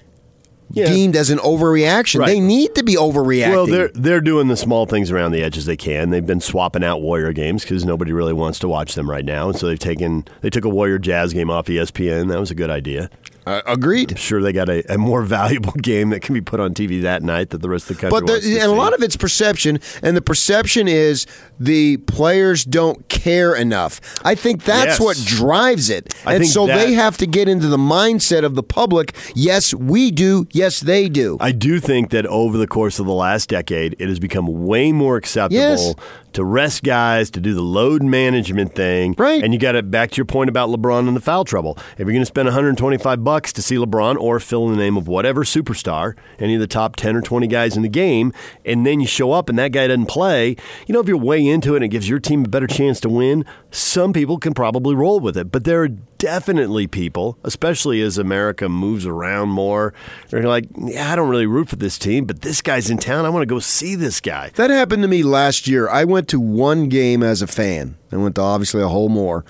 Yeah. 0.72 0.86
deemed 0.86 1.16
as 1.16 1.30
an 1.32 1.40
overreaction. 1.40 2.20
Right. 2.20 2.28
They 2.28 2.40
need 2.40 2.76
to 2.76 2.84
be 2.84 2.96
overreacting. 2.96 3.52
Well, 3.52 3.66
they're 3.68 3.90
they're 3.94 4.22
doing 4.22 4.48
the 4.50 4.58
small 4.58 4.86
things 4.86 5.10
around 5.12 5.32
the 5.32 5.42
edges 5.44 5.66
they 5.66 5.78
can. 5.78 6.10
They've 6.12 6.26
been 6.26 6.42
swapping 6.42 6.84
out 6.84 7.02
Warrior 7.02 7.34
games 7.34 7.64
because 7.64 7.86
nobody 7.86 8.12
really 8.14 8.34
wants 8.34 8.60
to 8.60 8.68
watch 8.68 8.94
them 8.96 9.10
right 9.10 9.26
now, 9.26 9.50
and 9.50 9.58
so 9.58 9.66
they've 9.68 9.80
taken 9.80 10.26
they 10.42 10.50
took 10.50 10.66
a 10.66 10.70
Warrior 10.70 11.00
Jazz 11.00 11.34
game 11.34 11.50
off 11.50 11.66
ESPN. 11.68 12.28
That 12.30 12.40
was 12.40 12.52
a 12.52 12.56
good 12.56 12.70
idea. 12.70 13.10
Uh, 13.50 13.62
agreed. 13.66 14.12
I'm 14.12 14.18
sure 14.18 14.42
they 14.42 14.54
got 14.54 14.70
a, 14.70 14.94
a 14.94 14.98
more 14.98 15.24
valuable 15.40 15.72
game 15.74 16.10
that 16.12 16.22
can 16.22 16.34
be 16.34 16.42
put 16.42 16.60
on 16.60 16.74
TV 16.74 17.02
that 17.02 17.24
night 17.24 17.50
that 17.50 17.62
the 17.62 17.70
rest 17.70 17.90
of 17.90 17.98
the 17.98 18.02
country 18.02 18.22
But 18.22 18.42
to 18.42 18.60
and 18.60 18.72
a 18.72 18.76
lot 18.76 18.94
of 18.94 19.02
it's 19.02 19.18
perception, 19.18 19.80
and 20.04 20.16
the 20.16 20.22
perception 20.22 20.88
is 20.88 21.26
the 21.60 21.98
players 21.98 22.64
don't 22.64 23.08
care 23.10 23.56
enough. 23.56 24.00
I 24.24 24.36
think 24.36 24.64
that's 24.64 24.80
Yes. 24.86 25.00
what 25.00 25.18
drives 25.26 25.90
it, 25.90 26.14
I 26.26 26.36
and 26.36 26.48
so 26.48 26.68
that- 26.68 26.76
they 26.78 26.94
have 26.94 27.18
to 27.18 27.26
get 27.26 27.50
into 27.50 27.68
the 27.68 27.78
mindset 27.78 28.44
of 28.46 28.56
the 28.56 28.64
public. 28.64 29.16
Yes, 29.36 29.74
we 29.74 30.12
do. 30.12 30.48
Yes, 30.52 30.80
they 30.80 31.10
do. 31.10 31.38
I 31.40 31.52
do 31.52 31.80
think 31.80 32.12
that 32.12 32.26
over 32.28 32.58
the 32.58 32.68
course 32.68 33.00
of 33.00 33.06
the 33.06 33.14
last 33.14 33.50
decade, 33.50 33.96
it 34.00 34.08
has 34.10 34.20
become 34.20 34.46
way 34.66 34.92
more 34.92 35.18
acceptable 35.18 35.60
Yes. 35.62 35.94
To 36.34 36.44
rest 36.44 36.84
guys, 36.84 37.30
to 37.32 37.40
do 37.40 37.54
the 37.54 37.62
load 37.62 38.04
management 38.04 38.76
thing. 38.76 39.16
Right. 39.18 39.44
And 39.44 39.54
you 39.54 39.60
got 39.60 39.76
it 39.76 39.90
back 39.90 40.12
to 40.12 40.18
your 40.18 40.26
point 40.26 40.50
about 40.50 40.70
LeBron 40.70 41.08
and 41.08 41.16
the 41.16 41.22
foul 41.22 41.46
trouble. 41.46 41.78
If 41.94 42.00
you're 42.00 42.08
going 42.08 42.20
to 42.20 42.26
spend 42.26 42.48
125 42.48 43.24
bucks 43.24 43.54
to 43.54 43.62
see 43.62 43.76
LeBron 43.76 44.18
or 44.18 44.40
fill 44.40 44.66
in 44.66 44.72
the 44.72 44.78
name 44.78 44.98
of 44.98 45.08
whatever 45.08 45.44
superstar, 45.44 46.16
any 46.40 46.56
of 46.56 46.62
the 46.62 46.68
top 46.68 46.96
10 46.96 47.16
or 47.16 47.22
20 47.22 47.48
guys 47.48 47.76
in 47.76 47.84
the 47.84 47.90
game, 47.90 48.34
and 48.66 48.86
then 48.86 49.00
you 49.00 49.08
show 49.08 49.32
up 49.32 49.50
and 49.50 49.58
that 49.60 49.72
guy 49.72 49.88
doesn't 49.88 50.08
play, 50.08 50.56
you 50.88 50.94
know, 50.94 51.00
if 51.00 51.08
you're 51.08 51.18
way 51.18 51.46
into 51.46 51.74
it 51.74 51.78
and 51.78 51.86
it 51.86 51.90
gives 51.90 52.10
your 52.10 52.20
team 52.20 52.46
a 52.46 52.50
better 52.50 52.68
chance 52.68 53.00
to 53.02 53.10
win, 53.10 53.46
some 53.72 54.14
people 54.14 54.38
can 54.38 54.54
probably 54.54 54.96
roll 54.96 55.20
with 55.20 55.38
it. 55.38 55.52
But 55.52 55.64
there 55.64 55.84
are 55.84 55.90
definitely 56.20 56.86
people, 56.86 57.38
especially 57.44 58.02
as 58.02 58.18
America 58.18 58.68
moves 58.70 59.06
around 59.06 59.50
more, 59.50 59.94
they're 60.30 60.44
like, 60.44 60.66
yeah, 60.78 61.12
I 61.12 61.16
don't 61.16 61.30
really 61.30 61.46
root 61.46 61.70
for 61.70 61.78
this 61.78 61.98
team, 61.98 62.26
but 62.26 62.42
this 62.42 62.62
guy's 62.62 62.90
in 62.90 62.98
town. 62.98 63.26
I 63.26 63.30
want 63.30 63.42
to 63.42 63.48
go 63.48 63.60
see 63.60 63.96
this 63.96 64.20
guy. 64.20 64.52
That 64.56 64.70
happened 64.70 65.02
to 65.04 65.08
me 65.08 65.24
last 65.24 65.68
year. 65.68 65.90
I 65.90 66.04
went 66.04 66.19
to 66.28 66.40
one 66.40 66.90
game 66.90 67.24
as 67.24 67.42
a 67.42 67.48
fan. 67.48 67.98
I 68.12 68.18
went 68.18 68.36
to 68.36 68.42
obviously 68.42 68.82
a 68.82 68.88
whole 68.88 69.10
more 69.10 69.46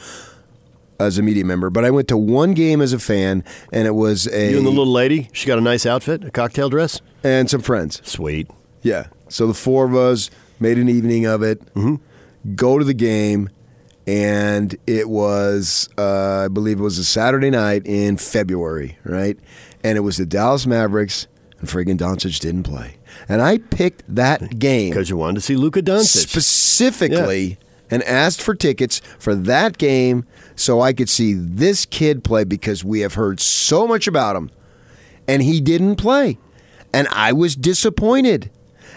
as 0.99 1.17
a 1.17 1.23
media 1.23 1.45
member, 1.45 1.69
but 1.69 1.84
I 1.86 1.91
went 1.91 2.08
to 2.10 2.17
one 2.17 2.53
game 2.53 2.82
as 2.82 2.93
a 2.93 2.99
fan, 2.99 3.43
and 3.73 3.88
it 3.88 3.95
was 3.95 4.27
a 4.27 4.51
You 4.51 4.58
and 4.58 4.65
the 4.65 4.69
little 4.69 4.86
lady, 4.91 5.29
she 5.34 5.47
got 5.47 5.58
a 5.58 5.62
nice 5.62 5.86
outfit, 5.86 6.23
a 6.23 6.32
cocktail 6.32 6.69
dress. 6.69 7.01
and 7.23 7.49
some 7.49 7.62
friends. 7.62 8.01
Sweet. 8.03 8.47
Yeah. 8.81 9.08
So 9.29 9.48
the 9.48 9.54
four 9.54 9.85
of 9.85 9.96
us 9.96 10.29
made 10.60 10.77
an 10.77 10.89
evening 10.89 11.25
of 11.25 11.41
it. 11.41 11.62
Go 12.56 12.77
to 12.79 12.85
the 12.85 12.93
game, 12.93 13.50
and 14.08 14.75
it 14.87 15.10
was, 15.10 15.89
uh, 15.98 16.46
I 16.46 16.48
believe 16.48 16.79
it 16.79 16.83
was 16.83 16.98
a 16.98 17.04
Saturday 17.04 17.50
night 17.50 17.83
in 17.85 18.17
February, 18.17 18.98
right? 19.04 19.37
And 19.83 19.98
it 19.98 20.02
was 20.02 20.17
the 20.17 20.25
Dallas 20.25 20.65
Mavericks, 20.65 21.27
and 21.60 21.67
friggin' 21.69 21.98
Doncic 21.98 22.39
didn't 22.39 22.63
play. 22.63 22.96
And 23.27 23.41
I 23.41 23.58
picked 23.58 24.04
that 24.13 24.58
game 24.60 24.91
Because 24.91 25.10
you 25.10 25.17
wanted 25.17 25.35
to 25.35 25.41
see 25.41 25.56
Luka 25.56 25.81
Doncic. 25.81 26.04
Specifically 26.80 27.58
and 27.92 28.04
asked 28.04 28.42
for 28.42 28.56
tickets 28.56 29.00
for 29.17 29.36
that 29.36 29.77
game 29.77 30.25
so 30.56 30.80
I 30.82 30.94
could 30.94 31.10
see 31.10 31.34
this 31.34 31.86
kid 31.86 32.23
play 32.23 32.44
because 32.44 32.84
we 32.84 33.00
have 33.02 33.15
heard 33.15 33.40
so 33.40 33.88
much 33.88 34.08
about 34.08 34.36
him. 34.36 34.52
And 35.27 35.42
he 35.42 35.60
didn't 35.62 35.98
play. 35.98 36.38
And 36.94 37.08
I 37.12 37.34
was 37.34 37.56
disappointed. 37.56 38.50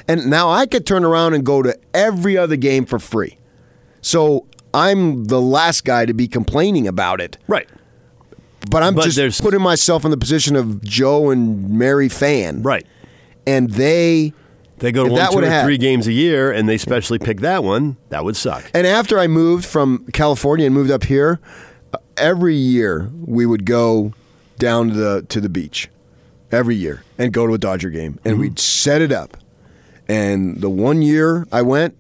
And 0.08 0.28
now 0.30 0.50
I 0.50 0.66
could 0.66 0.86
turn 0.86 1.04
around 1.04 1.34
and 1.34 1.44
go 1.44 1.62
to 1.62 1.76
every 1.94 2.36
other 2.36 2.56
game 2.56 2.86
for 2.86 2.98
free. 2.98 3.38
So 4.00 4.46
I'm 4.74 5.24
the 5.26 5.40
last 5.40 5.84
guy 5.84 6.06
to 6.06 6.14
be 6.14 6.26
complaining 6.28 6.88
about 6.88 7.20
it. 7.20 7.38
Right. 7.46 7.68
But 8.70 8.82
I'm 8.82 8.94
But 8.94 9.04
just 9.04 9.16
there's- 9.16 9.40
putting 9.40 9.60
myself 9.60 10.04
in 10.04 10.10
the 10.10 10.16
position 10.16 10.56
of 10.56 10.82
Joe 10.82 11.30
and 11.30 11.70
Mary 11.70 12.08
fan. 12.08 12.62
Right. 12.62 12.86
And 13.46 13.70
they 13.70 14.32
They 14.78 14.90
go 14.92 15.04
to 15.04 15.06
If 15.06 15.12
one, 15.12 15.18
that 15.20 15.30
two, 15.32 15.38
or 15.38 15.44
had- 15.46 15.64
three 15.64 15.78
games 15.78 16.06
a 16.06 16.12
year, 16.12 16.50
and 16.50 16.68
they 16.68 16.76
specially 16.78 17.18
pick 17.18 17.40
that 17.40 17.62
one. 17.62 17.96
That 18.08 18.24
would 18.24 18.36
suck. 18.36 18.64
And 18.74 18.86
after 18.86 19.18
I 19.18 19.26
moved 19.28 19.64
from 19.64 20.06
California 20.12 20.66
and 20.66 20.74
moved 20.74 20.90
up 20.90 21.04
here, 21.04 21.38
uh, 21.94 21.98
every 22.16 22.56
year 22.56 23.10
we 23.24 23.46
would 23.46 23.64
go 23.64 24.12
down 24.58 24.88
to 24.88 24.94
the 24.94 25.26
to 25.28 25.40
the 25.40 25.48
beach 25.48 25.88
every 26.50 26.74
year 26.76 27.02
and 27.18 27.32
go 27.32 27.46
to 27.46 27.54
a 27.54 27.58
Dodger 27.58 27.90
game 27.90 28.18
and 28.24 28.38
we'd 28.38 28.58
set 28.58 29.00
it 29.00 29.10
up. 29.12 29.36
And 30.08 30.60
the 30.60 30.68
one 30.68 31.00
year 31.00 31.46
I 31.50 31.62
went, 31.62 31.96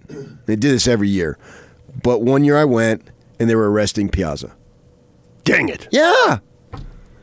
they 0.46 0.56
did 0.56 0.72
this 0.72 0.86
every 0.86 1.08
year. 1.08 1.38
But 2.02 2.20
one 2.22 2.44
year 2.44 2.56
I 2.58 2.64
went 2.64 3.08
and 3.40 3.48
they 3.48 3.54
were 3.54 3.70
arresting 3.70 4.08
Piazza. 4.10 4.52
Dang 5.44 5.68
it. 5.68 5.88
Yeah. 5.90 6.38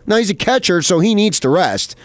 Now 0.08 0.16
he's 0.18 0.30
a 0.30 0.36
catcher, 0.36 0.82
so 0.82 1.00
he 1.00 1.14
needs 1.14 1.40
to 1.42 1.50
rest. 1.50 1.96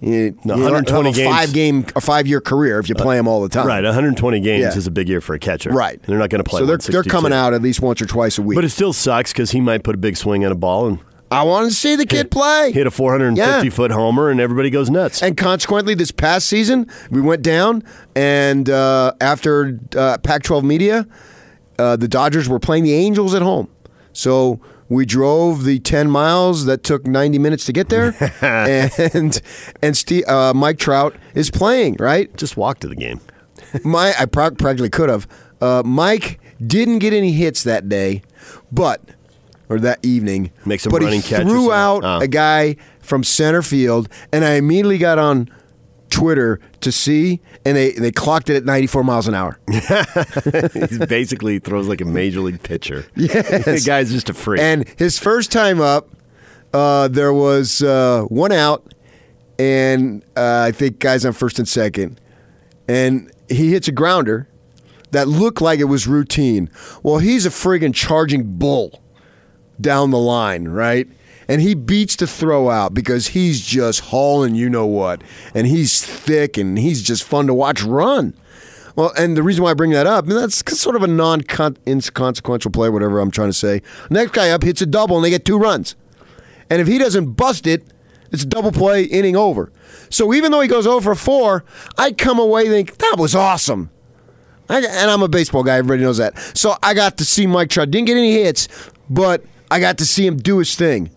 You, 0.00 0.38
No, 0.44 0.56
you 0.56 0.62
120 0.62 1.08
have 1.08 1.14
a 1.14 1.16
games. 1.18 1.34
five 1.36 1.52
game, 1.54 1.86
a 1.96 2.00
five 2.00 2.26
year 2.26 2.40
career 2.40 2.78
if 2.78 2.88
you 2.88 2.94
play 2.94 3.16
them 3.16 3.26
all 3.26 3.42
the 3.42 3.48
time. 3.48 3.66
Right, 3.66 3.82
120 3.82 4.40
games 4.40 4.60
Yeah. 4.62 4.76
is 4.76 4.86
a 4.86 4.90
big 4.90 5.08
year 5.08 5.20
for 5.22 5.34
a 5.34 5.38
catcher. 5.38 5.70
Right. 5.70 5.94
And 5.94 6.02
they're 6.06 6.18
not 6.18 6.28
going 6.30 6.42
to 6.44 6.48
play. 6.48 6.60
So 6.60 6.66
they're 6.66 6.76
they're 6.76 7.02
coming 7.02 7.32
out 7.32 7.54
at 7.54 7.62
least 7.62 7.80
once 7.80 8.02
or 8.02 8.06
twice 8.06 8.36
a 8.38 8.42
week. 8.42 8.56
But 8.56 8.64
it 8.64 8.70
still 8.70 8.92
sucks 8.92 9.32
because 9.32 9.52
he 9.52 9.60
might 9.60 9.84
put 9.84 9.94
a 9.94 9.98
big 9.98 10.16
swing 10.16 10.44
on 10.44 10.52
a 10.52 10.56
ball 10.56 10.86
and 10.88 10.98
I 11.30 11.42
want 11.42 11.68
to 11.68 11.74
see 11.74 11.96
the 11.96 12.06
kid 12.06 12.30
play. 12.30 12.70
hit 12.72 12.86
a 12.86 12.90
450 12.90 13.66
Yeah. 13.66 13.70
foot 13.72 13.90
homer, 13.90 14.30
and 14.30 14.38
everybody 14.40 14.70
goes 14.70 14.88
nuts. 14.90 15.22
And 15.24 15.36
consequently, 15.36 15.94
this 15.94 16.12
past 16.12 16.46
season, 16.46 16.86
we 17.10 17.20
went 17.20 17.42
down, 17.42 17.82
and 18.14 18.70
uh, 18.70 19.12
after 19.20 19.80
uh, 19.96 20.18
Pac 20.18 20.44
12 20.44 20.62
media, 20.62 21.04
uh, 21.80 21.96
the 21.96 22.06
Dodgers 22.06 22.48
were 22.48 22.60
playing 22.60 22.84
the 22.84 22.94
Angels 22.94 23.34
at 23.34 23.42
home. 23.42 23.66
So 24.12 24.60
we 24.88 25.04
drove 25.04 25.64
the 25.64 25.78
10 25.80 26.10
miles 26.10 26.64
that 26.66 26.82
took 26.82 27.06
90 27.06 27.38
minutes 27.38 27.64
to 27.66 27.72
get 27.72 27.88
there, 27.88 28.14
and 28.40 29.40
and 29.82 29.96
Steve, 29.96 30.24
uh, 30.28 30.52
Mike 30.54 30.78
Trout 30.78 31.14
is 31.34 31.50
playing, 31.50 31.96
right? 31.98 32.34
Just 32.36 32.56
walk 32.56 32.78
to 32.80 32.88
the 32.88 32.96
game. 32.96 33.20
My, 33.84 34.14
I 34.18 34.26
pra- 34.26 34.52
practically 34.52 34.90
could 34.90 35.08
have. 35.08 35.26
Uh, 35.60 35.82
Mike 35.84 36.40
didn't 36.64 37.00
get 37.00 37.12
any 37.12 37.32
hits 37.32 37.62
that 37.64 37.88
day, 37.88 38.22
but 38.70 39.00
or 39.68 39.80
that 39.80 39.98
evening. 40.04 40.52
Make 40.64 40.80
some 40.80 40.90
but 40.92 41.02
running 41.02 41.20
he 41.20 41.28
catch 41.28 41.42
threw 41.42 41.72
out 41.72 42.04
Oh. 42.04 42.20
a 42.20 42.28
guy 42.28 42.76
from 43.00 43.24
center 43.24 43.62
field, 43.62 44.08
and 44.32 44.44
I 44.44 44.52
immediately 44.54 44.98
got 44.98 45.18
on 45.18 45.50
Twitter 46.10 46.60
to 46.80 46.92
see, 46.92 47.40
and 47.64 47.76
they, 47.76 47.92
they 47.92 48.10
clocked 48.12 48.48
it 48.50 48.56
at 48.56 48.64
94 48.64 49.04
miles 49.04 49.28
an 49.28 49.34
hour. 49.34 49.58
He 50.88 50.98
basically 51.06 51.58
throws 51.58 51.88
like 51.88 52.00
a 52.00 52.04
major 52.04 52.40
league 52.40 52.62
pitcher. 52.62 53.04
Yes. 53.16 53.64
the 53.64 53.82
guy's 53.84 54.12
just 54.12 54.28
a 54.30 54.34
freak. 54.34 54.60
And 54.60 54.88
his 54.98 55.18
first 55.18 55.50
time 55.50 55.80
up, 55.80 56.10
uh, 56.72 57.08
there 57.08 57.32
was 57.32 57.82
uh, 57.82 58.22
one 58.28 58.52
out, 58.52 58.92
and 59.58 60.22
uh, 60.36 60.64
I 60.68 60.72
think 60.72 60.98
guys 60.98 61.24
on 61.24 61.32
first 61.32 61.58
and 61.58 61.66
second, 61.68 62.20
and 62.88 63.30
he 63.48 63.72
hits 63.72 63.88
a 63.88 63.92
grounder 63.92 64.48
that 65.12 65.28
looked 65.28 65.60
like 65.60 65.80
it 65.80 65.84
was 65.84 66.06
routine. 66.06 66.68
Well, 67.02 67.18
he's 67.18 67.46
a 67.46 67.50
friggin' 67.50 67.94
charging 67.94 68.58
bull 68.58 69.02
down 69.80 70.10
the 70.10 70.18
line, 70.18 70.68
right? 70.68 71.08
And 71.48 71.60
he 71.60 71.74
beats 71.74 72.16
the 72.16 72.26
throw 72.26 72.70
out 72.70 72.92
because 72.92 73.28
he's 73.28 73.60
just 73.64 74.00
hauling 74.00 74.54
you 74.54 74.68
know 74.68 74.86
what. 74.86 75.22
And 75.54 75.66
he's 75.66 76.04
thick 76.04 76.56
and 76.56 76.78
he's 76.78 77.02
just 77.02 77.22
fun 77.22 77.46
to 77.46 77.54
watch 77.54 77.82
run. 77.82 78.34
Well, 78.96 79.12
and 79.16 79.36
the 79.36 79.42
reason 79.42 79.62
why 79.62 79.70
I 79.70 79.74
bring 79.74 79.90
that 79.90 80.06
up, 80.06 80.26
and 80.26 80.32
that's 80.32 80.62
sort 80.78 80.96
of 80.96 81.02
a 81.02 81.06
non 81.06 81.42
inconsequential 81.86 82.70
play, 82.70 82.88
whatever 82.88 83.20
I'm 83.20 83.30
trying 83.30 83.50
to 83.50 83.52
say. 83.52 83.82
Next 84.10 84.32
guy 84.32 84.50
up 84.50 84.62
hits 84.62 84.80
a 84.80 84.86
double 84.86 85.16
and 85.16 85.24
they 85.24 85.30
get 85.30 85.44
two 85.44 85.58
runs. 85.58 85.94
And 86.70 86.80
if 86.80 86.88
he 86.88 86.98
doesn't 86.98 87.32
bust 87.32 87.66
it, 87.66 87.84
it's 88.32 88.42
a 88.42 88.46
double 88.46 88.72
play, 88.72 89.04
inning 89.04 89.36
over. 89.36 89.70
So 90.10 90.34
even 90.34 90.50
though 90.50 90.60
he 90.60 90.68
goes 90.68 90.86
over 90.86 91.14
4, 91.14 91.64
I 91.96 92.12
come 92.12 92.38
away 92.38 92.68
think 92.68 92.96
that 92.98 93.16
was 93.18 93.34
awesome. 93.34 93.90
I, 94.68 94.78
and 94.78 95.10
I'm 95.10 95.22
a 95.22 95.28
baseball 95.28 95.62
guy. 95.62 95.76
Everybody 95.76 96.02
knows 96.02 96.16
that. 96.16 96.38
So 96.56 96.76
I 96.82 96.94
got 96.94 97.18
to 97.18 97.24
see 97.24 97.46
Mike 97.46 97.70
Trout. 97.70 97.90
Didn't 97.90 98.06
get 98.06 98.16
any 98.16 98.32
hits, 98.32 98.68
but 99.08 99.44
I 99.70 99.78
got 99.78 99.98
to 99.98 100.06
see 100.06 100.26
him 100.26 100.38
do 100.38 100.58
his 100.58 100.74
thing. 100.74 101.10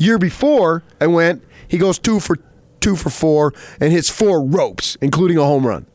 Year 0.00 0.18
before, 0.18 0.82
I 0.98 1.06
went. 1.08 1.44
He 1.68 1.76
goes 1.76 1.98
two 1.98 2.20
for 2.20 2.38
two 2.80 2.96
for 2.96 3.10
four 3.10 3.52
and 3.78 3.92
hits 3.92 4.08
four 4.08 4.42
ropes, 4.42 4.96
including 5.02 5.36
a 5.36 5.44
home 5.44 5.66
run. 5.66 5.86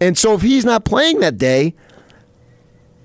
And 0.00 0.16
so 0.16 0.32
if 0.32 0.40
he's 0.40 0.64
not 0.64 0.86
playing 0.86 1.20
that 1.20 1.36
day, 1.36 1.74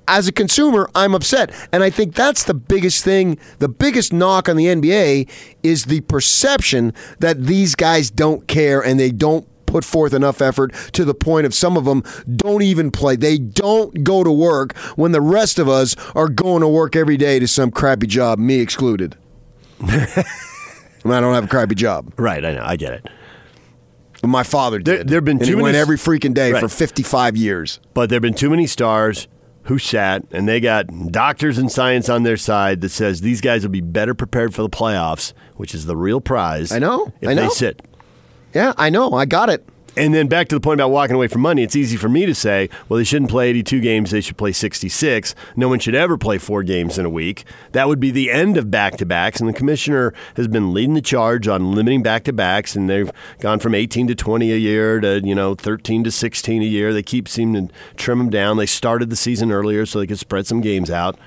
as 0.07 0.25
a 0.25 0.31
consumer, 0.31 0.89
I'm 0.95 1.13
upset. 1.13 1.51
And 1.73 1.83
I 1.83 1.89
think 1.89 2.15
that's 2.15 2.45
the 2.45 2.53
biggest 2.53 3.03
thing, 3.03 3.37
the 3.59 3.67
biggest 3.67 4.13
knock 4.13 4.47
on 4.47 4.55
the 4.55 4.67
NBA 4.67 5.29
is 5.61 5.85
the 5.85 5.99
perception 5.99 6.93
that 7.19 7.43
these 7.43 7.75
guys 7.75 8.09
don't 8.09 8.47
care 8.47 8.79
and 8.79 8.97
they 8.97 9.11
don't 9.11 9.45
put 9.65 9.83
forth 9.83 10.13
enough 10.13 10.41
effort 10.41 10.73
to 10.93 11.03
the 11.03 11.13
point 11.13 11.45
of 11.45 11.53
some 11.53 11.75
of 11.75 11.83
them 11.83 12.01
don't 12.37 12.61
even 12.61 12.91
play. 12.91 13.17
They 13.17 13.37
don't 13.37 14.05
go 14.05 14.23
to 14.23 14.31
work 14.31 14.77
when 14.95 15.11
the 15.11 15.19
rest 15.19 15.59
of 15.59 15.67
us 15.67 15.97
are 16.15 16.29
going 16.29 16.61
to 16.61 16.67
work 16.69 16.95
every 16.95 17.17
day 17.17 17.39
to 17.39 17.47
some 17.47 17.71
crappy 17.71 18.07
job, 18.07 18.39
me 18.39 18.61
excluded. 18.61 19.17
I 19.81 20.23
mean, 21.03 21.13
I 21.13 21.21
don't 21.21 21.33
have 21.35 21.45
a 21.45 21.47
crappy 21.47 21.75
job. 21.75 22.13
right, 22.17 22.43
I 22.43 22.53
know, 22.53 22.63
I 22.65 22.75
get 22.75 22.93
it. 22.93 23.07
But 24.21 24.27
my 24.29 24.43
father 24.43 24.79
There- 24.79 24.97
did. 24.97 25.07
there've 25.09 25.23
been 25.23 25.37
and 25.37 25.45
too 25.45 25.51
he 25.51 25.55
many 25.55 25.63
went 25.63 25.75
every 25.77 25.97
freaking 25.97 26.33
day 26.33 26.51
Right. 26.51 26.59
for 26.59 26.67
55 26.69 27.37
years. 27.37 27.79
But 27.93 28.09
there 28.09 28.15
have 28.17 28.21
been 28.23 28.33
too 28.33 28.49
many 28.49 28.65
stars 28.67 29.27
who 29.63 29.77
sat, 29.77 30.23
and 30.31 30.47
they 30.47 30.59
got 30.59 30.87
doctors 31.11 31.57
and 31.57 31.71
science 31.71 32.09
on 32.09 32.23
their 32.23 32.37
side 32.37 32.81
that 32.81 32.89
says 32.89 33.21
these 33.21 33.41
guys 33.41 33.63
will 33.63 33.69
be 33.69 33.81
better 33.81 34.13
prepared 34.13 34.55
for 34.55 34.61
the 34.63 34.69
playoffs, 34.69 35.33
which 35.55 35.75
is 35.75 35.85
the 35.85 35.95
real 35.97 36.19
prize. 36.21 36.71
I 36.71 36.79
know, 36.79 37.11
If 37.21 37.29
I 37.29 37.33
they 37.35 37.43
know. 37.43 37.49
sit. 37.49 37.81
Yeah, 38.53 38.73
I 38.77 38.89
know. 38.89 39.11
I 39.13 39.25
got 39.25 39.49
it. 39.49 39.67
And 39.97 40.13
then 40.13 40.27
back 40.27 40.47
to 40.49 40.55
the 40.55 40.61
point 40.61 40.79
about 40.79 40.91
walking 40.91 41.15
away 41.15 41.27
from 41.27 41.41
money, 41.41 41.63
it's 41.63 41.75
easy 41.75 41.97
for 41.97 42.07
me 42.07 42.27
to 42.27 42.35
say, 42.35 42.69
well, 42.87 42.99
they 42.99 43.03
shouldn't 43.03 43.31
play 43.31 43.49
82 43.49 43.81
games, 43.81 44.11
they 44.11 44.21
should 44.21 44.37
play 44.37 44.51
66. 44.51 45.33
No 45.55 45.69
one 45.69 45.79
should 45.79 45.95
ever 45.95 46.19
play 46.19 46.37
four 46.37 46.61
games 46.61 46.99
in 46.99 47.05
a 47.05 47.09
week. 47.09 47.45
That 47.71 47.87
would 47.87 47.99
be 47.99 48.11
the 48.11 48.29
end 48.29 48.57
of 48.57 48.69
back 48.69 48.97
to 48.97 49.07
backs. 49.07 49.39
And 49.39 49.49
the 49.49 49.53
commissioner 49.53 50.13
has 50.35 50.47
been 50.47 50.71
leading 50.71 50.93
the 50.93 51.01
charge 51.01 51.47
on 51.47 51.71
limiting 51.71 52.03
back 52.03 52.25
to 52.25 52.33
backs, 52.33 52.75
and 52.75 52.87
they've 52.87 53.11
gone 53.39 53.57
from 53.57 53.73
18 53.73 54.07
to 54.07 54.15
20 54.15 54.51
a 54.51 54.57
year 54.57 54.99
to, 54.99 55.19
you 55.23 55.33
know, 55.33 55.55
13 55.55 56.03
to 56.03 56.11
16 56.11 56.61
a 56.61 56.65
year. 56.65 56.93
They 56.93 57.01
keep 57.01 57.27
seeming 57.27 57.69
to 57.69 57.73
trim 57.95 58.19
them 58.19 58.29
down. 58.29 58.57
They 58.57 58.67
started 58.67 59.09
the 59.09 59.15
season 59.15 59.51
earlier 59.51 59.87
so 59.87 59.97
they 59.97 60.07
could 60.07 60.19
spread 60.19 60.45
some 60.45 60.61
games 60.61 60.91
out. 60.91 61.17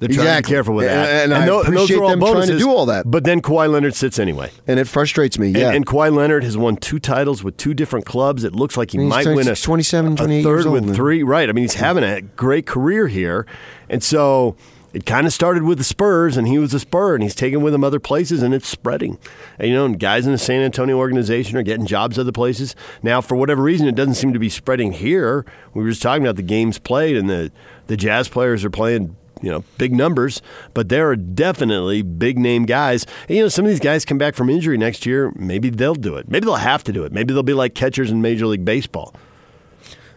They're 0.00 0.08
trying 0.08 0.16
to 0.16 0.22
be 0.24 0.28
Exactly. 0.30 0.52
careful 0.54 0.74
with 0.74 0.86
that. 0.86 1.08
And- 1.24 1.32
and 1.32 1.42
I 1.42 1.46
tho- 1.46 1.60
appreciate 1.60 1.98
are 1.98 2.02
all 2.02 2.10
them 2.10 2.20
trying 2.20 2.48
to 2.48 2.58
do 2.58 2.70
all 2.70 2.86
that. 2.86 3.08
But 3.10 3.24
then 3.24 3.40
Kawhi 3.40 3.70
Leonard 3.70 3.94
sits 3.94 4.18
anyway. 4.18 4.50
And 4.66 4.80
it 4.80 4.88
frustrates 4.88 5.38
me. 5.38 5.48
Yeah. 5.50 5.70
And, 5.70 5.86
Kawhi 5.86 6.12
Leonard 6.14 6.42
has 6.42 6.56
won 6.56 6.76
two 6.76 6.98
titles 6.98 7.44
with 7.44 7.56
two 7.58 7.74
different 7.74 8.06
clubs. 8.06 8.42
It 8.42 8.54
looks 8.54 8.76
like 8.76 8.90
he 8.92 8.98
might 8.98 9.22
20 9.24 9.36
win 9.36 9.48
a 9.48 9.54
27, 9.54 10.12
a 10.18 10.42
third 10.42 10.66
with 10.66 10.84
now. 10.86 10.92
three. 10.94 11.22
Right. 11.22 11.48
I 11.48 11.52
mean, 11.52 11.62
he's 11.64 11.74
having 11.74 12.02
a 12.02 12.22
great 12.22 12.66
career 12.66 13.08
here, 13.08 13.46
and 13.90 14.02
so 14.02 14.56
it 14.92 15.06
kind 15.06 15.24
of 15.26 15.32
started 15.32 15.62
with 15.62 15.78
the 15.78 15.84
Spurs, 15.84 16.36
and 16.36 16.48
he 16.48 16.58
was 16.58 16.74
a 16.74 16.80
Spur, 16.80 17.14
and 17.14 17.22
he's 17.22 17.34
taken 17.34 17.60
with 17.62 17.72
him 17.74 17.84
other 17.84 18.00
places, 18.00 18.42
and 18.42 18.52
it's 18.54 18.66
spreading. 18.66 19.18
And, 19.58 19.68
you 19.68 19.74
know, 19.74 19.84
and 19.84 20.00
guys 20.00 20.26
in 20.26 20.32
the 20.32 20.38
San 20.38 20.62
Antonio 20.62 20.96
organization 20.96 21.56
are 21.58 21.62
getting 21.62 21.86
jobs 21.86 22.18
other 22.18 22.32
places 22.32 22.74
now. 23.02 23.20
For 23.20 23.36
whatever 23.36 23.62
reason, 23.62 23.86
it 23.86 23.94
doesn't 23.94 24.14
seem 24.14 24.32
to 24.32 24.38
be 24.40 24.48
spreading 24.48 24.92
here. 24.92 25.44
We 25.74 25.82
were 25.84 25.90
just 25.90 26.02
talking 26.02 26.24
about 26.24 26.36
the 26.36 26.42
games 26.42 26.78
played, 26.78 27.16
and 27.16 27.28
the 27.28 27.52
the 27.86 27.96
Jazz 27.96 28.28
players 28.28 28.64
are 28.64 28.70
playing 28.70 29.14
you 29.42 29.50
know, 29.50 29.64
big 29.78 29.92
numbers, 29.92 30.42
but 30.74 30.88
there 30.88 31.08
are 31.10 31.16
definitely 31.16 32.02
big 32.02 32.38
name 32.38 32.66
guys. 32.66 33.06
And, 33.28 33.36
you 33.36 33.42
know, 33.42 33.48
some 33.48 33.64
of 33.64 33.70
these 33.70 33.80
guys 33.80 34.04
come 34.04 34.18
back 34.18 34.34
from 34.34 34.50
injury 34.50 34.76
next 34.76 35.06
year. 35.06 35.32
Maybe 35.34 35.70
they'll 35.70 35.94
do 35.94 36.16
it. 36.16 36.28
Maybe 36.28 36.44
they'll 36.44 36.56
have 36.56 36.84
to 36.84 36.92
do 36.92 37.04
it. 37.04 37.12
Maybe 37.12 37.32
they'll 37.32 37.42
be 37.42 37.54
like 37.54 37.74
catchers 37.74 38.10
in 38.10 38.20
Major 38.22 38.46
League 38.46 38.64
Baseball. 38.64 39.14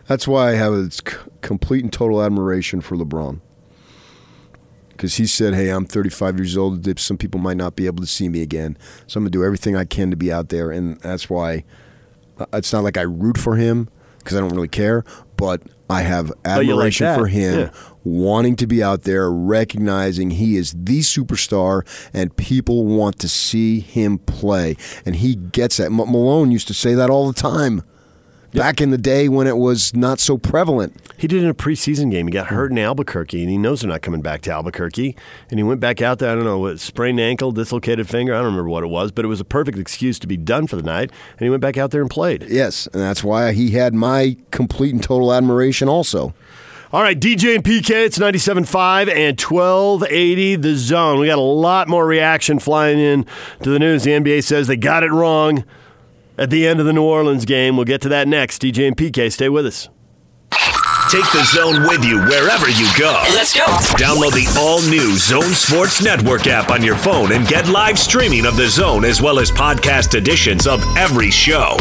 That's 0.08 0.28
why 0.28 0.52
I 0.52 0.56
have 0.56 0.74
a 0.74 0.90
complete 1.42 1.84
and 1.84 1.94
total 1.94 2.22
admiration 2.22 2.82
for 2.82 2.96
LeBron. 2.98 3.40
Because 4.90 5.16
he 5.16 5.26
said, 5.26 5.54
hey, 5.54 5.70
I'm 5.70 5.86
35 5.86 6.38
years 6.38 6.58
old. 6.58 7.00
Some 7.00 7.18
people 7.18 7.40
might 7.40 7.58
not 7.58 7.76
be 7.76 7.86
able 7.88 8.02
to 8.02 8.08
see 8.08 8.30
me 8.30 8.42
again. 8.42 8.78
So 9.08 9.18
I'm 9.18 9.24
going 9.24 9.32
to 9.32 9.38
do 9.38 9.44
everything 9.44 9.76
I 9.76 9.86
can 9.86 10.12
to 10.12 10.18
be 10.18 10.32
out 10.32 10.50
there. 10.50 10.72
And 10.72 11.00
that's 11.00 11.30
why 11.30 11.64
uh, 12.38 12.46
it's 12.54 12.72
not 12.72 12.84
like 12.84 12.98
I 12.98 13.02
root 13.02 13.38
for 13.38 13.56
him 13.56 13.90
because 14.20 14.38
I 14.38 14.40
don't 14.42 14.54
really 14.54 14.68
care, 14.68 15.04
but 15.36 15.62
I 15.90 16.02
have 16.02 16.28
you 16.28 16.34
like 16.34 16.46
admiration 16.46 17.16
for 17.16 17.28
him 17.28 17.60
Yeah. 17.60 17.70
Wanting 18.04 18.56
to 18.58 18.68
be 18.68 18.84
out 18.84 19.04
there, 19.04 19.32
recognizing 19.32 20.32
he 20.32 20.58
is 20.58 20.74
the 20.78 20.99
superstar 20.99 21.86
and 22.14 22.36
people 22.36 22.86
want 22.86 23.20
to 23.20 23.30
see 23.30 23.80
him 23.80 24.18
play. 24.18 24.76
And 25.06 25.16
he 25.18 25.36
gets 25.36 25.78
that. 25.78 25.86
M- 25.86 25.97
Malone 25.97 26.51
used 26.51 26.68
to 26.68 26.74
say 26.74 26.93
that 26.93 27.10
all 27.10 27.28
the 27.28 27.39
time. 27.39 27.84
Back 28.54 28.82
in 28.82 28.91
the 28.91 28.99
day 28.99 29.30
when 29.30 29.47
it 29.47 29.58
was 29.58 29.95
not 29.95 30.20
so 30.20 30.38
prevalent. 30.38 30.95
He 31.18 31.28
did 31.28 31.41
in 31.41 31.49
a 31.49 31.56
preseason 31.56 32.12
game. 32.12 32.28
He 32.28 32.32
got 32.32 32.47
hurt 32.47 32.70
in 32.70 32.78
Albuquerque, 32.78 33.41
and 33.41 33.49
he 33.49 33.58
knows 33.58 33.82
they're 33.82 33.89
not 33.89 34.04
coming 34.04 34.22
back 34.22 34.41
to 34.41 34.51
Albuquerque. 34.51 35.16
And 35.49 35.60
he 35.60 35.64
went 35.64 35.80
back 35.80 36.04
out 36.04 36.20
there. 36.20 36.30
I 36.30 36.36
don't 36.36 36.43
know 36.43 36.60
what 36.60 36.80
sprained 36.80 37.20
ankle, 37.20 37.51
dislocated 37.51 38.08
finger. 38.08 38.34
I 38.34 38.38
don't 38.38 38.45
remember 38.45 38.70
what 38.70 38.84
it 38.84 38.88
was, 38.88 39.12
but 39.12 39.26
it 39.26 39.28
was 39.28 39.39
a 39.39 39.45
perfect 39.45 39.80
excuse 39.80 40.20
to 40.20 40.28
be 40.28 40.38
done 40.38 40.68
for 40.68 40.76
the 40.76 40.84
night. 40.84 41.10
And 41.32 41.39
he 41.39 41.49
went 41.49 41.62
back 41.62 41.80
out 41.80 41.89
there 41.89 42.01
and 42.01 42.12
played. 42.12 42.43
Yes, 42.47 42.86
and 42.93 43.01
that's 43.01 43.24
why 43.24 43.54
he 43.54 43.72
had 43.72 43.95
my 43.95 44.38
complete 44.51 44.93
and 44.93 45.01
total 45.01 45.34
admiration 45.34 45.89
also. 45.89 46.36
All 46.94 47.02
right, 47.02 47.20
DJ 47.20 47.56
and 47.56 47.64
PK, 47.64 48.06
it's 48.06 48.20
97.5 48.20 49.10
and 49.10 49.41
1280 49.41 50.58
the 50.58 50.76
zone. 50.76 51.18
We 51.18 51.26
got 51.26 51.39
a 51.39 51.41
lot 51.41 51.88
more 51.88 52.06
reaction 52.06 52.60
flying 52.60 53.00
in 53.00 53.26
to 53.64 53.72
the 53.72 53.80
news. 53.80 54.04
The 54.04 54.12
NBA 54.12 54.44
says 54.44 54.68
they 54.68 54.78
got 54.78 55.02
it 55.02 55.12
wrong 55.12 55.64
at 56.38 56.52
the 56.52 56.68
end 56.68 56.80
of 56.80 56.86
the 56.86 56.94
New 56.94 57.02
Orleans 57.02 57.46
game. 57.46 57.78
We'll 57.78 57.86
get 57.86 58.02
to 58.02 58.10
that 58.10 58.28
next. 58.28 58.62
DJ 58.62 58.88
and 58.88 58.96
PK, 58.96 59.32
stay 59.32 59.50
with 59.50 59.66
us. 59.66 59.89
Take 61.10 61.26
the 61.32 61.44
zone 61.46 61.82
with 61.88 62.06
you 62.06 62.20
wherever 62.20 62.70
you 62.70 62.88
go. 62.96 63.24
Let's 63.34 63.56
go. 63.56 63.66
Download 63.98 64.32
the 64.32 64.48
all 64.60 64.80
new 64.88 65.18
Zone 65.18 65.56
Sports 65.56 66.04
Network 66.04 66.46
app 66.46 66.70
on 66.70 66.84
your 66.84 66.96
phone 66.96 67.32
and 67.32 67.48
get 67.48 67.68
live 67.68 67.98
streaming 67.98 68.46
of 68.46 68.56
the 68.56 68.68
zone 68.68 69.04
as 69.04 69.20
well 69.20 69.39
as 69.39 69.50
podcast 69.50 70.14
editions 70.14 70.68
of 70.68 70.84
every 70.96 71.32
show. 71.32 71.76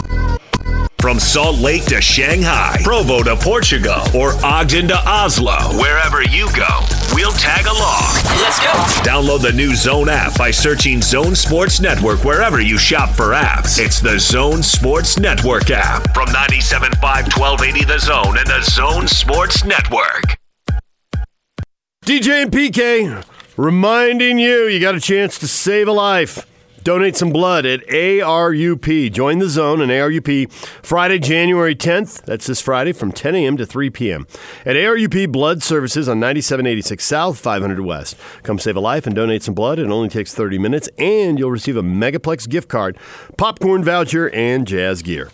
From 1.02 1.18
Salt 1.18 1.58
Lake 1.58 1.84
to 1.86 2.00
Shanghai, 2.00 2.78
Provo 2.84 3.24
to 3.24 3.34
Portugal, 3.34 4.04
or 4.14 4.34
Ogden 4.44 4.86
to 4.86 4.96
Oslo, 4.96 5.56
wherever 5.76 6.22
you 6.22 6.46
go, 6.54 6.68
we'll 7.12 7.32
tag 7.32 7.66
along. 7.66 8.14
Let's 8.40 8.60
go. 8.60 8.70
Download 9.02 9.42
the 9.42 9.50
new 9.52 9.74
Zone 9.74 10.08
app 10.08 10.38
by 10.38 10.52
searching 10.52 11.02
Zone 11.02 11.34
Sports 11.34 11.80
Network 11.80 12.22
wherever 12.22 12.60
you 12.60 12.78
shop 12.78 13.10
for 13.10 13.32
apps. 13.32 13.84
It's 13.84 13.98
the 14.00 14.16
Zone 14.20 14.62
Sports 14.62 15.18
Network 15.18 15.70
app 15.70 16.14
from 16.14 16.28
97.5 16.28 17.36
1280 17.36 17.84
The 17.84 17.98
Zone 17.98 18.38
and 18.38 18.46
the 18.46 18.62
Zone 18.62 19.08
Sports 19.08 19.64
Network. 19.64 20.38
DJ 22.06 22.44
and 22.44 22.52
PK 22.52 23.24
reminding 23.56 24.38
you 24.38 24.68
you 24.68 24.78
got 24.78 24.94
a 24.94 25.00
chance 25.00 25.36
to 25.40 25.48
save 25.48 25.88
a 25.88 25.92
life. 25.92 26.46
Donate 26.82 27.16
some 27.16 27.30
blood 27.30 27.64
at 27.64 27.86
ARUP. 27.86 29.12
Join 29.12 29.38
the 29.38 29.48
zone 29.48 29.80
in 29.80 29.88
ARUP 29.88 30.50
Friday, 30.84 31.20
January 31.20 31.76
10th. 31.76 32.22
That's 32.22 32.46
this 32.46 32.60
Friday 32.60 32.92
from 32.92 33.12
10 33.12 33.36
a.m. 33.36 33.56
to 33.56 33.64
3 33.64 33.90
p.m. 33.90 34.26
At 34.66 34.74
ARUP 34.74 35.30
Blood 35.30 35.62
Services 35.62 36.08
on 36.08 36.18
9786 36.18 37.04
South, 37.04 37.38
500 37.38 37.80
West. 37.80 38.16
Come 38.42 38.58
save 38.58 38.76
a 38.76 38.80
life 38.80 39.06
and 39.06 39.14
donate 39.14 39.44
some 39.44 39.54
blood. 39.54 39.78
It 39.78 39.88
only 39.90 40.08
takes 40.08 40.34
30 40.34 40.58
minutes, 40.58 40.88
and 40.98 41.38
you'll 41.38 41.52
receive 41.52 41.76
a 41.76 41.82
Megaplex 41.82 42.48
gift 42.48 42.68
card, 42.68 42.98
popcorn 43.36 43.84
voucher, 43.84 44.28
and 44.30 44.66
jazz 44.66 45.02
gear. 45.02 45.30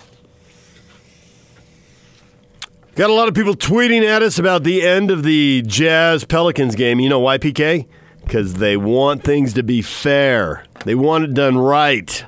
Got 2.94 3.10
a 3.10 3.14
lot 3.14 3.28
of 3.28 3.34
people 3.34 3.54
tweeting 3.54 4.04
at 4.04 4.22
us 4.22 4.38
about 4.38 4.64
the 4.64 4.82
end 4.84 5.10
of 5.10 5.22
the 5.22 5.62
Jazz 5.62 6.24
Pelicans 6.24 6.74
game. 6.74 6.98
You 6.98 7.08
know 7.08 7.20
why, 7.20 7.38
PK? 7.38 7.86
Because 8.28 8.54
they 8.54 8.76
want 8.76 9.24
things 9.24 9.54
to 9.54 9.62
be 9.62 9.80
fair. 9.80 10.66
They 10.84 10.94
want 10.94 11.24
it 11.24 11.32
done 11.32 11.56
right. 11.56 12.26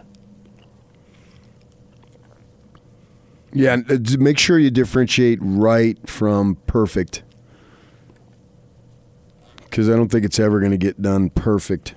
Yeah, 3.52 3.76
uh, 3.86 3.98
make 4.18 4.38
sure 4.38 4.58
you 4.58 4.70
differentiate 4.70 5.40
right 5.42 5.98
from 6.08 6.54
perfect. 6.66 7.22
Because 9.64 9.90
I 9.90 9.92
don't 9.92 10.08
think 10.08 10.24
it's 10.24 10.38
ever 10.38 10.58
going 10.58 10.70
to 10.70 10.78
get 10.78 11.02
done 11.02 11.28
perfect. 11.28 11.94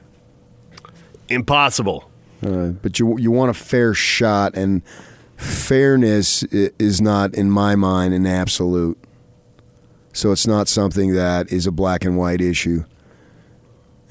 Impossible. 1.29 2.11
Uh, 2.45 2.71
but 2.71 2.99
you 2.99 3.17
you 3.17 3.31
want 3.31 3.51
a 3.51 3.53
fair 3.53 3.93
shot, 3.93 4.53
and 4.53 4.81
fairness 5.37 6.43
is 6.43 6.99
not, 6.99 7.33
in 7.35 7.49
my 7.49 7.77
mind, 7.77 8.13
an 8.13 8.27
absolute. 8.27 9.01
So 10.11 10.33
it's 10.33 10.45
not 10.45 10.67
something 10.67 11.13
that 11.13 11.53
is 11.53 11.65
a 11.65 11.71
black 11.71 12.03
and 12.03 12.17
white 12.17 12.41
issue. 12.41 12.83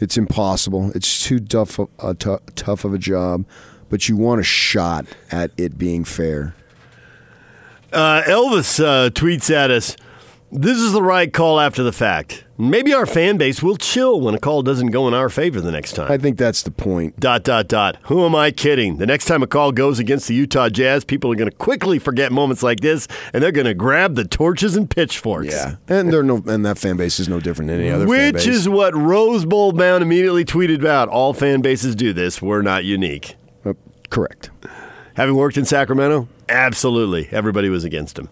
It's 0.02 0.16
impossible. 0.16 0.90
It's 0.96 1.22
too 1.22 1.38
tough 1.38 1.78
of 1.78 1.88
a 2.00 2.14
tough 2.14 2.84
of 2.84 2.92
a 2.92 2.98
job, 2.98 3.46
but 3.88 4.08
you 4.08 4.16
want 4.16 4.40
a 4.40 4.44
shot 4.44 5.06
at 5.30 5.52
it 5.56 5.78
being 5.78 6.02
fair. 6.02 6.56
Uh, 7.92 8.22
Elvis 8.22 8.82
uh, 8.84 9.10
tweets 9.10 9.48
at 9.48 9.70
us 9.70 9.96
This 10.50 10.78
is 10.78 10.92
the 10.92 11.02
right 11.02 11.32
call 11.32 11.60
after 11.60 11.84
the 11.84 11.92
fact. 11.92 12.42
Maybe 12.62 12.94
our 12.94 13.06
fan 13.06 13.38
base 13.38 13.60
will 13.60 13.76
chill 13.76 14.20
when 14.20 14.36
a 14.36 14.38
call 14.38 14.62
doesn't 14.62 14.92
go 14.92 15.08
in 15.08 15.14
our 15.14 15.28
favor 15.28 15.60
the 15.60 15.72
next 15.72 15.94
time. 15.94 16.12
I 16.12 16.16
think 16.16 16.38
that's 16.38 16.62
the 16.62 16.70
point. 16.70 17.18
Dot, 17.18 17.42
dot, 17.42 17.66
dot. 17.66 17.96
Who 18.04 18.24
am 18.24 18.36
I 18.36 18.52
kidding? 18.52 18.98
The 18.98 19.06
next 19.06 19.24
time 19.24 19.42
a 19.42 19.48
call 19.48 19.72
goes 19.72 19.98
against 19.98 20.28
the 20.28 20.34
Utah 20.34 20.68
Jazz, 20.68 21.04
people 21.04 21.32
are 21.32 21.34
going 21.34 21.50
to 21.50 21.56
quickly 21.56 21.98
forget 21.98 22.30
moments 22.30 22.62
like 22.62 22.78
this, 22.78 23.08
and 23.32 23.42
they're 23.42 23.50
going 23.50 23.66
to 23.66 23.74
grab 23.74 24.14
the 24.14 24.24
torches 24.24 24.76
and 24.76 24.88
pitchforks. 24.88 25.52
Yeah, 25.52 25.74
and 25.88 26.12
they're 26.12 26.22
no, 26.22 26.40
and 26.46 26.64
that 26.64 26.78
fan 26.78 26.96
base 26.96 27.18
is 27.18 27.28
no 27.28 27.40
different 27.40 27.68
than 27.68 27.80
any 27.80 27.90
other. 27.90 28.06
fan 28.06 28.34
Which 28.34 28.46
is 28.46 28.68
what 28.68 28.94
Rose 28.94 29.44
Bowl 29.44 29.72
Bound 29.72 30.04
immediately 30.04 30.44
tweeted 30.44 30.78
about. 30.78 31.08
All 31.08 31.34
fan 31.34 31.62
bases 31.62 31.96
do 31.96 32.12
this. 32.12 32.40
We're 32.40 32.62
not 32.62 32.84
unique. 32.84 33.34
Uh, 33.64 33.74
correct. 34.08 34.50
Having 35.14 35.34
worked 35.34 35.56
in 35.56 35.64
Sacramento, 35.64 36.28
absolutely. 36.48 37.28
Everybody 37.32 37.70
was 37.70 37.82
against 37.82 38.16
him. 38.16 38.28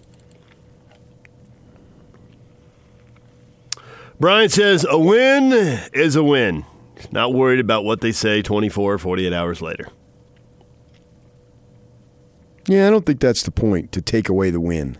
Brian 4.20 4.50
says 4.50 4.86
a 4.88 4.98
win 4.98 5.50
is 5.94 6.14
a 6.14 6.22
win. 6.22 6.66
Not 7.10 7.32
worried 7.32 7.58
about 7.58 7.84
what 7.84 8.02
they 8.02 8.12
say 8.12 8.42
24 8.42 8.94
or 8.94 8.98
48 8.98 9.32
hours 9.32 9.62
later. 9.62 9.88
Yeah, 12.68 12.86
I 12.86 12.90
don't 12.90 13.06
think 13.06 13.20
that's 13.20 13.42
the 13.42 13.50
point 13.50 13.92
to 13.92 14.02
take 14.02 14.28
away 14.28 14.50
the 14.50 14.60
win. 14.60 14.98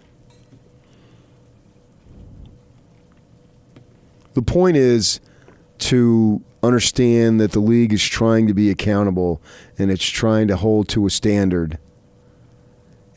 The 4.33 4.41
point 4.41 4.79
is 4.79 5.21
to 5.81 6.43
understand 6.63 7.41
that 7.41 7.53
the 7.53 7.61
league 7.61 7.93
is 7.93 8.03
trying 8.03 8.47
to 8.47 8.55
be 8.55 8.71
accountable 8.71 9.43
and 9.79 9.91
it's 9.91 10.07
trying 10.07 10.49
to 10.49 10.57
hold 10.57 10.89
to 10.89 11.05
a 11.05 11.11
standard. 11.11 11.79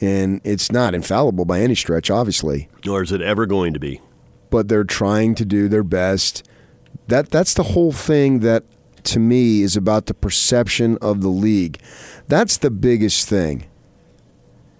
And 0.01 0.41
it's 0.43 0.70
not 0.70 0.93
infallible 0.93 1.45
by 1.45 1.62
any 1.62 1.76
stretch, 1.76 2.10
obviously, 2.10 2.68
Nor 2.84 3.04
is 3.04 3.14
it 3.14 3.22
ever 3.22 3.45
going 3.45 3.72
to 3.72 3.80
be. 3.80 4.01
But 4.54 4.68
they're 4.68 4.84
trying 4.84 5.34
to 5.34 5.43
do 5.43 5.68
their 5.68 5.84
best. 5.84 6.47
That 7.08 7.32
that's 7.32 7.56
the 7.56 7.64
whole 7.64 7.91
thing 7.91 8.41
that 8.41 8.64
to 9.06 9.18
me 9.18 9.64
is 9.64 9.76
about 9.76 10.06
the 10.06 10.14
perception 10.14 10.99
of 11.01 11.22
the 11.22 11.30
league. 11.30 11.82
That's 12.28 12.58
the 12.58 12.70
biggest 12.70 13.28
thing 13.28 13.66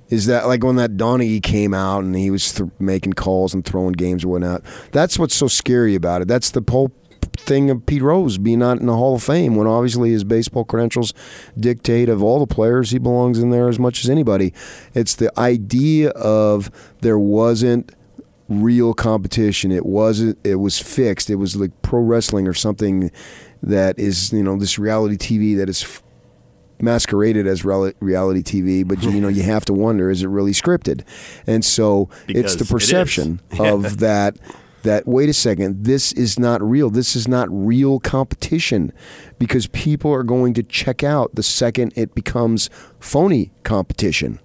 is 0.09 0.28
that 0.28 0.45
like 0.45 0.63
when 0.63 0.76
that 0.76 0.91
Donaghy 0.91 1.41
came 1.41 1.74
out 1.74 2.03
and 2.03 2.15
he 2.15 2.30
was 2.30 2.53
th- 2.53 2.69
making 2.78 3.13
calls 3.13 3.55
and 3.55 3.65
throwing 3.65 3.93
games 3.93 4.24
or 4.24 4.28
whatnot. 4.28 4.63
That's 4.91 5.17
what's 5.17 5.34
so 5.34 5.47
scary 5.47 5.95
about 5.95 6.21
it. 6.21 6.28
That's 6.28 6.51
the 6.51 6.63
whole 6.69 6.91
thing 7.36 7.71
of 7.71 7.84
Pete 7.88 8.03
Rose 8.03 8.38
being 8.38 8.59
not 8.59 8.80
in 8.80 8.86
the 8.86 8.95
Hall 8.95 9.15
of 9.15 9.24
Fame 9.24 9.55
when 9.55 9.65
obviously 9.65 10.11
his 10.11 10.24
baseball 10.24 10.65
credentials 10.65 11.15
dictate 11.59 12.09
of 12.09 12.21
all 12.21 12.38
the 12.45 12.53
players 12.53 12.91
he 12.91 12.99
belongs 12.99 13.39
in 13.39 13.49
there 13.49 13.69
as 13.69 13.80
much 13.80 14.03
as 14.03 14.09
anybody. 14.11 14.53
It's 14.93 15.15
the 15.15 15.32
idea 15.39 16.09
of 16.11 16.69
there 17.01 17.17
wasn't 17.17 17.91
real 18.62 18.93
competition. 18.93 19.72
It 19.72 19.86
wasn't. 19.86 20.38
It 20.43 20.56
was 20.56 20.80
fixed. 20.80 21.30
It 21.30 21.36
was 21.36 21.56
like 21.56 21.82
pro 21.82 22.01
wrestling 22.01 22.47
or 22.47 22.54
something 22.54 23.12
that 23.62 23.97
is 23.97 24.34
you 24.34 24.43
know 24.43 24.58
this 24.58 24.78
reality 24.78 25.18
TV 25.18 25.58
that 25.58 25.70
is 25.70 25.84
f- 25.84 26.04
masqueraded 26.82 27.47
as 27.47 27.64
reali- 27.64 27.93
reality 27.99 28.41
TV, 28.43 28.88
but 28.88 29.01
you 29.04 29.22
know 29.22 29.30
you 29.30 29.43
have 29.43 29.66
to 29.66 29.74
wonder 29.74 30.10
is 30.10 30.24
it 30.24 30.28
really 30.28 30.51
scripted? 30.51 31.04
And 31.47 31.64
so 31.64 32.10
Because 32.28 32.54
it's 32.54 32.56
the 32.56 32.66
it 32.66 32.70
perception 32.70 33.41
of 33.60 33.99
that 33.99 34.38
that 34.84 35.08
wait 35.08 35.30
a 35.30 35.34
second, 35.34 35.86
this 35.86 36.12
is 36.12 36.38
not 36.38 36.62
real. 36.62 36.89
This 36.89 37.16
is 37.16 37.28
not 37.28 37.47
real 37.49 37.99
competition 37.99 38.91
because 39.39 39.68
people 39.68 40.12
are 40.12 40.24
going 40.24 40.54
to 40.56 40.64
check 40.64 41.04
out 41.04 41.36
the 41.36 41.43
second 41.43 41.93
it 41.95 42.14
becomes 42.14 42.70
phony 42.99 43.51
competition 43.64 44.39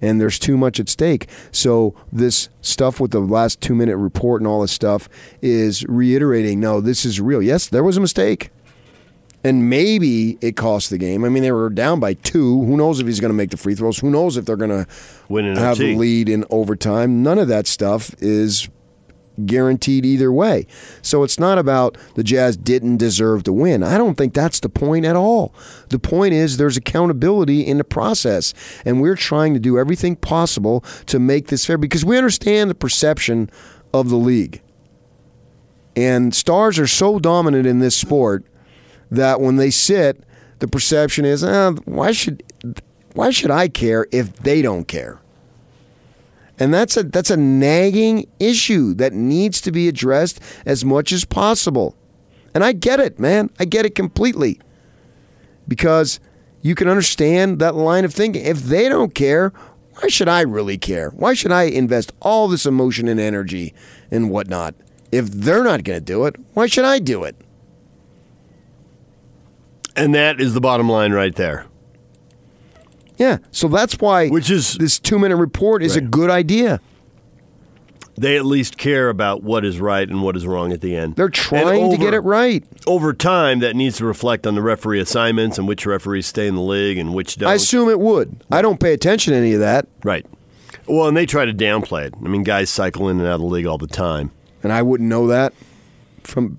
and 0.00 0.20
there's 0.20 0.38
too 0.38 0.56
much 0.56 0.80
at 0.80 0.88
stake. 0.88 1.28
So 1.52 1.94
this 2.12 2.48
stuff 2.60 3.00
with 3.00 3.10
the 3.10 3.20
last 3.20 3.60
two 3.60 3.74
minute 3.74 3.96
report 3.96 4.40
and 4.40 4.48
all 4.48 4.62
this 4.62 4.72
stuff 4.72 5.08
is 5.42 5.84
reiterating, 5.86 6.60
no, 6.60 6.80
this 6.80 7.04
is 7.04 7.20
real. 7.20 7.42
Yes, 7.42 7.66
there 7.66 7.84
was 7.84 7.96
a 7.96 8.00
mistake. 8.00 8.50
And 9.44 9.70
maybe 9.70 10.36
it 10.40 10.56
cost 10.56 10.90
the 10.90 10.98
game. 10.98 11.24
I 11.24 11.28
mean, 11.28 11.44
they 11.44 11.52
were 11.52 11.70
down 11.70 12.00
by 12.00 12.14
two. 12.14 12.64
Who 12.64 12.76
knows 12.76 12.98
if 12.98 13.06
he's 13.06 13.20
going 13.20 13.30
to 13.30 13.36
make 13.36 13.50
the 13.50 13.56
free 13.56 13.76
throws? 13.76 13.98
Who 13.98 14.10
knows 14.10 14.36
if 14.36 14.44
they're 14.44 14.56
going 14.56 14.84
to 14.84 14.86
Win 15.28 15.46
in 15.46 15.56
have 15.56 15.78
the 15.78 15.96
lead 15.96 16.28
in 16.28 16.44
overtime? 16.50 17.22
None 17.22 17.38
of 17.38 17.46
that 17.46 17.68
stuff 17.68 18.14
is 18.18 18.68
guaranteed 19.46 20.04
either 20.04 20.32
way. 20.32 20.66
So 21.02 21.22
it's 21.22 21.38
not 21.38 21.58
about 21.58 21.96
the 22.14 22.24
Jazz 22.24 22.56
didn't 22.56 22.96
deserve 22.98 23.44
to 23.44 23.52
win. 23.52 23.82
I 23.82 23.98
don't 23.98 24.16
think 24.16 24.34
that's 24.34 24.60
the 24.60 24.68
point 24.68 25.04
at 25.04 25.16
all. 25.16 25.54
The 25.88 25.98
point 25.98 26.34
is 26.34 26.56
there's 26.56 26.76
accountability 26.76 27.62
in 27.62 27.78
the 27.78 27.84
process, 27.84 28.54
and 28.84 29.00
we're 29.00 29.16
trying 29.16 29.54
to 29.54 29.60
do 29.60 29.78
everything 29.78 30.16
possible 30.16 30.84
to 31.06 31.18
make 31.18 31.48
this 31.48 31.64
fair 31.64 31.78
because 31.78 32.04
we 32.04 32.16
understand 32.16 32.70
the 32.70 32.74
perception 32.74 33.50
of 33.92 34.10
the 34.10 34.16
league. 34.16 34.62
And 35.96 36.34
stars 36.34 36.78
are 36.78 36.86
so 36.86 37.18
dominant 37.18 37.66
in 37.66 37.80
this 37.80 37.96
sport 37.96 38.44
that 39.10 39.40
when 39.40 39.56
they 39.56 39.70
sit, 39.70 40.22
the 40.60 40.68
perception 40.68 41.24
is, 41.24 41.42
eh, 41.42 41.72
why 41.84 42.12
should 42.12 42.42
why 43.14 43.30
should 43.30 43.50
I 43.50 43.68
care 43.68 44.06
if 44.12 44.32
they 44.36 44.62
don't 44.62 44.86
care? 44.86 45.20
And 46.58 46.74
that's 46.74 46.96
a 46.96 47.04
that's 47.04 47.30
a 47.30 47.36
nagging 47.36 48.26
issue 48.40 48.94
that 48.94 49.12
needs 49.12 49.60
to 49.62 49.72
be 49.72 49.88
addressed 49.88 50.40
as 50.66 50.84
much 50.84 51.12
as 51.12 51.24
possible. 51.24 51.96
And 52.54 52.64
I 52.64 52.72
get 52.72 52.98
it, 53.00 53.18
man. 53.18 53.50
I 53.60 53.64
get 53.64 53.86
it 53.86 53.94
completely. 53.94 54.60
Because 55.68 56.18
you 56.62 56.74
can 56.74 56.88
understand 56.88 57.58
that 57.60 57.74
line 57.74 58.04
of 58.04 58.12
thinking. 58.12 58.44
If 58.44 58.64
they 58.64 58.88
don't 58.88 59.14
care, 59.14 59.52
why 60.00 60.08
should 60.08 60.28
I 60.28 60.40
really 60.42 60.78
care? 60.78 61.10
Why 61.10 61.34
should 61.34 61.52
I 61.52 61.64
invest 61.64 62.12
all 62.20 62.48
this 62.48 62.66
emotion 62.66 63.08
and 63.08 63.20
energy 63.20 63.74
and 64.10 64.30
whatnot 64.30 64.74
If 65.12 65.30
they're 65.30 65.64
not 65.64 65.84
going 65.84 65.98
to 65.98 66.04
do 66.04 66.24
it, 66.26 66.36
why 66.54 66.66
should 66.66 66.84
I 66.84 66.98
do 66.98 67.24
it? 67.24 67.36
And 69.96 70.14
that 70.14 70.40
is 70.40 70.54
the 70.54 70.60
bottom 70.60 70.88
line 70.88 71.12
right 71.12 71.34
there. 71.34 71.66
Yeah, 73.18 73.38
so 73.50 73.68
that's 73.68 73.98
why 73.98 74.28
Which 74.28 74.48
is 74.50 74.74
this 74.78 74.98
two 74.98 75.18
minute 75.18 75.36
report 75.36 75.82
is 75.82 75.96
a 75.96 76.00
good 76.00 76.30
idea. 76.30 76.80
they 78.16 78.36
at 78.36 78.44
least 78.44 78.78
care 78.78 79.08
about 79.08 79.42
what 79.42 79.64
is 79.64 79.78
right 79.80 80.08
and 80.08 80.22
what 80.22 80.36
is 80.36 80.46
wrong 80.46 80.72
at 80.72 80.80
the 80.80 80.96
end. 80.96 81.16
They're 81.16 81.28
trying 81.28 81.90
to 81.90 81.96
get 81.96 82.14
it 82.14 82.20
right. 82.20 82.64
Over 82.86 83.12
time, 83.12 83.60
that 83.60 83.76
needs 83.76 83.98
to 83.98 84.04
reflect 84.04 84.46
on 84.46 84.54
the 84.54 84.62
referee 84.62 85.00
assignments 85.00 85.58
and 85.58 85.68
which 85.68 85.84
referees 85.86 86.26
stay 86.26 86.46
in 86.46 86.54
the 86.54 86.62
league 86.62 86.98
and 86.98 87.14
which 87.14 87.36
don't. 87.36 87.50
I 87.50 87.54
assume 87.54 87.88
it 87.88 88.00
would. 88.00 88.44
I 88.50 88.62
don't 88.62 88.80
pay 88.80 88.92
attention 88.92 89.32
to 89.32 89.38
any 89.38 89.52
of 89.52 89.60
that, 89.60 89.86
right. 90.04 90.24
Well, 90.86 91.06
and 91.06 91.16
they 91.16 91.26
try 91.26 91.44
to 91.44 91.52
downplay 91.52 92.06
it. 92.06 92.14
I 92.24 92.28
mean, 92.28 92.44
guys 92.44 92.70
cycle 92.70 93.08
in 93.08 93.18
and 93.18 93.26
out 93.26 93.34
of 93.34 93.40
the 93.40 93.46
league 93.46 93.66
all 93.66 93.78
the 93.78 93.86
time. 93.86 94.30
and 94.62 94.72
I 94.72 94.82
wouldn't 94.82 95.08
know 95.08 95.26
that 95.26 95.52
from 96.24 96.58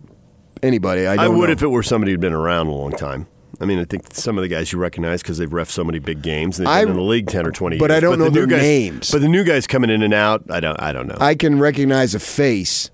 anybody. 0.61 1.07
I, 1.07 1.25
I, 1.25 1.27
would 1.27 1.47
know. 1.47 1.53
if 1.53 1.61
it 1.61 1.67
were 1.67 1.83
somebody 1.83 2.11
who'd 2.11 2.21
been 2.21 2.33
around 2.33 2.67
a 2.67 2.71
long 2.71 2.91
time. 2.91 3.27
I 3.61 3.65
mean, 3.65 3.79
I 3.79 3.83
think 3.85 4.13
some 4.13 4.37
of 4.37 4.41
the 4.41 4.47
guys 4.47 4.71
you 4.71 4.79
recognize 4.79 5.21
because 5.21 5.37
they've 5.37 5.51
ref 5.51 5.69
so 5.69 5.83
many 5.83 5.99
big 5.99 6.21
games 6.21 6.59
and 6.59 6.67
they've 6.67 6.81
been 6.81 6.87
I- 6.87 6.91
in 6.91 6.97
the 6.97 7.03
league 7.03 7.27
ten 7.27 7.45
or 7.45 7.51
twenty 7.51 7.77
but 7.77 7.89
years. 7.91 7.97
I 7.97 7.99
don't 7.99 8.17
know 8.19 8.25
the 8.25 8.31
new 8.31 8.45
their 8.45 8.47
guys, 8.47 8.61
names. 8.61 9.11
But 9.11 9.21
the 9.21 9.27
new 9.27 9.43
guys 9.43 9.67
coming 9.67 9.89
in 9.89 10.01
and 10.01 10.13
out, 10.13 10.43
I 10.49 10.59
don't. 10.59 10.81
I 10.81 10.93
don't 10.93 11.07
know. 11.07 11.17
I 11.19 11.35
can 11.35 11.59
recognize 11.59 12.15
a 12.15 12.19
face, 12.19 12.89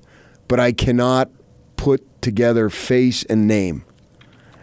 but 0.48 0.60
I 0.60 0.72
cannot 0.72 1.30
put 1.78 2.22
together 2.22 2.70
face 2.72 3.24
and 3.26 3.48
name 3.48 3.86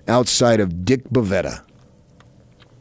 outside 0.09 0.59
of 0.59 0.84
Dick 0.84 1.05
Bavetta. 1.11 1.62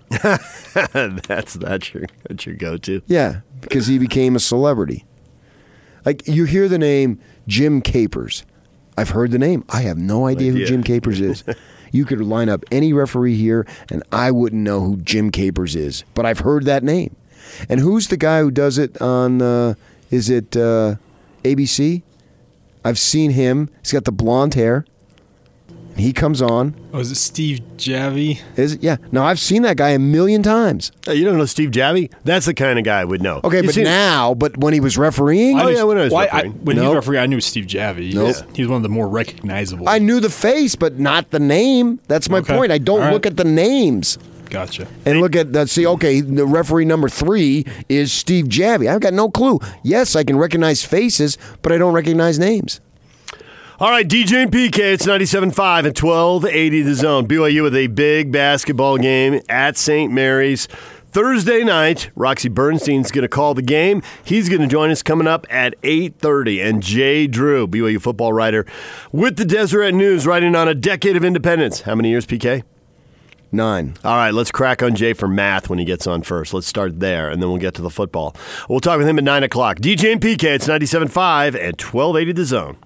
that's 1.27 1.53
that's 1.53 1.93
your 1.93 2.05
that's 2.27 2.45
your 2.45 2.55
go-to. 2.55 3.01
Yeah, 3.05 3.41
because 3.61 3.87
he 3.87 3.97
became 3.99 4.35
a 4.35 4.39
celebrity. 4.39 5.05
Like 6.05 6.27
you 6.27 6.45
hear 6.45 6.67
the 6.67 6.79
name 6.79 7.19
Jim 7.47 7.81
Capers. 7.81 8.43
I've 8.97 9.09
heard 9.09 9.31
the 9.31 9.39
name. 9.39 9.63
I 9.69 9.81
have 9.83 9.97
no 9.97 10.25
idea 10.27 10.51
who. 10.51 10.65
Jim 10.65 10.83
Capers 10.83 11.21
is. 11.21 11.43
you 11.91 12.05
could 12.05 12.21
line 12.21 12.49
up 12.49 12.63
any 12.71 12.93
referee 12.93 13.35
here, 13.35 13.65
and 13.89 14.03
I 14.11 14.31
wouldn't 14.31 14.61
know 14.61 14.81
who 14.81 14.97
Jim 14.97 15.31
Capers 15.31 15.75
is. 15.75 16.03
But 16.13 16.25
I've 16.25 16.39
heard 16.39 16.65
that 16.65 16.83
name. 16.83 17.15
And 17.69 17.79
who's 17.79 18.07
the 18.07 18.17
guy 18.17 18.39
who 18.41 18.51
does 18.51 18.77
it 18.77 19.01
on? 19.01 19.41
Uh, 19.41 19.73
is 20.09 20.29
it 20.29 20.55
uh, 20.55 20.95
ABC? 21.43 22.01
I've 22.83 22.99
seen 22.99 23.31
him. 23.31 23.69
He's 23.81 23.91
got 23.91 24.05
the 24.05 24.11
blonde 24.11 24.55
hair. 24.55 24.85
He 25.97 26.13
comes 26.13 26.41
on. 26.41 26.73
Oh, 26.93 26.99
is 26.99 27.11
it 27.11 27.15
Steve 27.15 27.59
Javie? 27.77 28.39
Is 28.55 28.73
it? 28.73 28.83
Yeah. 28.83 28.97
Now 29.11 29.23
I've 29.25 29.39
seen 29.39 29.61
that 29.63 29.77
guy 29.77 29.89
a 29.89 29.99
million 29.99 30.41
times. 30.41 30.91
Hey, 31.05 31.15
you 31.15 31.25
don't 31.25 31.37
know 31.37 31.45
Steve 31.45 31.69
Javie? 31.71 32.11
That's 32.23 32.45
the 32.45 32.53
kind 32.53 32.79
of 32.79 32.85
guy 32.85 33.01
I 33.01 33.05
would 33.05 33.21
know. 33.21 33.41
Okay, 33.43 33.57
You 33.57 33.63
but 33.63 33.75
seen- 33.75 33.83
now, 33.83 34.33
but 34.33 34.57
when 34.57 34.73
he 34.73 34.79
was 34.79 34.97
refereeing, 34.97 35.59
Oh, 35.59 35.65
knew- 35.69 35.75
yeah, 35.75 35.83
when 35.83 35.97
I 35.97 36.03
was 36.05 36.13
well, 36.13 36.25
refereeing. 36.31 36.53
when 36.65 36.77
he 36.77 36.81
Nope. 36.83 36.95
was 36.95 37.05
referee, 37.05 37.17
I 37.19 37.25
knew 37.27 37.41
Steve 37.41 37.65
Javie. 37.65 38.13
Nope. 38.13 38.27
He's, 38.27 38.43
he's 38.55 38.67
one 38.67 38.77
of 38.77 38.83
the 38.83 38.89
more 38.89 39.07
recognizable. 39.07 39.87
I 39.89 39.99
knew 39.99 40.19
the 40.19 40.29
face, 40.29 40.75
but 40.75 40.97
not 40.99 41.29
the 41.31 41.39
name. 41.39 41.99
That's 42.07 42.29
my 42.29 42.39
Okay. 42.39 42.55
point. 42.57 42.71
I 42.71 42.77
don't 42.77 42.99
All 42.99 43.05
right. 43.05 43.13
look 43.13 43.25
at 43.25 43.37
the 43.37 43.43
names 43.43 44.17
gotcha. 44.49 44.87
and 45.05 45.21
look 45.21 45.35
at 45.35 45.53
the 45.53 45.67
see. 45.67 45.85
Okay, 45.85 46.21
the 46.21 46.45
referee 46.45 46.85
number 46.85 47.09
three 47.09 47.65
is 47.89 48.11
Steve 48.11 48.45
Javie. 48.45 48.89
I've 48.89 49.01
got 49.01 49.13
no 49.13 49.29
clue. 49.29 49.59
Yes, 49.83 50.15
I 50.15 50.23
can 50.23 50.37
recognize 50.37 50.83
faces, 50.83 51.37
but 51.61 51.71
I 51.71 51.77
don't 51.77 51.93
recognize 51.93 52.39
names. 52.39 52.79
All 53.81 53.89
right, 53.89 54.07
DJ 54.07 54.43
and 54.43 54.51
PK, 54.51 54.77
it's 54.93 55.07
97.5 55.07 55.87
and 55.87 55.97
1280 55.97 56.81
the 56.83 56.93
zone. 56.93 57.27
BYU 57.27 57.63
with 57.63 57.75
a 57.75 57.87
big 57.87 58.31
basketball 58.31 58.99
game 58.99 59.41
at 59.49 59.75
St. 59.75 60.13
Mary's. 60.13 60.67
Thursday 61.09 61.63
night, 61.63 62.11
Roxy 62.15 62.47
Bernstein's 62.47 63.09
going 63.09 63.23
to 63.23 63.27
call 63.27 63.55
the 63.55 63.63
game. 63.63 64.03
He's 64.23 64.49
going 64.49 64.61
to 64.61 64.67
join 64.67 64.91
us 64.91 65.01
coming 65.01 65.25
up 65.25 65.47
at 65.49 65.81
8.30. 65.81 66.63
And 66.63 66.83
Jay 66.83 67.25
Drew, 67.25 67.67
BYU 67.67 67.99
football 67.99 68.33
writer, 68.33 68.67
with 69.11 69.37
the 69.37 69.45
Deseret 69.45 69.95
News, 69.95 70.27
writing 70.27 70.55
on 70.55 70.67
a 70.67 70.75
decade 70.75 71.17
of 71.17 71.25
independence. 71.25 71.81
How 71.81 71.95
many 71.95 72.09
years, 72.09 72.27
PK? 72.27 72.61
Nine. 73.51 73.95
All 74.03 74.15
right, 74.15 74.31
let's 74.31 74.51
crack 74.51 74.83
on 74.83 74.93
Jay 74.93 75.13
for 75.13 75.27
math 75.27 75.71
when 75.71 75.79
he 75.79 75.85
gets 75.85 76.05
on 76.05 76.21
first. 76.21 76.53
Let's 76.53 76.67
start 76.67 76.99
there, 76.99 77.31
and 77.31 77.41
then 77.41 77.49
we'll 77.49 77.57
get 77.57 77.73
to 77.73 77.81
the 77.81 77.89
football. 77.89 78.35
We'll 78.69 78.79
talk 78.79 78.99
with 78.99 79.07
him 79.07 79.17
at 79.17 79.23
9 79.23 79.41
o'clock. 79.41 79.79
DJ 79.79 80.11
and 80.11 80.21
PK, 80.21 80.43
it's 80.43 80.67
97.5 80.67 81.55
and 81.55 81.81
1280 81.81 82.31
the 82.33 82.45
zone. 82.45 82.77